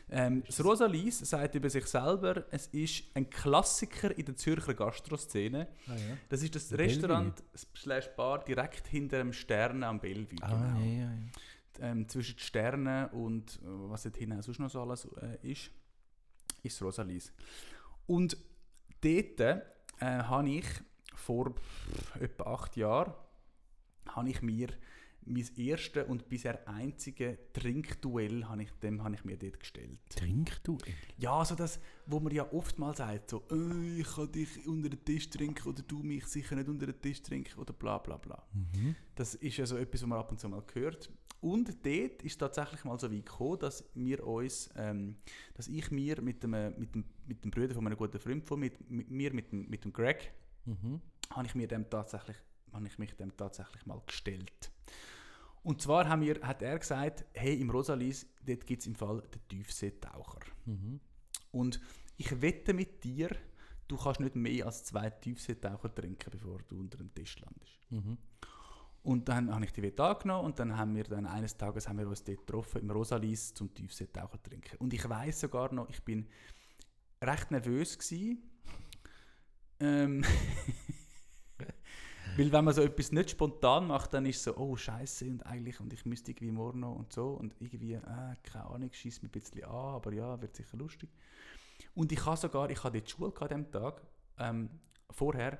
[0.07, 5.67] Ähm, das Rosalis sagt über sich selber, es ist ein Klassiker in der Zürcher Gastroszene.
[5.87, 6.17] Ah, ja.
[6.29, 7.43] Das ist das Restaurant
[7.75, 10.37] slash Bar direkt hinter dem Stern am Bellevue.
[10.41, 11.11] Ah, genau ja, ja,
[11.79, 15.71] ähm, zwischen den Sternen und äh, was dort hinten sonst noch so alles äh, ist,
[16.63, 17.33] ist das Rosalis.
[18.05, 18.37] Und
[19.01, 19.61] dort äh,
[19.99, 20.65] habe ich
[21.15, 21.55] vor
[22.19, 23.13] etwa acht Jahren
[24.07, 24.69] habe ich mir
[25.27, 29.99] mein erstes und bisher einzige Trinkduell habe ich, dem habe ich mir dort gestellt.
[30.09, 30.93] Trinkduell?
[31.17, 35.03] Ja, so das, wo man ja oftmals sagt, so, äh, ich kann dich unter den
[35.03, 38.41] Tisch trinken oder du mich sicher nicht unter den Tisch trinken oder bla bla bla.
[38.53, 38.95] Mhm.
[39.15, 41.09] Das ist ja so etwas, was man ab und zu mal hört.
[41.39, 45.17] Und dort ist tatsächlich mal so weit gekommen, dass wir uns, ähm,
[45.53, 48.43] dass ich mir mit dem, äh, mit dem, mit dem Bruder von einem guten Freund
[48.47, 50.33] von mit, mit mir, mit dem, mit dem Greg,
[50.67, 51.01] Mhm.
[51.29, 52.35] habe ich mir dem tatsächlich,
[52.73, 54.71] habe ich mich dem tatsächlich mal gestellt.
[55.63, 59.21] Und zwar haben wir, hat er gesagt, hey, im Rosalis, dort gibt es im Fall
[59.33, 60.39] den Tiefseetaucher.
[60.65, 60.99] Mhm.
[61.51, 61.79] Und
[62.17, 63.29] ich wette mit dir,
[63.87, 67.79] du kannst nicht mehr als zwei Tiefseetaucher trinken, bevor du unter dem Tisch landest.
[67.89, 68.17] Mhm.
[69.07, 71.97] Und dann habe ich die Wette angenommen und dann haben wir dann eines Tages haben
[71.97, 74.75] wir uns dort getroffen im Rosalis zum Tiefseetaucher trinken.
[74.79, 76.27] Und ich weiß sogar noch, ich bin
[77.21, 78.37] recht nervös gsi.
[79.79, 80.25] Ähm,
[82.37, 85.79] weil wenn man so etwas nicht spontan macht, dann ist so, oh Scheiße und eigentlich
[85.79, 88.01] und ich müsste irgendwie morgen noch und so und irgendwie, äh,
[88.43, 91.09] keine Ahnung, schießt mir ein bisschen an, aber ja, wird sicher lustig.
[91.95, 94.01] Und ich habe sogar, ich hatte dort Schule an dem Tag
[94.37, 94.69] ähm,
[95.11, 95.59] vorher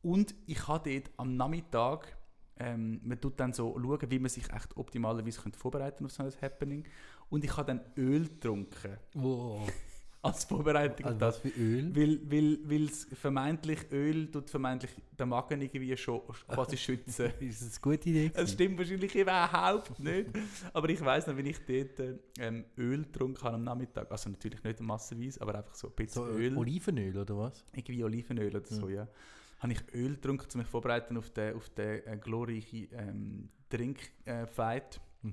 [0.00, 2.16] und ich habe dort am Nachmittag
[2.58, 6.22] ähm, man tut dann so schauen, wie man sich echt optimalerweise könnte vorbereiten auf so
[6.22, 6.84] ein Happening.
[7.28, 9.68] Und ich habe dann Öl getrunken Wow.
[10.22, 11.34] als Vorbereitung Also das.
[11.36, 11.94] was für Öl?
[11.94, 17.30] Weil, weil, weil es vermeintlich Öl tut vermeintlich den Magen irgendwie schon quasi schützen.
[17.40, 18.26] Ist das eine gute Idee?
[18.26, 18.48] Es gewesen?
[18.54, 20.30] stimmt wahrscheinlich überhaupt nicht.
[20.72, 24.10] Aber ich weiß noch, wenn ich dort ähm, Öl getrunken habe am Nachmittag.
[24.10, 26.56] Also natürlich nicht massenweise, aber einfach so ein bisschen So Öl.
[26.56, 27.64] Olivenöl oder was?
[27.72, 29.06] irgendwie Olivenöl oder so, ja.
[29.58, 35.00] Habe ich Öl getrunken, um mich vorzubereiten auf den, auf den äh, glorreichen ähm, Trinkfight.
[35.22, 35.32] Mhm.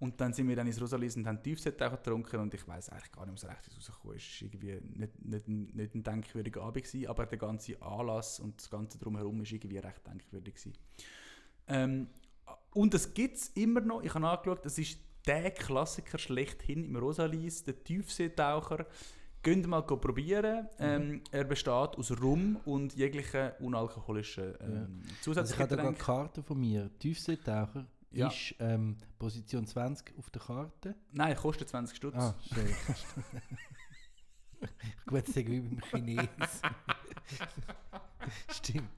[0.00, 3.10] Und dann sind wir dann ins Rosalis und haben Tiefseetaucher getrunken und ich weiß eigentlich
[3.10, 4.26] gar nicht, was recht ist rausgekommen ist.
[4.26, 8.60] Es war irgendwie nicht, nicht, nicht ein denkwürdiger Abend, gewesen, aber der ganze Anlass und
[8.60, 10.54] das ganze Drumherum war irgendwie recht denkwürdig.
[10.54, 10.72] Gewesen.
[11.66, 12.08] Ähm,
[12.72, 14.02] und das gibt es immer noch.
[14.02, 18.86] Ich habe nachgeschaut, das ist der Klassiker schlechthin im Rosalis, der Tiefseetaucher.
[19.48, 20.68] Könnt ihr mal probieren.
[20.78, 25.98] Ähm, er besteht aus Rum und jeglichen unalkoholischen ähm, Also ich habe da gerade Zusatzgetränken.
[25.98, 26.90] Karte von mir.
[26.98, 28.28] Tiefseetaucher Ja.
[28.28, 30.94] ist ähm, Position 20 auf der Karte.
[31.12, 32.14] Nein, kostet 20 Stutz.
[32.16, 32.66] Ah, schön.
[35.06, 36.28] Gut, das wie beim Chinesen.
[38.52, 38.90] Stimmt.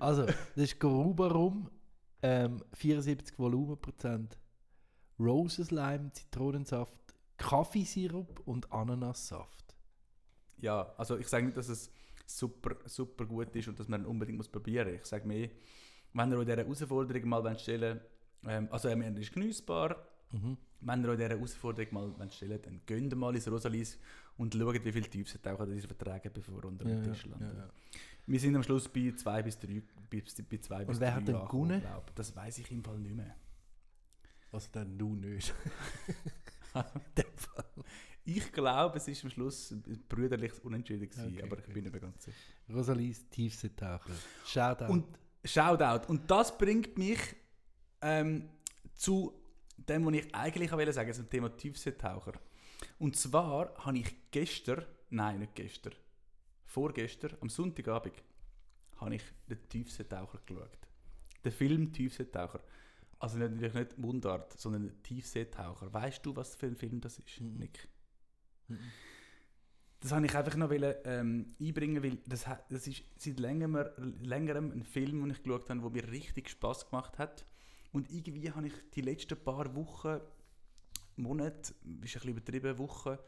[0.00, 1.70] Also, das ist Garuba Rum,
[2.22, 4.36] ähm, 74 Volumenprozent,
[5.20, 7.07] Roses Lime, Zitronensaft,
[7.38, 9.74] Kaffeesirup und Ananassaft.
[10.58, 11.90] Ja, also ich sage nicht, dass es
[12.26, 15.00] super, super gut ist und dass man unbedingt muss probieren muss.
[15.00, 15.48] Ich sage mehr,
[16.12, 18.00] wenn ihr euch dieser Herausforderung mal stellen
[18.44, 19.96] ähm, also er ist genießbar,
[20.30, 20.58] Mhm.
[20.80, 23.98] wenn ihr euch dieser Herausforderung mal stellen dann gönnt mal ins Rosalis
[24.36, 27.56] und schaut, wie viel Tiefseetaucher ihr vertragen, bevor ihr unter dem Ja, Tisch ja, landet.
[27.56, 27.70] ja.
[28.26, 31.34] Wir sind am Schluss bei zwei bis drei, bei, bei zwei bis wer hat denn
[31.46, 31.82] gewonnen?
[32.14, 33.34] Das weiß ich im Fall nicht mehr.
[34.52, 35.54] Also dann du nicht.
[38.24, 41.72] Ich glaube, es ist am Schluss ein brüderliches Unentschieden gewesen, Okay, aber ich okay.
[41.72, 42.36] bin nicht mehr ganz sicher.
[42.68, 44.12] Rosalis Tiefseetaucher.
[44.44, 44.92] Shoutout.
[44.92, 46.06] Und Shoutout.
[46.08, 47.18] Und das bringt mich
[48.02, 48.50] ähm,
[48.94, 49.32] zu
[49.78, 52.32] dem, was ich eigentlich wollte sagen, zum Thema Tiefseetaucher.
[52.98, 55.94] Und zwar habe ich gestern, nein, nicht gestern,
[56.66, 58.22] vorgestern, am Sonntagabend,
[58.98, 60.78] habe ich den Tiefseetaucher geschaut.
[61.44, 62.60] Den Film Tiefseetaucher.
[63.18, 65.92] Also nicht- natürlich nicht Mundart, sondern Tiefseetaucher.
[65.92, 67.56] Weißt du, was für ein Film das ist, Mhm.
[67.58, 67.88] Nick?
[68.68, 68.78] Mhm.
[70.00, 73.76] Das wollte ich einfach noch wollen, ähm, einbringen, weil das, das ist seit längerem,
[74.22, 77.44] längerem ein Film, den ich geschaut habe, der mir richtig Spaß gemacht hat.
[77.92, 80.20] Und irgendwie habe ich die letzten paar Wochen,
[81.16, 83.18] Monate, ist ein bisschen übertrieben, Wochen,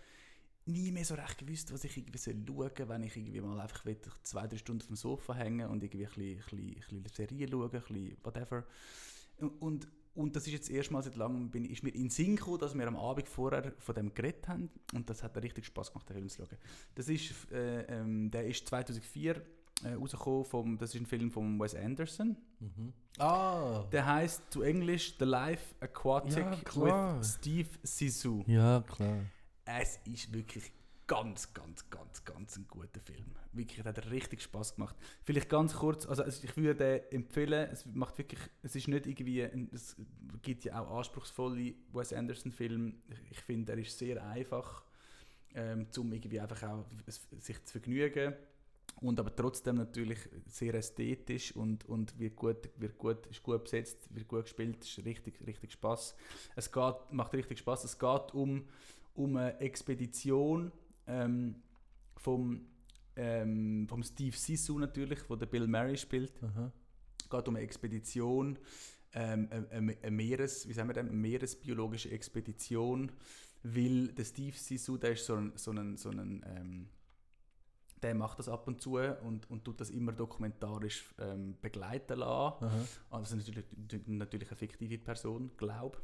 [0.66, 3.84] nie mehr so recht gewusst, was ich irgendwie schauen soll, wenn ich irgendwie mal einfach
[3.84, 7.02] will, zwei, drei Stunden auf dem Sofa hängen und irgendwie ein bisschen, ein bisschen, ein
[7.02, 8.64] bisschen Serie schauen, ein bisschen whatever.
[9.40, 12.58] Und, und das ist jetzt erstmal seit langem, bin, ist mir in den Sinn gekommen,
[12.58, 16.08] dass wir am Abend vorher von dem geredet haben und das hat richtig Spaß gemacht,
[16.08, 16.58] den Film zu schauen.
[16.94, 19.42] Das ist, äh, ähm, der ist 2004
[19.84, 22.36] äh, rausgekommen, vom, das ist ein Film von Wes Anderson.
[22.58, 22.92] Mhm.
[23.18, 23.84] Ah!
[23.92, 28.44] Der heißt zu Englisch The Life Aquatic Ja, with Steve Zissou.
[28.46, 29.24] Ja, klar.
[29.64, 30.70] Es ist wirklich
[31.10, 33.32] ganz, ganz, ganz, ganz ein guter Film.
[33.52, 34.94] Wirklich, hat er richtig Spaß gemacht.
[35.24, 39.40] Vielleicht ganz kurz, also ich würde empfehlen, es macht wirklich, es ist nicht irgendwie,
[39.72, 39.96] es
[40.40, 42.92] gibt ja auch anspruchsvolle Wes Anderson Filme.
[43.28, 44.84] Ich, finde, er ist sehr einfach,
[45.56, 46.86] ähm, um irgendwie einfach auch
[47.40, 48.32] sich zu vergnügen.
[49.00, 54.14] Und aber trotzdem natürlich sehr ästhetisch und, und wird gut, wird gut, ist gut besetzt,
[54.14, 56.14] wird gut gespielt, ist richtig, richtig Spaß.
[56.54, 57.82] Es geht, macht richtig Spaß.
[57.82, 58.68] Es geht um,
[59.16, 60.70] um eine Expedition
[61.06, 61.56] ähm,
[62.16, 62.66] vom,
[63.16, 66.42] ähm, vom Steve Sisu natürlich, wo der Bill Murray spielt.
[66.42, 66.72] Aha.
[67.20, 68.58] Es geht um eine Expedition
[69.12, 73.10] ähm, eine, eine- Meeres, wie sagen wir denn, eine meeresbiologische Expedition,
[73.62, 76.88] weil der Steve Sisu, der ist so ein, so ein, so ein ähm,
[78.02, 82.64] der macht das ab und zu und, und tut das immer dokumentarisch ähm, begleiten lassen.
[82.64, 82.84] Aha.
[83.10, 83.66] Also natürlich,
[84.06, 85.98] natürlich eine fiktive Person, glaube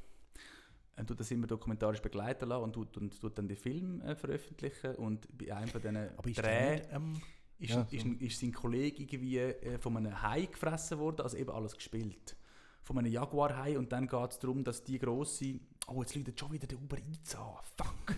[0.97, 4.17] er tut das immer dokumentarisch begleiten lassen und tut, und tut dann den Film äh,
[4.17, 7.21] veröffentlichen und bei einem von diesen Aber ist Dreh ähm,
[7.59, 8.11] ist, Ja, ist, so.
[8.19, 12.37] ist sein Kollege irgendwie äh, von einem Hai gefressen worden, also eben alles gespielt.
[12.83, 15.59] Von einem Jaguar-Hai und dann geht es darum, dass die grosse...
[15.89, 17.55] Oh, jetzt läutet schon wieder der Uber Eats an.
[17.77, 18.17] Fuck.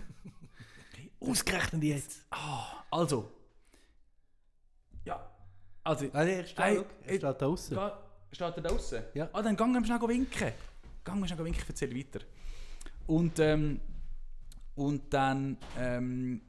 [1.19, 2.25] ausgerechnet jetzt?
[2.31, 3.29] Ah, also.
[5.05, 5.29] Ja.
[5.83, 7.75] Also, nee, er steht, Hey, er steht da draussen.
[7.75, 7.99] Ga-
[8.31, 9.03] Steht er da draussen?
[9.15, 9.29] Ja.
[9.33, 10.51] Ah, dann gang ihm schnell winken.
[11.03, 12.19] Gang ihm schnell winken, erzähl weiter.
[13.09, 13.79] Und, ähm,
[14.75, 16.41] und dann, ähm,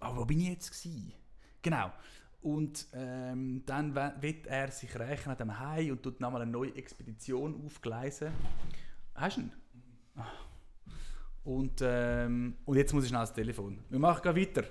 [0.00, 1.12] ah, wo bin ich jetzt gsi?
[1.60, 1.92] Genau.
[2.40, 6.74] Und ähm, dann wird er sich rächen an dem Hai und tut nochmal eine neue
[6.74, 8.32] Expedition aufgleisen.
[9.14, 9.52] Hast du ihn?
[10.16, 10.24] Ah.
[11.44, 13.78] Und, ähm, und jetzt muss ich schnell das Telefon.
[13.90, 14.64] Wir machen gleich weiter.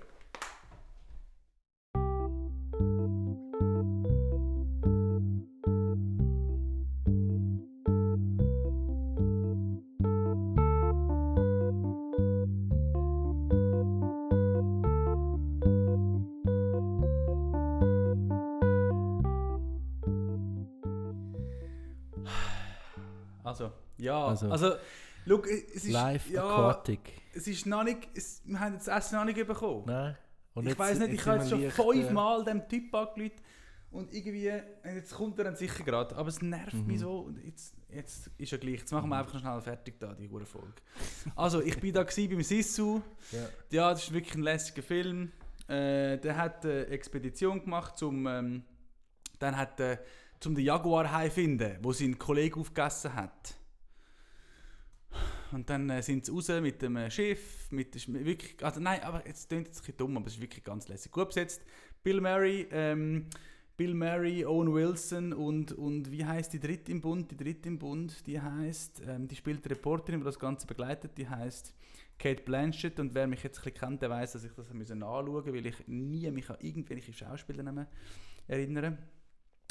[24.63, 24.77] Also-
[25.27, 26.99] schau, es ist, Live ja, Aquatic.
[27.33, 29.83] es ist noch nicht, es, wir haben jetzt das Essen noch nicht bekommen.
[29.85, 30.17] Nein.
[30.53, 33.31] Und ich weiß nicht, ich habe jetzt schon fünfmal dem Typ angerufen
[33.91, 34.51] und irgendwie,
[34.83, 36.87] jetzt kommt er dann sicher gerade, aber es nervt Mhm.
[36.87, 39.99] mich so und jetzt, jetzt ist er gleich, jetzt machen wir einfach noch schnell fertig
[39.99, 40.73] da, die Folge.
[41.35, 43.01] Also, ich bin da beim Sissu,
[43.31, 43.39] Ja.
[43.71, 45.31] ja, das ist wirklich ein lässiger Film.
[45.67, 48.63] Äh, der hat eine Expedition gemacht, zum, ähm,
[49.39, 49.97] dann hat äh,
[50.39, 53.53] zum den Jaguar-Hai finden, wo sein Kollege aufgegessen hat.
[55.51, 59.01] Und dann äh, sind sie raus mit dem äh, Schiff, mit Sch- wirklich, also nein,
[59.03, 61.11] aber jetzt klingt jetzt ein bisschen dumm, aber es ist wirklich ganz lässig.
[61.11, 61.61] Gut besetzt.
[62.03, 63.27] Bill Murray, ähm,
[63.77, 67.31] Bill Murray, Owen Wilson und, und wie heißt die dritte im Bund?
[67.31, 71.17] Die dritte im Bund, die heißt, ähm, die spielt die Reporterin, die das Ganze begleitet,
[71.17, 71.73] die heißt
[72.17, 75.03] Kate Blanchett und wer mich jetzt ein bisschen kennt, der weiß, dass ich das müssen
[75.03, 77.85] anschauen musste, weil ich nie mich an irgendwelche Schauspielernamen
[78.47, 78.97] erinnere.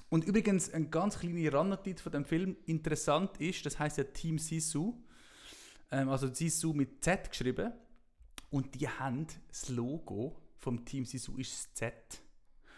[0.09, 4.39] Und übrigens, eine ganz kleine Randnotiz von dem Film, interessant ist, das heißt ja Team
[4.39, 5.03] Sisu,
[5.91, 7.73] ähm, also Sisu mit Z geschrieben
[8.51, 12.23] und die haben das Logo vom Team Sisu ist das Z.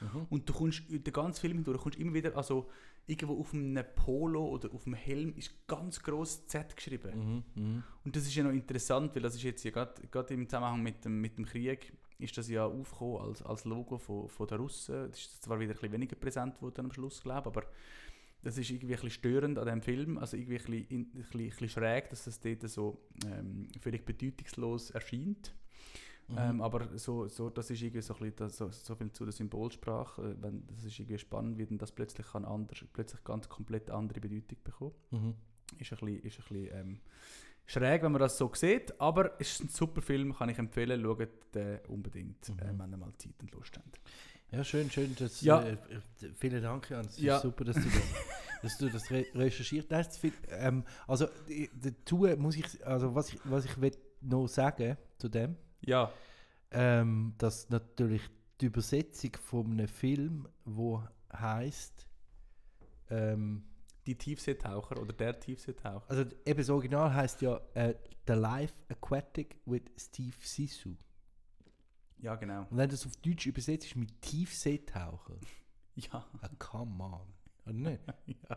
[0.00, 0.26] Mhm.
[0.30, 2.68] Und du kommst den ganzen Film hindurch, kommst immer wieder, also
[3.06, 7.44] irgendwo auf einem Polo oder auf dem Helm ist ganz groß Z geschrieben.
[7.54, 7.62] Mhm.
[7.62, 7.82] Mhm.
[8.04, 11.04] Und das ist ja noch interessant, weil das ist jetzt ja gerade im Zusammenhang mit
[11.04, 15.08] dem, mit dem Krieg ist das ja aufgekommen als, als Logo von, von der Russen.
[15.08, 17.66] Das ist zwar wieder ein bisschen weniger präsent geworden am Schluss, glaube ich, aber
[18.42, 21.10] das ist irgendwie ein bisschen störend an dem Film, also irgendwie ein bisschen, in- ein
[21.12, 25.54] bisschen, ein bisschen schräg, dass das dort so ähm, völlig bedeutungslos erscheint.
[26.28, 26.36] Mhm.
[26.38, 29.24] Ähm, aber so, so, das ist irgendwie so, ein bisschen, das, so, so viel zu
[29.24, 30.22] der Symbolsprache.
[30.22, 33.90] Äh, wenn, das ist irgendwie spannend, wie denn das plötzlich kann anders, plötzlich ganz komplett
[33.90, 35.34] andere Bedeutung bekommen Mhm.
[35.78, 37.00] ist ein bisschen, ist ein bisschen ähm,
[37.66, 41.02] schräg, wenn man das so sieht, aber es ist ein super Film, kann ich empfehlen,
[41.02, 42.58] schaut den unbedingt, Mhm.
[42.58, 43.98] äh, wenn ihr mal Zeit und Lust habt.
[44.50, 45.14] Ja, schön, schön.
[45.18, 45.62] Das, Ja.
[45.62, 47.04] Äh, äh, vielen Dank, Jan.
[47.06, 47.36] Es Ja.
[47.36, 47.92] ist super, dass du das,
[48.62, 50.18] dass du das re recherchiert hast.
[50.50, 51.28] Ähm, also,
[51.82, 53.72] dazu muss ich, also was ich, was ich
[54.20, 56.10] noch sagen zu dem, Ja,
[56.70, 58.22] ähm, dass natürlich
[58.60, 61.02] die Übersetzung von einem Film, wo
[61.32, 62.06] heißt,
[63.10, 63.64] ähm,
[64.06, 66.04] die Tiefseetaucher oder der Tiefseetaucher.
[66.10, 67.94] also eben das Original heißt ja äh,
[68.26, 70.96] The Life Aquatic with Steve Sisu.
[72.20, 72.66] Ja, genau.
[72.70, 75.36] Und wenn das auf Deutsch übersetzt ist mit Tiefseetaucher,
[76.12, 77.26] Ja, ah, come on.
[77.64, 78.00] Oder nicht?
[78.26, 78.56] ja.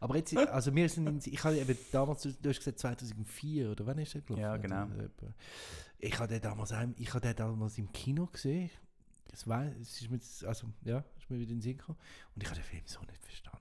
[0.00, 3.70] Aber jetzt, also wir sind, in, ich habe eben damals, du du hast gesagt 2004
[3.70, 4.42] oder wann ist der gelaufen?
[4.42, 4.88] Ja, genau.
[5.98, 8.70] Ich habe den damals, ich habe den damals im Kino gesehen.
[9.28, 11.98] Das war, es ist mir, also ja, ist mir wieder in den Sinn gekommen.
[12.34, 13.60] Und ich habe den Film so nicht verstanden.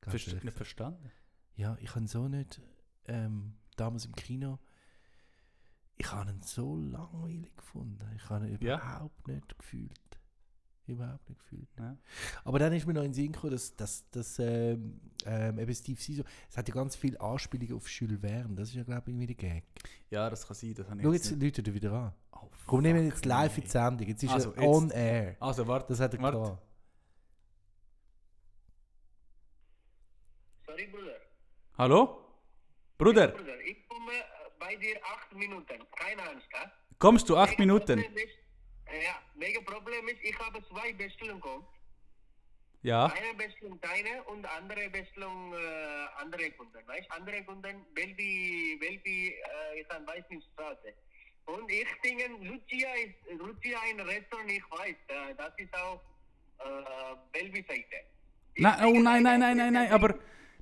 [0.00, 0.44] Ganz Verst ehrlich.
[0.44, 1.10] nicht verstanden?
[1.56, 2.60] Ja, ich habe so nicht,
[3.06, 4.58] ähm, damals im Kino,
[6.00, 8.10] ich habe ihn so langweilig gefunden.
[8.16, 8.76] Ich habe ihn Ja.
[8.78, 9.92] überhaupt nicht gefühlt.
[10.86, 11.68] Überhaupt nicht gefühlt.
[11.78, 11.96] Ja.
[12.42, 15.74] Aber dann ist mir noch in den Sinn gekommen, dass, dass, dass ähm, ähm, eben
[15.74, 18.54] Steve Siso, es hat ja ganz viele Anspielungen auf Jules Verne.
[18.56, 19.64] Das ist ja, glaube ich, irgendwie der Gag.
[20.08, 22.12] Ja, das kann sein, das habe ich Schau, jetzt jetzt läutet er wieder an.
[22.32, 24.08] Oh, Komm, nehmen wir jetzt live in die Sendung.
[24.08, 25.36] Jetzt ist Also, er jetzt- on air.
[25.38, 26.38] Also, warte, Das hat er warte.
[26.38, 26.58] getan.
[30.66, 31.16] Sorry, Bruder.
[31.78, 32.16] Hallo?
[32.98, 33.79] Bruder, Bruder, ich
[34.70, 35.78] bei dir acht Minuten.
[35.96, 36.70] Keine Angst, ha?
[36.98, 37.98] kommst du acht Mega Minuten?
[37.98, 38.38] Ist,
[38.86, 41.64] ja, mega Problem ist, ich habe zwei Bestellungen.
[42.82, 43.06] Ja.
[43.06, 45.56] Eine Bestellung deine und andere Bestellung äh,
[46.22, 46.86] andere Kunden.
[46.86, 50.94] Weißt andere Kunden, Belbi, Belbi, äh, ich kann weiß nicht Straße.
[51.46, 56.00] Und ich denke, Lucia ist Lucia ein Restaurant, ich weiß, äh, das ist auch
[56.60, 57.98] äh, Belbi-Seite.
[58.54, 60.14] Ich Nein, oh nein, nein, nein, nein, nein, aber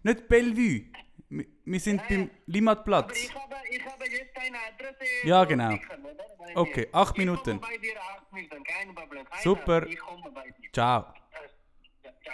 [0.03, 0.87] nicht Bellevue.
[1.31, 3.25] Wir- sind Ja, beim Limmatplatz.
[3.25, 5.05] ich habe, ich habe jetzt eine Adresse.
[5.25, 5.71] Ja, genau.
[5.73, 6.07] sichern,
[6.55, 7.61] Okay, acht ich Minuten.
[7.61, 9.25] Komme bei dir acht Minuten, kein Problem.
[9.27, 9.87] Keiner, Super.
[9.87, 10.73] Ich komme bei dir.
[10.73, 11.03] Ciao.
[11.03, 11.05] Äh,
[12.05, 12.33] Ja, ja.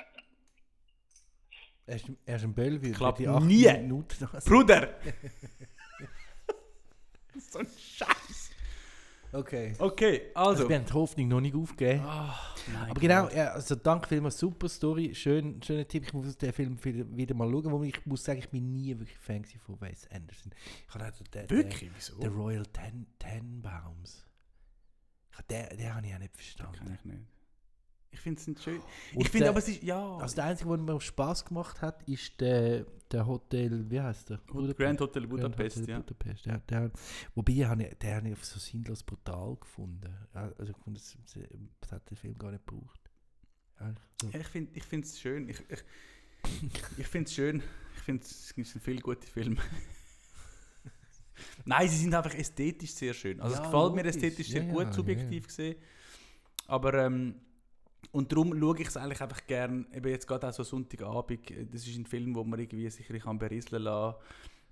[1.87, 2.93] Er ist, er ist ein Bellevue.
[2.93, 3.67] Klappt die acht nie.
[3.73, 4.29] Minuten.
[4.47, 4.95] Bruder!
[7.51, 8.44] so ein Scheiß.
[9.35, 9.75] Okay.
[9.79, 10.69] Okay, Also, also.
[10.69, 12.05] wir haben die Hoffnung noch nicht aufgegeben.
[12.05, 16.05] Nein, Aber genau, ja, also danke vielmals, super Story, schön, schöner Tipp.
[16.07, 16.79] Ich muss den Film
[17.17, 20.53] wieder, mal schauen, wo ich muss sagen, ich bin nie wirklich Fan von Wes Anderson.
[20.89, 21.91] Ich habe auch den, den, Wirklich?
[21.95, 22.19] Wieso?
[22.21, 24.25] den Royal Ten, Tenbaums.
[25.51, 26.77] Den, den habe ich auch nicht verstanden.
[26.77, 27.34] Kann ich nicht.
[28.15, 28.81] Ich finde es nicht schön.
[29.15, 29.83] Und ich finde aber, es ist.
[29.83, 30.17] Ja.
[30.19, 34.41] Also der einzige, der mir Spaß gemacht hat, ist der, der Hotel, wie heißt der?
[34.53, 35.99] Hot- Grand Hotel Grand Budapest, Hotel ja.
[35.99, 36.47] Budapest.
[36.47, 36.91] Der, der,
[37.35, 40.15] wobei, habe ich, den habe ich so sinnlos brutal gefunden.
[40.33, 41.17] Also ich fand, das,
[41.81, 43.01] das hat der Film gar nicht gebraucht.
[43.81, 43.93] Ja,
[44.23, 44.29] so.
[44.31, 44.47] Ja, ich
[44.85, 45.49] finde es schön.
[45.49, 47.63] Ich, ich, ich finde es schön.
[47.97, 49.57] Ich finde, es gibt viele gute Filme.
[51.65, 53.41] Nein, sie sind einfach ästhetisch sehr schön.
[53.41, 55.77] Also Ja, es gefällt mir ästhetisch sehr gut, subjektiv gesehen.
[56.67, 57.41] Aber ähm,
[58.15, 61.67] und darum schaue ich es eigentlich einfach gern, eben jetzt gerade auch so Sonntagabend, äh,
[61.67, 64.17] das ist ein Film, wo man irgendwie sicherlich kann berieseln lassen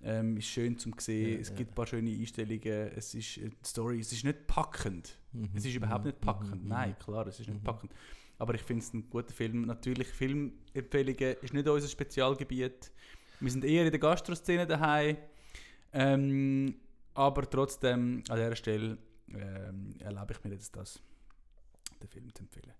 [0.05, 1.55] ähm, ist schön zum sehen, Ja, es ja.
[1.55, 5.17] gibt ein paar schöne Einstellungen, es ist eine Story, es ist nicht packend.
[5.33, 6.63] Mhm, Es ist überhaupt mhm, nicht packend.
[6.65, 7.65] mhm, Nein, klar, es ist nicht Mhm.
[7.65, 7.93] packend.
[8.39, 9.63] Aber ich finde es ein guter Film.
[9.67, 12.91] Natürlich, Filmempfehlungen ist nicht unser Spezialgebiet.
[13.39, 15.17] Wir sind eher in der Gastroszene daheim.
[15.93, 16.75] Ähm,
[17.15, 18.99] aber trotzdem, an dieser Stelle
[19.33, 21.01] ähm, erlaube ich mir jetzt das,
[22.03, 22.73] den Film zu empfehlen.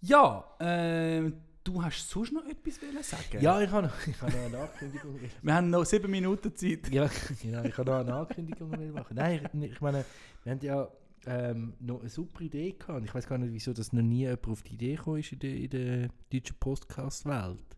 [0.00, 1.34] Ja, ähm,
[1.64, 3.42] du hast sonst noch etwas wollen sagen?
[3.42, 5.20] Ja, ich habe noch, ich habe noch eine Ankündigung.
[5.42, 6.88] Wir haben noch sieben Minuten Zeit.
[6.90, 7.08] ja,
[7.42, 9.16] genau, ich habe noch eine Ankündigung machen.
[9.16, 10.04] Nein, ich, ich meine,
[10.44, 10.88] wir haben ja
[11.26, 13.04] ähm, noch eine super Idee gehabt.
[13.04, 15.38] Ich weiß gar nicht, wieso das noch nie jemand auf die Idee gekommen ist in
[15.40, 17.76] der, in der deutschen Podcast-Welt.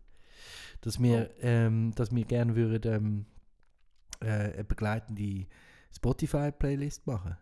[0.81, 3.25] Dass wir, ähm, dass wir gerne würden, ähm,
[4.21, 5.47] äh, eine begleitende
[5.93, 7.37] Spotify-Playlist machen.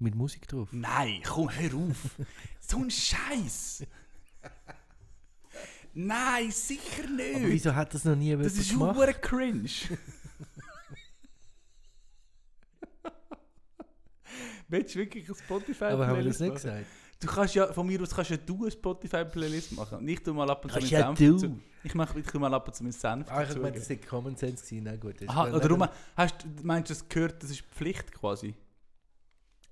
[0.00, 0.68] Mit Musik drauf.
[0.72, 1.96] Nein, komm, hör auf.
[2.60, 3.84] so ein Scheiß.
[5.92, 7.36] Nein, sicher nicht.
[7.36, 8.96] Aber wieso hat das noch nie jemand Das ist gemacht?
[8.96, 9.68] nur cringe.
[14.68, 16.62] Willst du wirklich ein spotify Aber haben wir das nicht machen?
[16.62, 16.86] gesagt?
[17.20, 19.98] Du kannst ja, von mir aus kannst ja du eine Spotify-Playlist machen.
[19.98, 21.60] Und ich tu mal ab und zu meinen ja Senf dazu.
[21.82, 24.36] Ich mache ich mal ab und zu meinen Senf Ah, ich meine, das war Common
[24.36, 24.64] Sense.
[24.64, 24.84] Gewesen.
[24.84, 25.16] Na gut.
[25.28, 28.54] Aha, ist- oder darum, hast, du- meinst du, das gehört, das ist Pflicht quasi?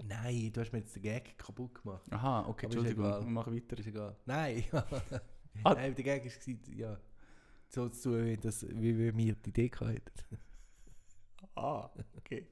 [0.04, 2.02] Nein, du hast mir jetzt den Gag kaputt gemacht.
[2.10, 3.78] Aha, okay, Aber Entschuldigung, wir machen weiter.
[3.78, 4.16] Ist egal.
[4.26, 4.64] Nein.
[5.64, 5.74] Ah.
[5.74, 7.00] Nein, der Gag war, ja,
[7.68, 10.00] so zu tun, wie, das, wie wir die Idee hatten.
[11.56, 12.46] Ah, okay.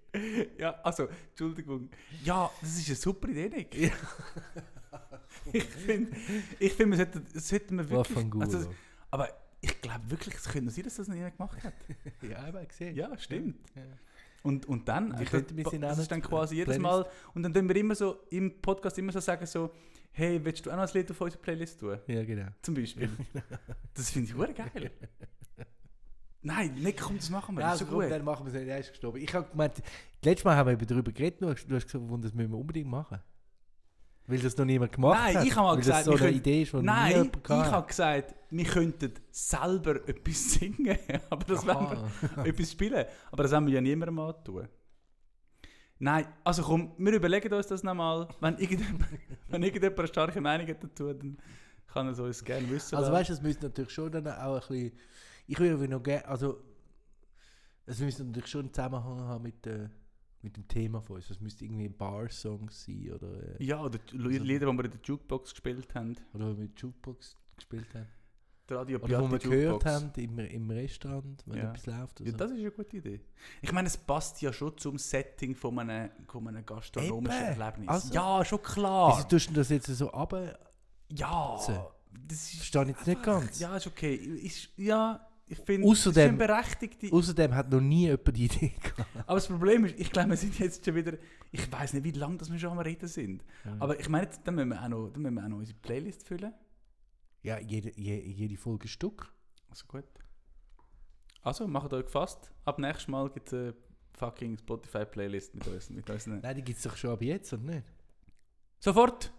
[0.58, 1.88] Ja, also, Entschuldigung.
[2.24, 3.74] Ja, das ist eine super Idee, Nick.
[3.76, 3.92] Ja.
[5.52, 6.16] ich finde,
[6.58, 8.16] ich find, wir sollten, das sollten wir wirklich...
[8.16, 8.44] Waffengulo.
[8.44, 8.74] Also,
[9.12, 9.28] aber
[9.60, 11.74] ich glaube wirklich, es könnte sein, dass das noch niemand gemacht hat.
[12.22, 12.96] ja, ich gesehen.
[12.96, 13.60] Ja, stimmt.
[13.76, 13.82] Ja.
[14.46, 16.78] Und, und dann, ich also, das, sie das ist dann quasi jedes.
[16.78, 17.04] Mal,
[17.34, 19.72] und dann tun wir immer so, im Podcast immer so sagen so,
[20.12, 21.98] hey, willst du auch noch ein Lied auf unsere Playlist tun?
[22.06, 22.46] Ja, genau.
[22.62, 23.10] Zum Beispiel.
[23.94, 24.92] das finde ich geil.
[26.42, 27.62] Nein, Nick, komm, das machen wir.
[27.62, 28.10] Ja, das also ist so gut.
[28.10, 28.68] dann machen wir es.
[28.68, 29.18] Er ist gestorben.
[29.18, 29.82] Ich habe gemeint,
[30.22, 33.20] letztes Mal haben wir darüber geredet, du hast gesagt, das müssen wir unbedingt machen.
[34.28, 35.46] Weil das noch niemand gemacht Nein, hat.
[35.46, 37.72] ich habe mal gesagt, so wir eine Idee ist, Nein, ich hat.
[37.72, 40.98] habe gesagt, wir könnten selber etwas singen,
[41.30, 42.44] aber das wollen wir, Aha.
[42.44, 43.04] etwas spielen.
[43.30, 44.68] Aber das haben wir ja niemandem antun.
[45.98, 48.28] Nein, also komm, wir überlegen uns das nochmal.
[48.40, 49.04] Wenn irgendjemand,
[49.48, 51.38] wenn irgendjemand eine starke Meinung hat dazu, dann
[51.86, 54.54] kann er es uns gerne wissen Also weißt du, es müsste natürlich schon dann auch
[54.54, 54.92] ein bisschen...
[55.46, 56.26] Ich würde noch gerne...
[56.26, 56.60] Also,
[57.86, 59.88] es müsste natürlich schon einen Zusammenhang haben mit, äh,
[60.42, 61.30] mit dem Thema von uns.
[61.30, 65.00] Es müsste irgendwie Bar-Songs sein oder, äh, ja, oder die Lieder, die wir in der
[65.02, 66.16] Jukebox gespielt haben.
[66.34, 68.06] oder mit Jukebox gespielt haben.
[68.68, 69.84] Die Radio Oder wo wir Piatti gehört Jukebox.
[69.86, 71.70] haben im, im Restaurant, wenn Ja.
[71.70, 72.20] etwas läuft.
[72.20, 72.36] Ja, so.
[72.36, 73.20] das ist eine gute Idee.
[73.62, 77.60] Ich meine, es passt ja schon zum Setting von einem, von einem gastronomischen Eben.
[77.60, 77.88] Erlebnis.
[77.88, 79.16] Also- ja, schon klar.
[79.16, 80.58] Wieso tust du das jetzt so runter?
[81.12, 81.56] Ja,
[82.26, 83.58] das ist Verstehe ich jetzt nicht ganz.
[83.60, 84.14] Ja, ist okay.
[84.14, 87.12] Ist, ja, ich finde, es ist eine berechtigte.
[87.12, 89.16] Außerdem hat noch nie jemand die Idee gehabt.
[89.26, 91.12] Aber das Problem ist, ich glaube, wir sind jetzt schon wieder.
[91.52, 93.44] Ich weiß nicht, wie lange wir schon am Reden sind.
[93.78, 96.26] Aber ich meine, dann müssen wir auch noch, dann müssen wir auch noch unsere Playlist
[96.26, 96.52] füllen.
[97.42, 99.32] Ja, jede, je, jede Folge Stück.
[99.68, 100.04] Also gut.
[101.42, 102.50] Also, macht euch gefasst.
[102.64, 103.74] Ab nächstes Mal gibt es eine
[104.14, 105.90] fucking Spotify-Playlist mit uns.
[105.90, 107.86] Mit unseren Nein, die gibt es doch schon ab jetzt, oder nicht?
[108.80, 109.32] Sofort!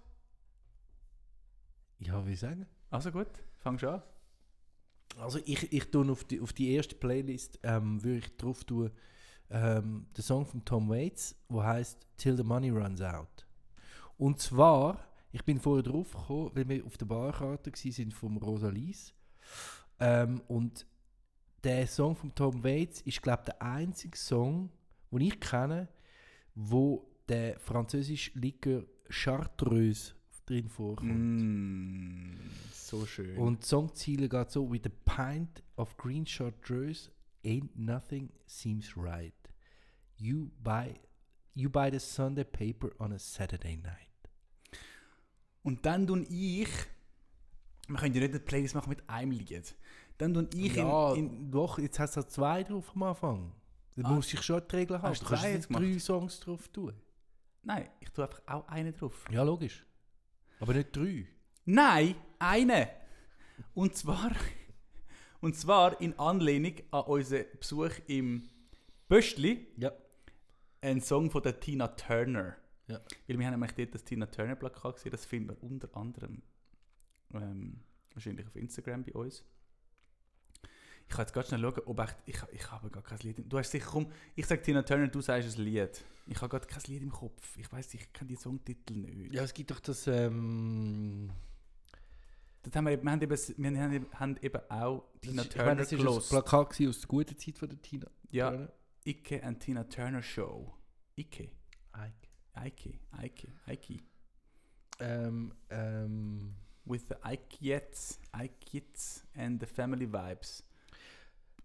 [1.99, 2.65] Ja, wie sagen?
[2.89, 3.43] Also gut.
[3.57, 4.03] Fangst du an?
[5.19, 8.91] Also ich, ich tue auf die, auf die erste Playlist, ähm, würde ich drauf tun,
[9.49, 13.47] ähm, den Song von Tom Waits, der heißt Till the Money Runs Out.
[14.17, 14.99] Und zwar,
[15.31, 19.13] ich bin vorher drauf gekommen, weil wir auf der Barkarte sind vom Rosalis.
[19.99, 20.85] Ähm, und
[21.63, 24.69] der Song von Tom Waits ist, glaube ich, der einzige Song,
[25.11, 25.87] den ich kenne,
[26.53, 30.16] wo der französische Likör Chartreuse
[30.47, 31.11] drin vorkommt.
[31.13, 32.39] Mm,
[32.73, 33.37] so schön.
[33.37, 37.11] Und Songziele geht so: With a pint of green chartreuse,
[37.43, 39.33] ain't nothing seems right.
[40.17, 40.95] You buy,
[41.53, 44.07] you buy the Sunday paper on a Saturday night.
[45.63, 46.69] Und dann tun ich,
[47.87, 49.75] wir können ja nicht eine Playlist machen mit einem Lied.
[50.17, 53.51] Dann tun ich ja, in, in doch, jetzt hast du zwei drauf am Anfang.
[53.95, 55.09] Da Ah, muss ich schon die Regeln haben.
[55.09, 56.93] hast Du du kannst jetzt drei Songs drauf tun.
[57.63, 59.25] Nein, ich tue einfach auch einen drauf.
[59.31, 59.85] Ja, logisch.
[60.59, 61.27] Aber nicht drei.
[61.65, 62.89] Nein, eine.
[63.73, 64.31] Und zwar,
[65.41, 68.43] und zwar in Anlehnung an unseren Besuch im
[69.07, 69.91] Böstli, Ja.
[70.81, 72.55] ein Song von der Tina Turner.
[72.87, 73.01] Ja.
[73.27, 76.41] Weil wir haben nämlich dort das Tina Turner Plakat gesehen, das finden wir unter anderem
[77.33, 77.81] ähm,
[78.13, 79.43] wahrscheinlich auf Instagram bei uns.
[81.09, 83.39] Ich kann jetzt ganz schnell schauen, ob echt, ich, ich habe gar kein Lied.
[83.39, 86.03] im- Du hast sicher, komm, ich sage Tina Turner, du sagst ein Lied.
[86.27, 87.57] Ich habe gerade kein Lied im Kopf.
[87.57, 89.33] Ich weiß, ich kenne die Songtitel nicht.
[89.33, 90.05] Ja, es gibt doch das.
[90.07, 91.29] Ähm,
[92.63, 95.49] Das haben wir, wir, haben eben, wir haben eben, haben eben auch das Tina ist,
[95.51, 96.29] ich meine, Turner das ein gelost.
[96.29, 98.07] Plakat gewesen aus der guten Zeit von der Tina.
[98.31, 98.71] Ja, Turner.
[99.05, 100.73] Ike and Tina Turner Show.
[101.17, 101.49] Ike.
[101.93, 102.29] Ike.
[102.57, 102.99] Ike.
[103.23, 103.47] Ike.
[103.69, 104.03] Ike.
[104.99, 108.19] Ähm, ähm, With the Ikeets.
[108.37, 110.63] Ikeets and the Family Vibes.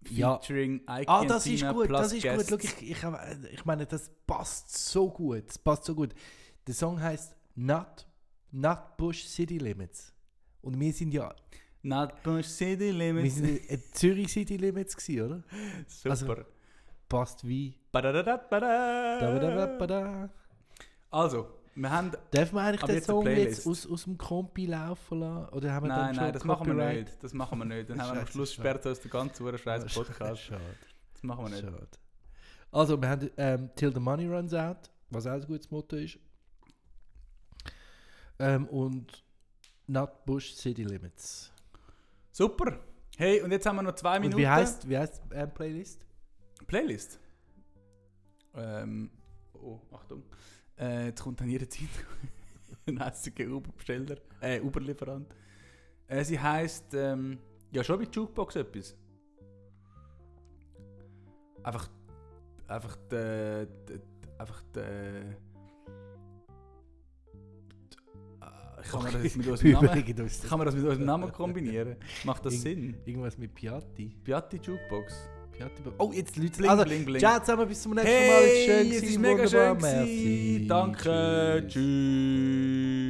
[0.09, 0.37] Ja.
[0.39, 2.49] Featuring Ike Ah, and das ist gut, das ist guests.
[2.49, 2.61] gut.
[2.63, 3.19] Schau, ich, ich, hab-
[3.51, 5.47] ich meine, das passt so gut.
[5.47, 6.13] Das passt so gut.
[6.67, 8.07] Der Song heißt Not,
[8.51, 10.13] Not Bush City Limits.
[10.61, 11.33] Und wir sind ja
[11.81, 13.35] Not Bush City wir Limits.
[13.35, 15.43] sind in Zürich City Limits gewesen, oder?
[15.87, 16.09] Super.
[16.11, 16.35] also-
[17.09, 17.75] Passt wie.
[21.11, 22.11] Also, wir haben.
[22.33, 25.53] Dürfen wir eigentlich den Song jetzt aus, aus dem Kompi laufen lassen?
[25.53, 27.05] Oder haben wir Nein, nein, das machen wir Copyright?
[27.05, 27.23] nicht.
[27.23, 27.89] Das machen wir nicht.
[27.89, 30.41] Dann haben wir am Schluss sperrt uns der ganze Uhr scheiß Podcast.
[30.41, 30.61] Schade.
[31.13, 31.63] Das machen wir nicht.
[31.63, 31.87] Schade.
[32.71, 36.17] Also, wir haben ähm, Till the Money Runs Out, was auch ein gutes Motto ist.
[38.39, 39.23] Ähm, und
[39.87, 41.51] Not Bush City Limits.
[42.31, 42.79] Super.
[43.17, 44.35] Hey, und jetzt haben wir noch zwei Minuten.
[44.35, 46.05] Und wie heißt wie heißt ähm, Playlist?
[46.65, 47.19] Playlist.
[48.55, 49.11] Ähm,
[49.53, 50.23] oh, Achtung.
[50.79, 51.87] Äh, jetzt kommt dann jederzeit
[52.87, 55.27] ein hässiger Uber-Besteller, äh, Uber-Lieferant.
[56.07, 57.37] Äh, sie heisst, ähm,
[57.71, 58.95] ja schon wie Jukebox etwas.
[61.63, 61.89] Einfach,
[62.67, 63.99] einfach der, der
[64.37, 65.37] einfach der,
[68.41, 69.87] Ah, ich kann mir das mit unserem Namen,
[70.49, 71.95] kann man das mit unserem Namen kombinieren?
[72.25, 72.95] Macht das Irgend- Sinn?
[73.05, 74.17] Irgendwas mit Piatti.
[74.23, 75.29] Piatti Jukebox.
[75.57, 76.57] Piatti oh, jetzt Leute.
[76.57, 77.19] Bling, also, bling, bling.
[77.19, 78.43] ciao zusammen, bis zum nächsten Mal.
[78.43, 80.67] Es ist schön Hey, es ist mega schön.
[80.67, 81.65] Danke.
[81.67, 83.02] Tschüss.